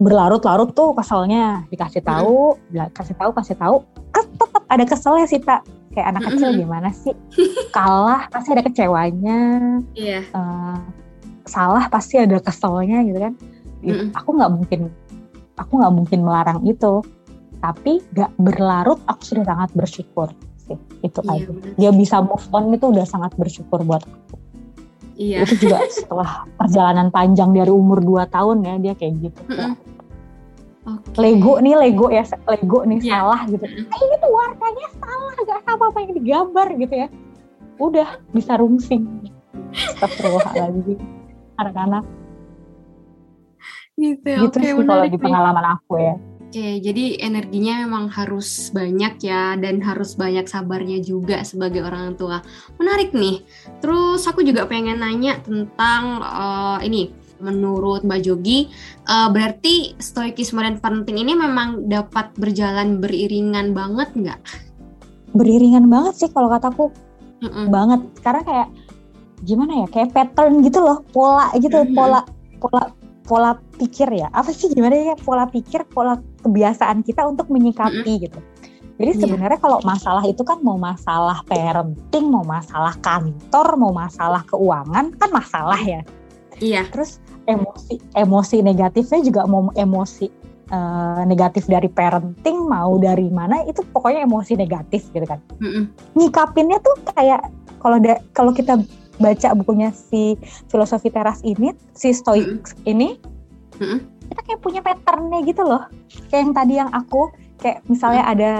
berlarut-larut 0.00 0.72
tuh 0.72 0.96
keselnya. 0.96 1.68
Dikasih 1.68 2.00
tahu 2.00 2.56
bila- 2.68 2.90
kasih 2.90 3.14
tahu 3.14 3.30
kasih 3.30 3.54
tahu. 3.54 3.76
Kan 4.10 4.24
tetap 4.32 4.62
ada 4.66 4.84
keselnya 4.84 5.26
sih 5.26 5.38
tak 5.38 5.60
kayak 5.92 6.10
anak 6.10 6.22
kecil 6.26 6.50
gimana 6.56 6.88
sih? 6.90 7.12
Kalah 7.70 8.26
pasti 8.26 8.48
ada 8.50 8.64
kecewanya. 8.64 9.38
Iya. 9.92 10.24
eh, 10.24 10.78
salah 11.44 11.84
pasti 11.86 12.16
ada 12.16 12.38
keselnya 12.38 13.04
gitu 13.04 13.20
kan. 13.20 13.34
Mm-mm. 13.80 14.12
aku 14.12 14.36
nggak 14.36 14.52
mungkin 14.52 14.80
aku 15.56 15.72
nggak 15.76 15.94
mungkin 15.94 16.18
melarang 16.20 16.60
itu. 16.64 17.04
Tapi 17.60 18.00
gak 18.10 18.32
berlarut 18.34 18.96
aku 19.04 19.20
sudah 19.20 19.44
sangat 19.44 19.68
bersyukur 19.74 20.32
sih. 20.58 20.80
Itu 21.00 21.20
Iya, 21.20 21.44
aja. 21.44 21.52
dia 21.76 21.90
bisa 21.92 22.16
move 22.18 22.40
on 22.50 22.72
itu 22.72 22.88
udah 22.88 23.04
sangat 23.04 23.36
bersyukur 23.36 23.84
buat 23.84 24.00
aku. 24.00 24.36
Iya. 25.20 25.44
itu 25.44 25.68
juga 25.68 25.84
setelah 25.92 26.48
perjalanan 26.56 27.12
panjang 27.12 27.52
dari 27.52 27.68
umur 27.68 28.00
2 28.00 28.24
tahun 28.26 28.64
ya 28.64 28.74
dia 28.80 28.92
kayak 28.96 29.14
gitu. 29.20 29.40
Mm-mm. 29.46 29.76
Oke. 30.80 31.12
Lego 31.16 31.60
nih 31.60 31.76
Lego 31.76 32.06
ya 32.08 32.24
Lego 32.46 32.80
nih 32.82 32.98
Iya. 33.00 33.20
salah 33.20 33.40
gitu 33.44 33.60
Mm-mm. 33.60 33.84
"Ah, 33.86 33.98
ini 33.98 34.14
tuh 34.16 34.30
warnanya 34.30 34.88
salah 34.96 35.32
gak 35.38 35.60
sama 35.62 35.84
apa 35.88 35.98
yang 36.00 36.12
digambar 36.14 36.68
gitu 36.74 36.94
ya 36.96 37.08
udah 37.76 38.08
bisa 38.30 38.52
rungsing 38.56 39.04
Astagfirullahaladzim 39.70 40.98
anak-anak 41.60 42.04
Gitu, 43.94 44.24
gitu 44.24 44.56
Oke, 44.56 44.64
sih 44.64 44.72
kalau 44.80 45.04
di 45.04 45.12
nih. 45.12 45.20
pengalaman 45.20 45.66
aku 45.76 45.94
ya 45.96 46.14
Oke, 46.50 46.82
jadi 46.82 47.04
energinya 47.22 47.86
memang 47.86 48.10
harus 48.10 48.74
banyak 48.74 49.22
ya 49.22 49.54
dan 49.54 49.78
harus 49.86 50.18
banyak 50.18 50.50
sabarnya 50.50 50.98
juga 50.98 51.46
sebagai 51.46 51.78
orang 51.78 52.18
tua. 52.18 52.42
Menarik 52.74 53.14
nih. 53.14 53.46
Terus 53.78 54.26
aku 54.26 54.42
juga 54.42 54.66
pengen 54.66 54.98
nanya 54.98 55.38
tentang 55.38 56.18
eh, 56.18 56.90
ini. 56.90 57.14
Menurut 57.40 58.04
Mbak 58.04 58.20
Jogi, 58.22 58.68
eh, 59.04 59.28
berarti 59.32 59.96
stoikisme 59.96 60.60
dan 60.60 60.76
parenting 60.76 61.16
ini 61.16 61.32
memang 61.32 61.88
dapat 61.88 62.30
berjalan 62.36 63.00
beriringan 63.00 63.72
banget 63.72 64.08
nggak? 64.14 64.40
beriringan 65.30 65.86
banget 65.86 66.14
sih 66.18 66.30
kalau 66.34 66.50
kataku 66.50 66.90
Mm-mm. 67.38 67.70
banget 67.70 68.02
karena 68.18 68.42
kayak 68.42 68.68
gimana 69.46 69.72
ya 69.78 69.86
kayak 69.86 70.10
pattern 70.10 70.58
gitu 70.60 70.82
loh 70.82 71.06
pola 71.14 71.54
gitu 71.54 71.86
Mhm. 71.86 71.94
pola 71.94 72.20
pola 72.58 72.82
pola 73.22 73.50
pikir 73.78 74.10
ya 74.10 74.26
apa 74.34 74.50
sih 74.50 74.66
gimana 74.74 75.14
ya 75.14 75.14
pola 75.22 75.46
pikir 75.46 75.86
pola 75.86 76.18
kebiasaan 76.42 77.06
kita 77.06 77.30
untuk 77.30 77.46
menyikapi 77.46 78.26
gitu 78.26 78.42
jadi 78.98 79.14
Iya. 79.14 79.20
sebenarnya 79.22 79.58
kalau 79.62 79.78
masalah 79.86 80.26
itu 80.26 80.42
kan 80.42 80.58
mau 80.60 80.74
masalah 80.74 81.46
parenting 81.46 82.26
mau 82.26 82.42
masalah 82.42 82.98
kantor 82.98 83.78
mau 83.78 83.94
masalah 83.94 84.42
keuangan 84.50 85.14
kan 85.14 85.30
masalah 85.30 85.78
ya 85.78 86.02
Iya. 86.58 86.90
terus 86.90 87.22
emosi 87.54 87.94
emosi 88.14 88.56
negatifnya 88.62 89.20
juga 89.26 89.42
mau 89.50 89.70
emosi 89.74 90.26
eh, 90.70 91.22
negatif 91.26 91.66
dari 91.66 91.90
parenting 91.90 92.66
mau 92.66 92.94
dari 92.98 93.26
mana 93.30 93.66
itu 93.66 93.82
pokoknya 93.90 94.26
emosi 94.26 94.54
negatif 94.54 95.10
gitu 95.10 95.26
kan. 95.26 95.42
Mm-mm. 95.58 95.90
nyikapinnya 96.14 96.78
tuh 96.82 96.94
kayak 97.16 97.50
kalau 97.82 97.98
da- 97.98 98.22
kalau 98.36 98.52
kita 98.54 98.78
baca 99.20 99.48
bukunya 99.52 99.92
si 99.92 100.38
filosofi 100.72 101.12
teras 101.12 101.44
ini 101.44 101.76
si 101.92 102.14
stoik 102.14 102.72
ini 102.88 103.20
Mm-mm. 103.76 104.00
kita 104.32 104.40
kayak 104.46 104.60
punya 104.62 104.80
patternnya 104.80 105.42
gitu 105.44 105.66
loh. 105.66 105.84
Kayak 106.30 106.40
yang 106.40 106.52
tadi 106.54 106.72
yang 106.78 106.90
aku 106.94 107.28
kayak 107.60 107.84
misalnya 107.92 108.24
ada 108.24 108.52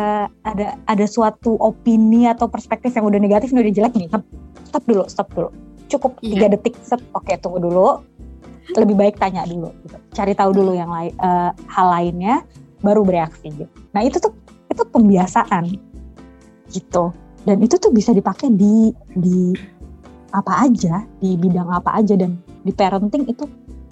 ada 0.44 0.76
ada 0.84 1.06
suatu 1.08 1.56
opini 1.56 2.28
atau 2.28 2.50
perspektif 2.52 2.92
yang 2.92 3.08
udah 3.08 3.16
negatif 3.16 3.48
udah 3.54 3.72
jelek 3.72 3.96
nih 3.96 4.08
stop, 4.12 4.24
stop 4.68 4.84
dulu 4.84 5.04
stop 5.08 5.28
dulu. 5.32 5.48
Cukup 5.88 6.20
tiga 6.20 6.46
detik 6.52 6.76
set 6.84 7.00
oke 7.16 7.32
tunggu 7.40 7.64
dulu 7.64 8.04
lebih 8.76 8.94
baik 8.94 9.16
tanya 9.18 9.42
dulu 9.48 9.74
gitu. 9.82 9.96
cari 10.14 10.32
tahu 10.36 10.50
dulu 10.54 10.72
yang 10.76 10.90
lain 10.90 11.12
eh, 11.16 11.50
hal 11.66 11.86
lainnya 11.90 12.44
baru 12.80 13.04
bereaksi 13.04 13.50
gitu. 13.52 13.70
Nah 13.92 14.02
itu 14.04 14.16
tuh 14.20 14.32
itu 14.70 14.82
pembiasaan 14.88 15.76
gitu. 16.70 17.12
Dan 17.44 17.64
itu 17.64 17.80
tuh 17.80 17.90
bisa 17.90 18.12
dipakai 18.12 18.52
di 18.52 18.92
di 19.16 19.56
apa 20.30 20.68
aja 20.68 21.02
di 21.18 21.34
bidang 21.36 21.68
apa 21.68 21.98
aja. 22.00 22.14
Dan 22.16 22.40
di 22.64 22.72
parenting 22.72 23.26
itu 23.28 23.44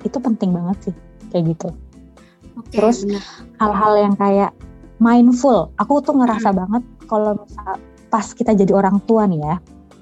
itu 0.06 0.18
penting 0.20 0.54
banget 0.54 0.90
sih 0.90 0.94
kayak 1.34 1.56
gitu. 1.56 1.68
Oke, 2.58 2.74
Terus, 2.74 3.06
hal-hal 3.62 3.92
yang 3.98 4.14
kayak 4.18 4.50
mindful 4.98 5.70
aku 5.78 6.02
tuh 6.02 6.18
ngerasa 6.18 6.50
banget 6.50 6.82
kalau 7.06 7.38
misal 7.38 7.78
pas 8.10 8.26
kita 8.34 8.50
jadi 8.54 8.72
orang 8.74 8.98
tua 9.06 9.26
nih 9.26 9.40
ya. 9.42 9.56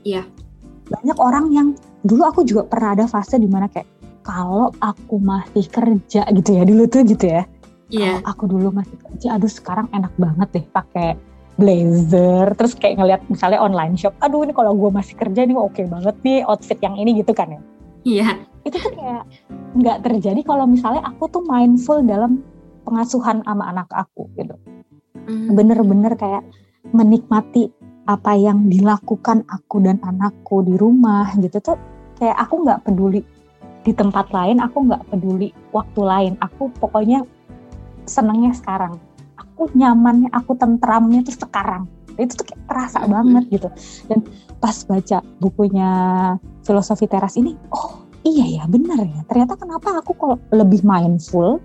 Iya. 0.07 0.23
banyak 0.87 1.19
orang 1.19 1.51
yang 1.51 1.69
dulu 2.07 2.23
aku 2.23 2.47
juga 2.47 2.63
pernah 2.63 2.95
ada 2.95 3.11
fase 3.11 3.43
di 3.43 3.51
mana 3.51 3.67
kayak 3.67 3.91
kalau 4.27 4.75
aku 4.83 5.23
masih 5.23 5.63
kerja 5.71 6.27
gitu 6.27 6.51
ya 6.51 6.67
dulu 6.67 6.91
tuh 6.91 7.07
gitu 7.07 7.31
ya 7.31 7.47
Iya. 7.87 8.19
kalau 8.19 8.27
aku 8.27 8.45
dulu 8.51 8.69
masih 8.75 8.99
kerja 8.99 9.39
aduh 9.39 9.47
sekarang 9.47 9.87
enak 9.95 10.11
banget 10.19 10.49
deh 10.51 10.67
pakai 10.67 11.15
blazer 11.57 12.51
terus 12.59 12.75
kayak 12.75 12.99
ngeliat 12.99 13.23
misalnya 13.31 13.63
online 13.63 13.95
shop 13.95 14.19
aduh 14.19 14.43
ini 14.43 14.51
kalau 14.51 14.75
gue 14.75 14.91
masih 14.91 15.15
kerja 15.15 15.47
nih 15.47 15.55
oke 15.55 15.79
banget 15.87 16.17
nih 16.21 16.43
outfit 16.45 16.79
yang 16.83 16.99
ini 16.99 17.23
gitu 17.23 17.31
kan 17.31 17.55
ya 17.55 17.61
Iya. 18.03 18.29
itu 18.63 18.77
tuh 18.77 18.91
kayak 18.91 19.23
nggak 19.79 19.99
terjadi 20.03 20.41
kalau 20.43 20.67
misalnya 20.67 21.07
aku 21.07 21.31
tuh 21.31 21.43
mindful 21.47 22.03
dalam 22.03 22.43
pengasuhan 22.83 23.47
sama 23.47 23.71
anak 23.71 23.87
aku 23.95 24.27
gitu 24.35 24.59
Mm. 25.27 25.59
bener-bener 25.59 26.15
kayak 26.15 26.47
menikmati 26.95 27.67
apa 28.07 28.39
yang 28.39 28.71
dilakukan 28.71 29.43
aku 29.51 29.83
dan 29.83 29.99
anakku 29.99 30.63
di 30.63 30.79
rumah 30.79 31.35
gitu 31.35 31.59
tuh 31.59 31.75
kayak 32.15 32.39
aku 32.39 32.63
nggak 32.63 32.87
peduli 32.87 33.27
di 33.87 33.95
tempat 33.95 34.35
lain 34.35 34.59
aku 34.59 34.91
nggak 34.91 35.15
peduli 35.15 35.55
waktu 35.71 36.01
lain. 36.03 36.33
Aku 36.43 36.75
pokoknya 36.83 37.23
senengnya 38.03 38.51
sekarang. 38.51 38.99
Aku 39.39 39.71
nyamannya 39.79 40.35
aku 40.35 40.59
tentramnya 40.59 41.23
tuh 41.23 41.39
sekarang. 41.39 41.87
Itu 42.19 42.35
tuh 42.35 42.51
kayak 42.51 42.67
terasa 42.67 42.99
Mhm. 43.07 43.11
banget 43.15 43.45
gitu. 43.55 43.69
Dan 44.11 44.27
pas 44.59 44.75
baca 44.91 45.23
bukunya 45.39 45.91
filosofi 46.67 47.07
teras 47.07 47.39
ini 47.39 47.55
oh 47.71 48.03
iya 48.27 48.59
ya 48.59 48.65
benar 48.67 49.07
ya. 49.07 49.23
Ternyata 49.31 49.55
kenapa 49.55 50.03
aku 50.03 50.13
kalau 50.19 50.37
lebih 50.51 50.83
mindful 50.83 51.63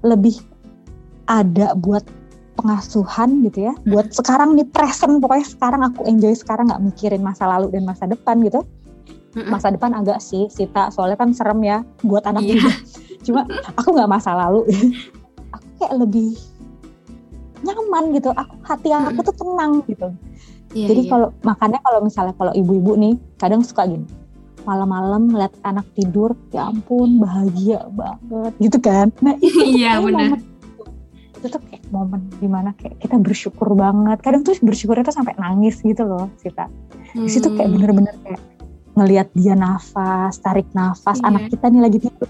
lebih 0.00 0.40
ada 1.28 1.76
buat 1.76 2.02
pengasuhan 2.52 3.42
gitu 3.48 3.72
ya 3.72 3.74
buat 3.88 4.12
sekarang 4.12 4.54
nih 4.54 4.68
present 4.68 5.18
pokoknya 5.24 5.46
sekarang 5.56 5.82
aku 5.88 6.04
enjoy 6.04 6.36
sekarang 6.36 6.68
nggak 6.68 6.84
mikirin 6.84 7.24
masa 7.24 7.48
lalu 7.48 7.72
dan 7.72 7.88
masa 7.88 8.04
depan 8.04 8.44
gitu 8.44 8.60
Mm-mm. 9.32 9.48
masa 9.48 9.72
depan 9.72 9.96
agak 9.96 10.20
sih 10.20 10.44
Sita 10.52 10.92
soalnya 10.92 11.16
kan 11.16 11.32
serem 11.32 11.60
ya 11.64 11.80
buat 12.04 12.20
anak 12.28 12.44
juga. 12.44 12.68
Cuma 13.24 13.48
aku 13.76 13.88
nggak 13.96 14.10
masa 14.10 14.36
lalu. 14.36 14.68
Aku 15.56 15.66
kayak 15.80 15.94
lebih 16.00 16.32
nyaman 17.60 18.16
gitu. 18.16 18.32
Aku 18.32 18.54
hati 18.64 18.88
aku 18.88 19.20
tuh 19.20 19.36
tenang 19.36 19.84
gitu. 19.84 20.08
Iya, 20.72 20.88
jadi 20.88 21.00
iya. 21.04 21.10
kalau 21.12 21.28
makanya 21.44 21.78
kalau 21.84 22.00
misalnya 22.00 22.34
kalau 22.40 22.52
ibu-ibu 22.56 22.96
nih 22.96 23.14
kadang 23.36 23.60
suka 23.60 23.84
gini. 23.84 24.08
Malam-malam 24.64 25.28
ngeliat 25.28 25.52
anak 25.66 25.84
tidur 25.92 26.32
ya 26.54 26.70
ampun 26.70 27.20
bahagia 27.20 27.84
banget 27.92 28.52
gitu 28.62 28.78
kan. 28.80 29.12
Nah 29.20 29.36
itu 29.44 29.60
tuh 29.60 29.68
Iya, 29.80 30.00
benar. 30.00 30.28
momen 30.32 30.40
itu 31.42 31.46
tuh 31.50 31.62
kayak 31.66 31.82
momen 31.90 32.20
di 32.38 32.46
mana 32.46 32.70
kayak 32.78 32.96
kita 33.02 33.18
bersyukur 33.18 33.68
banget. 33.74 34.22
Kadang 34.22 34.46
tuh 34.46 34.54
bersyukur 34.62 34.94
itu 34.96 35.10
sampai 35.10 35.34
nangis 35.36 35.82
gitu 35.82 36.06
loh 36.06 36.30
Sita. 36.40 36.70
Di 37.12 37.28
situ 37.28 37.50
kayak 37.52 37.68
Hmm. 37.68 37.76
bener-bener 37.76 38.14
kayak 38.24 38.40
ngelihat 38.92 39.28
dia 39.32 39.56
nafas 39.56 40.36
tarik 40.38 40.68
nafas 40.72 41.18
Iya. 41.18 41.26
anak 41.28 41.42
kita 41.48 41.66
nih 41.68 41.82
lagi 41.82 41.98
tidur 42.02 42.28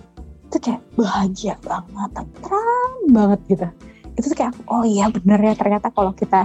itu 0.53 0.57
kayak 0.61 0.81
bahagia 0.95 1.55
banget 1.65 2.11
tenang 2.15 2.95
banget 3.11 3.41
gitu 3.49 3.67
itu 4.13 4.27
tuh 4.29 4.37
kayak 4.37 4.55
oh 4.69 4.85
iya 4.85 5.09
bener 5.09 5.41
ya 5.41 5.55
ternyata 5.57 5.89
kalau 5.91 6.13
kita 6.13 6.45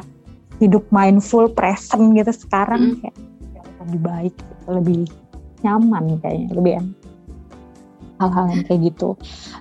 hidup 0.57 0.87
mindful 0.89 1.45
present 1.51 2.15
gitu 2.15 2.31
sekarang 2.33 2.97
Mm. 2.97 2.99
kayak 3.03 3.15
lebih 3.85 3.99
baik 4.01 4.33
gitu, 4.35 4.65
lebih 4.73 5.01
nyaman 5.61 6.03
kayaknya 6.19 6.47
lebih 6.55 6.73
enak 6.81 6.95
hal-hal 8.17 8.45
yang 8.49 8.63
kayak 8.65 8.81
gitu. 8.89 9.09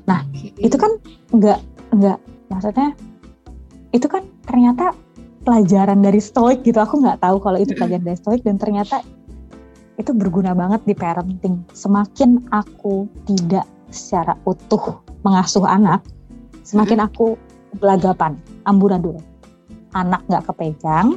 Nah, 0.08 0.24
itu 0.56 0.76
kan 0.80 0.96
nggak 1.30 1.60
nggak 1.92 2.18
maksudnya 2.48 2.96
itu 3.92 4.06
kan 4.08 4.24
ternyata 4.48 4.96
pelajaran 5.44 6.00
dari 6.00 6.18
stoik 6.18 6.64
gitu. 6.64 6.80
Aku 6.80 7.04
nggak 7.04 7.20
tahu 7.20 7.36
kalau 7.38 7.60
itu 7.60 7.76
pelajaran 7.76 8.02
dari 8.08 8.18
stoik 8.18 8.40
dan 8.42 8.56
ternyata 8.56 9.04
itu 9.96 10.12
berguna 10.12 10.52
banget 10.52 10.84
di 10.84 10.94
parenting. 10.94 11.64
Semakin 11.72 12.44
aku 12.52 13.08
tidak 13.24 13.64
secara 13.88 14.36
utuh 14.44 15.00
mengasuh 15.24 15.64
anak, 15.64 16.04
semakin 16.62 17.04
aku 17.04 17.34
belagapan, 17.80 18.36
amburadul. 18.68 19.16
Anak 19.96 20.20
nggak 20.28 20.52
kepegang, 20.52 21.16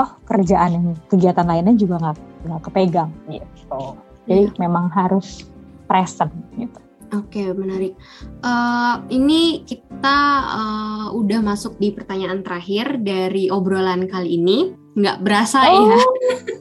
toh 0.00 0.10
kerjaan 0.24 0.70
yang 0.72 0.86
kegiatan 1.12 1.44
lainnya 1.44 1.76
juga 1.76 2.00
nggak 2.00 2.18
nggak 2.48 2.62
kepegang 2.68 3.10
gitu. 3.28 3.82
Jadi 4.24 4.44
memang 4.56 4.88
harus 4.88 5.44
present 5.84 6.32
gitu. 6.56 6.80
Oke, 7.10 7.42
menarik. 7.50 7.98
Eh, 8.22 8.94
ini 9.10 9.66
kita 9.66 10.18
eh, 10.56 11.06
udah 11.10 11.40
masuk 11.42 11.74
di 11.82 11.90
pertanyaan 11.90 12.46
terakhir 12.46 13.02
dari 13.02 13.50
obrolan 13.50 14.06
kali 14.06 14.38
ini. 14.38 14.70
Nggak 14.94 15.18
berasa 15.22 15.66
ya. 15.66 15.98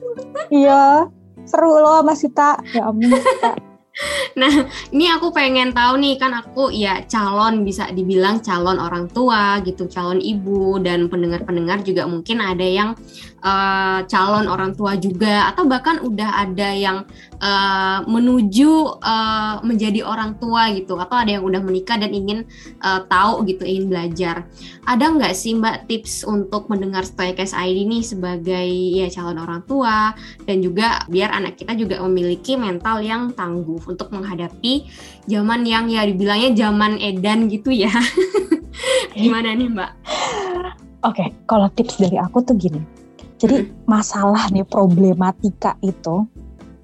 Iya, 0.49 1.07
seru 1.45 1.77
loh 1.79 2.01
Mas 2.01 2.21
Sita. 2.21 2.57
Ya 2.73 2.89
ampun. 2.89 3.15
Nah, 4.39 4.53
ini 4.95 5.11
aku 5.11 5.35
pengen 5.35 5.75
tahu 5.75 5.99
nih 5.99 6.15
kan 6.15 6.31
aku 6.31 6.71
ya 6.71 7.03
calon 7.03 7.67
bisa 7.67 7.91
dibilang 7.91 8.39
calon 8.39 8.79
orang 8.79 9.11
tua 9.11 9.59
gitu, 9.67 9.91
calon 9.91 10.23
ibu 10.23 10.79
dan 10.79 11.11
pendengar-pendengar 11.11 11.83
juga 11.83 12.07
mungkin 12.07 12.39
ada 12.39 12.63
yang 12.63 12.95
eh, 13.39 13.99
calon 14.07 14.45
orang 14.47 14.75
tua 14.75 14.95
juga 14.99 15.49
atau 15.51 15.65
bahkan 15.65 16.03
udah 16.03 16.45
ada 16.45 16.69
yang 16.75 17.03
eh, 17.39 17.99
menuju 18.05 19.01
eh, 19.01 19.55
menjadi 19.63 20.05
orang 20.05 20.37
tua 20.37 20.71
gitu 20.75 20.99
atau 20.99 21.15
ada 21.15 21.39
yang 21.39 21.43
udah 21.43 21.61
menikah 21.63 21.97
dan 21.97 22.11
ingin 22.11 22.45
eh, 22.79 23.01
tahu 23.07 23.47
gitu, 23.47 23.63
ingin 23.63 23.89
belajar. 23.89 24.47
Ada 24.85 25.05
nggak 25.15 25.33
sih 25.35 25.55
Mbak 25.57 25.89
tips 25.89 26.27
untuk 26.27 26.67
mendengar 26.67 27.03
Stoikes 27.07 27.55
ID 27.55 27.87
nih 27.87 28.03
sebagai 28.03 28.67
ya 28.95 29.07
calon 29.11 29.39
orang 29.39 29.61
tua 29.65 30.13
dan 30.43 30.61
juga 30.61 31.03
biar 31.07 31.33
anak 31.33 31.59
kita 31.59 31.75
juga 31.75 32.01
memiliki 32.05 32.55
mental 32.55 33.01
yang 33.03 33.31
tangguh 33.33 33.79
untuk 33.85 34.11
menghadapi 34.11 34.87
zaman 35.29 35.63
yang 35.63 35.87
ya 35.87 36.03
dibilangnya 36.03 36.51
zaman 36.55 36.97
edan 36.99 37.47
gitu 37.47 37.69
ya. 37.71 37.91
Gimana 39.19 39.53
nih 39.53 39.69
Mbak? 39.69 39.91
Oke, 41.07 41.31
kalau 41.47 41.71
tips 41.71 41.95
dari 41.99 42.19
aku 42.19 42.43
tuh 42.43 42.55
gini. 42.59 42.79
Jadi 43.39 43.71
masalah 43.87 44.51
nih 44.51 44.67
problematika 44.67 45.79
itu 45.79 46.27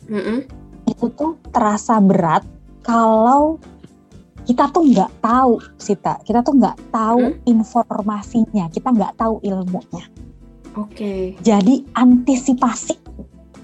Mm-mm. 0.08 0.48
itu 0.88 1.06
tuh 1.12 1.36
terasa 1.52 2.00
berat 2.00 2.48
kalau 2.80 3.60
kita 4.46 4.70
tuh 4.70 4.86
nggak 4.86 5.12
tahu 5.26 5.58
Sita, 5.76 6.22
kita 6.22 6.46
tuh 6.46 6.54
nggak 6.56 6.78
tahu 6.94 7.34
informasinya, 7.50 8.70
kita 8.70 8.94
nggak 8.94 9.18
tahu 9.18 9.42
ilmunya. 9.42 10.06
Oke. 10.78 11.34
Jadi 11.42 11.82
antisipasi, 11.98 12.94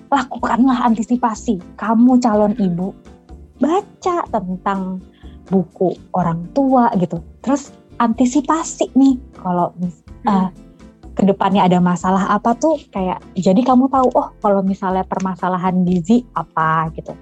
lakukanlah 0.10 0.82
antisipasi. 0.82 1.62
Kamu 1.78 2.18
calon 2.18 2.58
ibu, 2.58 2.98
baca 3.62 4.26
tentang 4.34 5.06
buku 5.54 5.94
orang 6.18 6.50
tua 6.58 6.90
gitu. 6.98 7.22
Terus 7.46 7.70
antisipasi 8.02 8.90
nih 8.98 9.16
kalau 9.38 9.78
mis- 9.78 10.02
Hmm. 10.22 10.54
Ke 11.12 11.24
depannya 11.28 11.68
ada 11.68 11.84
masalah 11.84 12.32
apa 12.32 12.56
tuh 12.56 12.80
kayak 12.90 13.20
jadi 13.36 13.62
kamu 13.62 13.92
tahu 13.92 14.08
oh 14.16 14.32
kalau 14.40 14.64
misalnya 14.64 15.04
permasalahan 15.04 15.84
gizi 15.84 16.24
apa 16.36 16.88
gitu. 16.96 17.14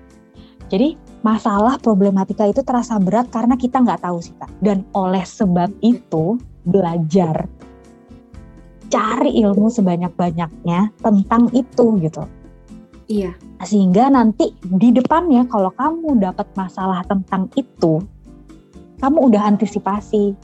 Jadi 0.70 0.94
masalah 1.26 1.82
problematika 1.82 2.46
itu 2.46 2.62
terasa 2.62 3.02
berat 3.02 3.34
karena 3.34 3.58
kita 3.58 3.82
nggak 3.82 4.06
tahu 4.06 4.22
sih 4.22 4.38
Kak. 4.38 4.54
Dan 4.62 4.86
oleh 4.94 5.26
sebab 5.26 5.74
itu 5.82 6.38
belajar 6.62 7.50
cari 8.90 9.32
ilmu 9.42 9.70
sebanyak-banyaknya 9.70 10.94
tentang 11.02 11.50
itu 11.58 11.86
gitu. 12.02 12.24
Iya. 13.10 13.34
Sehingga 13.66 14.14
nanti 14.14 14.54
di 14.62 14.94
depannya 14.94 15.46
kalau 15.50 15.74
kamu 15.74 16.22
dapat 16.22 16.46
masalah 16.54 17.02
tentang 17.10 17.50
itu, 17.58 18.02
kamu 19.02 19.34
udah 19.34 19.50
antisipasi. 19.50 20.38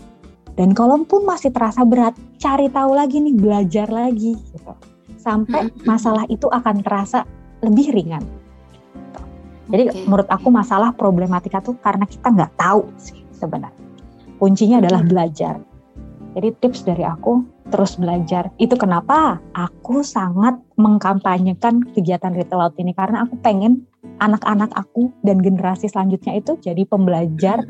Dan 0.56 0.72
kalaupun 0.72 1.28
masih 1.28 1.52
terasa 1.52 1.84
berat, 1.84 2.16
cari 2.40 2.72
tahu 2.72 2.96
lagi 2.96 3.20
nih, 3.20 3.36
belajar 3.36 3.92
lagi 3.92 4.40
gitu. 4.40 4.74
Sampai 5.20 5.68
masalah 5.84 6.24
itu 6.32 6.48
akan 6.48 6.80
terasa 6.80 7.28
lebih 7.60 7.92
ringan. 7.92 8.24
Gitu. 8.24 9.22
Jadi 9.68 9.84
Oke. 9.92 10.00
menurut 10.08 10.30
aku 10.32 10.48
masalah 10.48 10.96
problematika 10.96 11.60
tuh 11.60 11.76
karena 11.84 12.08
kita 12.08 12.32
nggak 12.32 12.56
tahu 12.56 12.88
sih 12.96 13.20
sebenarnya. 13.36 13.84
Kuncinya 14.40 14.80
adalah 14.80 15.04
belajar. 15.04 15.60
Jadi 16.36 16.48
tips 16.60 16.84
dari 16.84 17.04
aku 17.04 17.44
terus 17.72 17.96
belajar. 17.96 18.52
Itu 18.60 18.76
kenapa 18.76 19.40
aku 19.56 20.04
sangat 20.04 20.60
mengkampanyekan 20.76 21.96
kegiatan 21.96 22.36
Retail 22.36 22.60
Laut 22.60 22.76
ini 22.78 22.92
karena 22.92 23.24
aku 23.24 23.40
pengen 23.40 23.88
anak-anak 24.20 24.72
aku 24.76 25.12
dan 25.26 25.42
generasi 25.42 25.90
selanjutnya 25.90 26.38
itu 26.38 26.60
jadi 26.62 26.84
pembelajar 26.86 27.64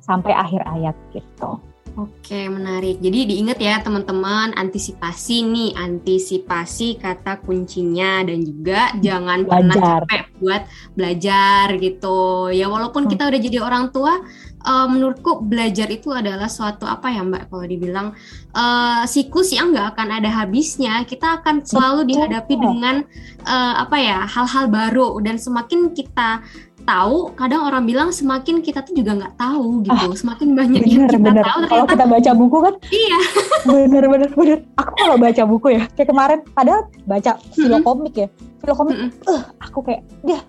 sampai 0.00 0.32
akhir 0.32 0.62
ayat 0.64 0.96
gitu. 1.12 1.60
Oke, 1.94 2.50
menarik. 2.50 2.98
Jadi 2.98 3.22
diingat 3.30 3.62
ya 3.62 3.78
teman-teman, 3.78 4.50
antisipasi 4.58 5.46
nih, 5.46 5.78
antisipasi 5.78 6.98
kata 6.98 7.38
kuncinya 7.38 8.18
dan 8.26 8.42
juga 8.42 8.90
jangan 8.98 9.46
pernah 9.46 9.78
Belajar. 9.78 10.02
capek 10.02 10.22
buat 10.42 10.62
belajar 10.98 11.66
gitu. 11.78 12.50
Ya 12.50 12.66
walaupun 12.66 13.06
Hmm. 13.06 13.10
kita 13.14 13.30
udah 13.30 13.38
jadi 13.38 13.58
orang 13.62 13.94
tua, 13.94 14.10
eh, 14.58 14.86
menurutku 14.90 15.38
belajar 15.46 15.86
itu 15.86 16.10
adalah 16.10 16.50
suatu 16.50 16.82
apa 16.82 17.14
ya 17.14 17.22
Mbak 17.22 17.42
kalau 17.46 17.62
dibilang 17.62 18.08
eh, 18.50 19.02
siklus 19.06 19.54
yang 19.54 19.70
nggak 19.70 19.94
akan 19.94 20.18
ada 20.18 20.30
habisnya. 20.34 21.06
Kita 21.06 21.38
akan 21.38 21.62
selalu 21.62 22.10
dihadapi 22.10 22.54
dengan 22.58 23.06
eh, 23.46 23.74
apa 23.78 23.96
ya 24.02 24.26
hal-hal 24.26 24.66
baru 24.66 25.22
dan 25.22 25.38
semakin 25.38 25.94
kita 25.94 26.42
tahu, 26.84 27.32
kadang 27.36 27.64
orang 27.64 27.84
bilang 27.88 28.08
semakin 28.12 28.60
kita 28.60 28.84
tuh 28.84 28.92
juga 28.92 29.16
nggak 29.16 29.34
tahu 29.40 29.84
gitu. 29.84 30.06
Semakin 30.14 30.48
banyak 30.52 30.80
yang 30.84 31.08
Bener 31.08 31.10
kita 31.10 31.20
bener. 31.20 31.44
tahu 31.44 31.60
Kalau 31.64 31.66
ternyata 31.68 31.92
kita 31.92 32.06
baca 32.06 32.30
buku 32.36 32.56
kan 32.60 32.74
iya. 32.92 33.20
bener 33.72 34.04
bener 34.08 34.30
bener. 34.36 34.58
Aku 34.76 34.92
kalau 34.96 35.16
baca 35.16 35.42
buku 35.48 35.66
ya 35.74 35.82
kayak 35.96 36.08
kemarin 36.12 36.38
padahal 36.52 36.82
baca 37.08 37.32
filokomik 37.56 38.14
ya. 38.16 38.28
Filokomik 38.60 38.96
Mm-mm. 38.96 39.10
eh 39.32 39.42
aku 39.64 39.78
kayak 39.84 40.02
dia 40.24 40.40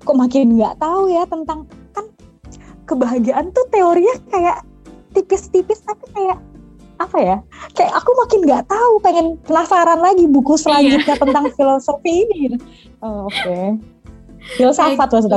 kok 0.00 0.16
makin 0.16 0.56
nggak 0.56 0.74
tahu 0.80 1.12
ya 1.12 1.22
tentang 1.28 1.68
kan 1.92 2.04
kebahagiaan 2.88 3.52
tuh 3.52 3.64
teorinya 3.68 4.16
kayak 4.32 4.64
tipis-tipis 5.12 5.84
tapi 5.84 6.06
kayak 6.16 6.38
apa 7.00 7.16
ya 7.16 7.36
kayak 7.72 7.92
aku 7.96 8.10
makin 8.20 8.40
nggak 8.44 8.64
tahu 8.68 8.92
pengen 9.00 9.26
penasaran 9.48 10.00
lagi 10.04 10.28
buku 10.28 10.56
selanjutnya 10.60 11.16
tentang 11.16 11.48
filosofi 11.56 12.28
ini 12.28 12.36
gitu. 12.48 12.56
oh, 13.00 13.28
oke 13.28 13.80
filsafat 14.56 15.08
Kayak 15.08 15.12
maksud 15.16 15.32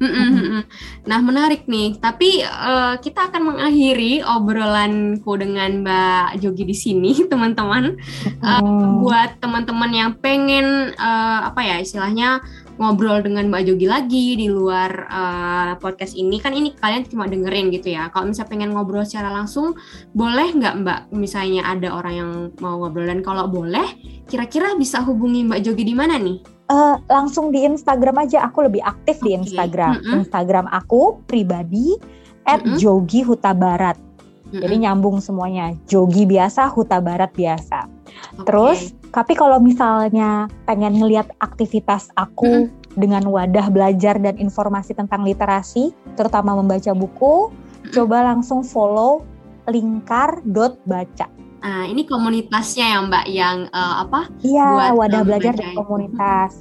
mm-mm. 0.00 0.62
Nah 1.06 1.18
menarik 1.24 1.64
nih, 1.64 1.96
tapi 1.96 2.44
eh, 2.44 2.94
kita 3.00 3.32
akan 3.32 3.54
mengakhiri 3.54 4.20
obrolanku 4.24 5.32
dengan 5.40 5.82
Mbak 5.84 6.42
Jogi 6.42 6.64
di 6.66 6.76
sini, 6.76 7.12
teman-teman. 7.30 7.96
Hmm. 8.42 9.00
Buat 9.00 9.40
teman-teman 9.40 9.90
yang 9.92 10.10
pengen 10.18 10.92
eh, 10.92 11.40
apa 11.46 11.60
ya 11.64 11.76
istilahnya 11.80 12.44
ngobrol 12.76 13.24
dengan 13.24 13.48
Mbak 13.48 13.62
Jogi 13.68 13.86
lagi 13.88 14.26
di 14.36 14.46
luar 14.48 14.90
eh, 15.08 15.72
podcast 15.80 16.16
ini, 16.16 16.36
kan 16.40 16.52
ini 16.52 16.72
kalian 16.76 17.08
cuma 17.08 17.26
dengerin 17.26 17.72
gitu 17.72 17.92
ya. 17.92 18.08
Kalau 18.12 18.30
misalnya 18.30 18.50
pengen 18.52 18.70
ngobrol 18.76 19.04
secara 19.04 19.32
langsung, 19.32 19.76
boleh 20.12 20.52
nggak 20.56 20.74
Mbak? 20.84 21.00
Misalnya 21.16 21.66
ada 21.66 21.92
orang 21.92 22.14
yang 22.14 22.30
mau 22.60 22.80
ngobrol 22.80 23.08
dan 23.08 23.20
kalau 23.24 23.48
boleh, 23.48 23.86
kira-kira 24.28 24.76
bisa 24.76 25.00
hubungi 25.04 25.44
Mbak 25.48 25.60
Jogi 25.64 25.84
di 25.84 25.96
mana 25.96 26.20
nih? 26.20 26.56
Eh, 26.66 26.96
langsung 27.06 27.54
di 27.54 27.62
Instagram 27.62 28.26
aja 28.26 28.42
aku 28.42 28.66
lebih 28.66 28.82
aktif 28.82 29.22
di 29.22 29.38
Oke. 29.38 29.46
Instagram 29.46 30.02
Mm-mm. 30.02 30.26
Instagram 30.26 30.66
aku 30.66 31.22
pribadi 31.22 31.94
at 32.42 32.58
Mm-mm. 32.58 32.74
Jogi 32.74 33.22
Huta 33.22 33.54
Barat 33.54 33.94
jadi 34.50 34.74
Mm-mm. 34.74 34.82
nyambung 34.82 35.22
semuanya 35.22 35.78
Jogi 35.86 36.26
biasa 36.26 36.66
Huta 36.74 36.98
Barat 36.98 37.30
biasa 37.38 37.86
Oke. 38.36 38.46
terus 38.48 38.78
tapi 39.12 39.32
kalau 39.32 39.58
misalnya 39.62 40.50
pengen 40.68 41.00
ngelihat 41.00 41.30
aktivitas 41.40 42.10
aku 42.18 42.68
dengan 42.96 43.24
wadah 43.28 43.68
belajar 43.68 44.16
dan 44.20 44.36
informasi 44.40 44.96
tentang 44.96 45.24
literasi 45.24 45.92
terutama 46.16 46.56
membaca 46.56 46.92
buku 46.96 47.48
Mm-mm. 47.52 47.92
coba 47.92 48.34
langsung 48.34 48.64
follow 48.64 49.24
lingkar.baca 49.66 51.28
Nah, 51.56 51.82
ini 51.82 52.06
komunitasnya 52.06 52.94
ya 52.94 52.98
Mbak 53.02 53.26
yang 53.26 53.56
eh, 53.66 53.94
apa? 54.06 54.30
iya 54.46 54.94
Buat, 54.94 55.02
wadah 55.02 55.20
um, 55.22 55.26
belajar 55.26 55.52
dan 55.58 55.66
itu. 55.66 55.74
komunitas 55.74 56.52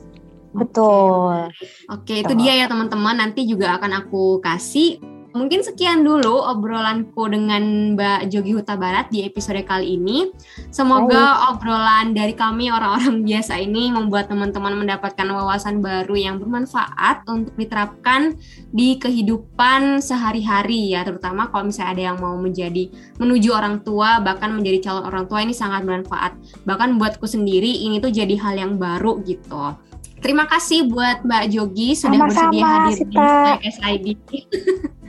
betul 0.56 1.52
Oke, 1.92 2.24
itu 2.24 2.32
Betul. 2.32 2.42
dia 2.42 2.54
ya 2.64 2.66
teman-teman. 2.66 3.16
Nanti 3.20 3.46
juga 3.46 3.78
akan 3.78 3.92
aku 4.08 4.40
kasih 4.42 4.98
Mungkin 5.36 5.68
sekian 5.68 6.08
dulu 6.08 6.40
obrolanku 6.40 7.28
dengan 7.28 7.92
Mbak 7.92 8.32
Jogi 8.32 8.56
Huta 8.56 8.80
Barat 8.80 9.12
di 9.12 9.28
episode 9.28 9.60
kali 9.68 10.00
ini. 10.00 10.32
Semoga 10.72 11.52
obrolan 11.52 12.16
dari 12.16 12.32
kami 12.32 12.72
orang-orang 12.72 13.20
biasa 13.28 13.60
ini 13.60 13.92
membuat 13.92 14.32
teman-teman 14.32 14.80
mendapatkan 14.80 15.28
wawasan 15.28 15.84
baru 15.84 16.16
yang 16.16 16.40
bermanfaat 16.40 17.28
untuk 17.28 17.52
diterapkan 17.60 18.40
di 18.72 18.96
kehidupan 18.96 20.00
sehari-hari 20.00 20.96
ya, 20.96 21.04
terutama 21.04 21.52
kalau 21.52 21.68
misalnya 21.68 21.92
ada 21.92 22.04
yang 22.16 22.18
mau 22.24 22.40
menjadi 22.40 22.88
menuju 23.20 23.52
orang 23.52 23.84
tua 23.84 24.24
bahkan 24.24 24.56
menjadi 24.56 24.88
calon 24.88 25.04
orang 25.04 25.28
tua 25.28 25.44
ini 25.44 25.52
sangat 25.52 25.84
bermanfaat. 25.84 26.64
Bahkan 26.64 26.96
buatku 26.96 27.28
sendiri 27.28 27.84
ini 27.84 28.00
tuh 28.00 28.08
jadi 28.08 28.40
hal 28.40 28.56
yang 28.56 28.80
baru 28.80 29.20
gitu. 29.28 29.76
Terima 30.24 30.48
kasih 30.48 30.88
buat 30.88 31.28
Mbak 31.28 31.44
Jogi 31.52 31.92
sudah 31.92 32.24
Sama-sama, 32.24 32.56
bersedia 32.56 32.64
hadir 32.64 32.88
di 32.88 32.96
Sita. 33.04 33.36
SID. 33.68 34.06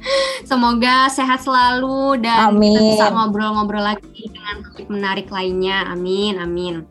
Semoga 0.46 1.10
sehat 1.10 1.42
selalu 1.42 2.22
dan 2.22 2.54
kita 2.54 2.78
Amin. 2.78 2.90
bisa 2.94 3.06
ngobrol-ngobrol 3.10 3.82
lagi 3.82 4.30
dengan 4.30 4.62
topik 4.62 4.86
menarik 4.86 5.28
lainnya. 5.28 5.90
Amin, 5.90 6.38
amin. 6.38 6.86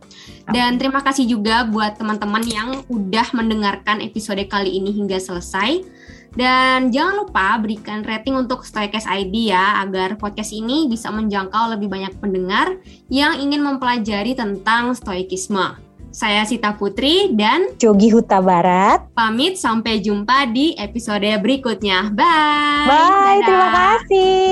Dan 0.51 0.77
terima 0.77 1.01
kasih 1.01 1.25
juga 1.25 1.65
buat 1.65 1.97
teman-teman 1.97 2.43
yang 2.45 2.69
udah 2.85 3.33
mendengarkan 3.33 4.03
episode 4.03 4.43
kali 4.45 4.77
ini 4.77 4.93
hingga 4.93 5.17
selesai. 5.17 5.81
Dan 6.35 6.91
jangan 6.91 7.23
lupa 7.23 7.55
berikan 7.63 8.03
rating 8.03 8.35
untuk 8.35 8.67
Stoikes 8.67 9.07
ID 9.07 9.55
ya, 9.55 9.79
agar 9.79 10.19
podcast 10.19 10.51
ini 10.51 10.91
bisa 10.91 11.07
menjangkau 11.07 11.79
lebih 11.79 11.87
banyak 11.87 12.11
pendengar 12.19 12.75
yang 13.07 13.39
ingin 13.39 13.63
mempelajari 13.63 14.35
tentang 14.35 14.91
stoikisme. 14.91 15.84
Saya 16.15 16.47
Sita 16.47 16.71
Putri 16.79 17.35
dan 17.35 17.75
Jogi 17.75 18.07
Huta 18.07 18.39
Barat. 18.39 19.03
pamit 19.11 19.59
sampai 19.59 19.99
jumpa 19.99 20.47
di 20.47 20.71
episode 20.79 21.27
berikutnya. 21.43 22.07
Bye. 22.15 22.87
Bye, 22.87 23.43
Dadah. 23.43 23.43
terima 23.43 23.67
kasih. 23.75 24.51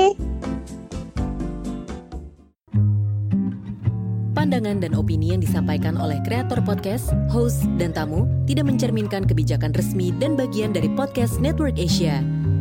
Pandangan 4.36 4.76
dan 4.76 4.92
opini 4.92 5.32
yang 5.32 5.40
disampaikan 5.40 5.96
oleh 5.96 6.20
kreator 6.20 6.60
podcast, 6.60 7.16
host, 7.32 7.64
dan 7.80 7.96
tamu 7.96 8.28
tidak 8.44 8.68
mencerminkan 8.68 9.24
kebijakan 9.24 9.72
resmi 9.72 10.12
dan 10.20 10.36
bagian 10.36 10.68
dari 10.68 10.92
podcast 10.92 11.40
Network 11.40 11.80
Asia. 11.80 12.20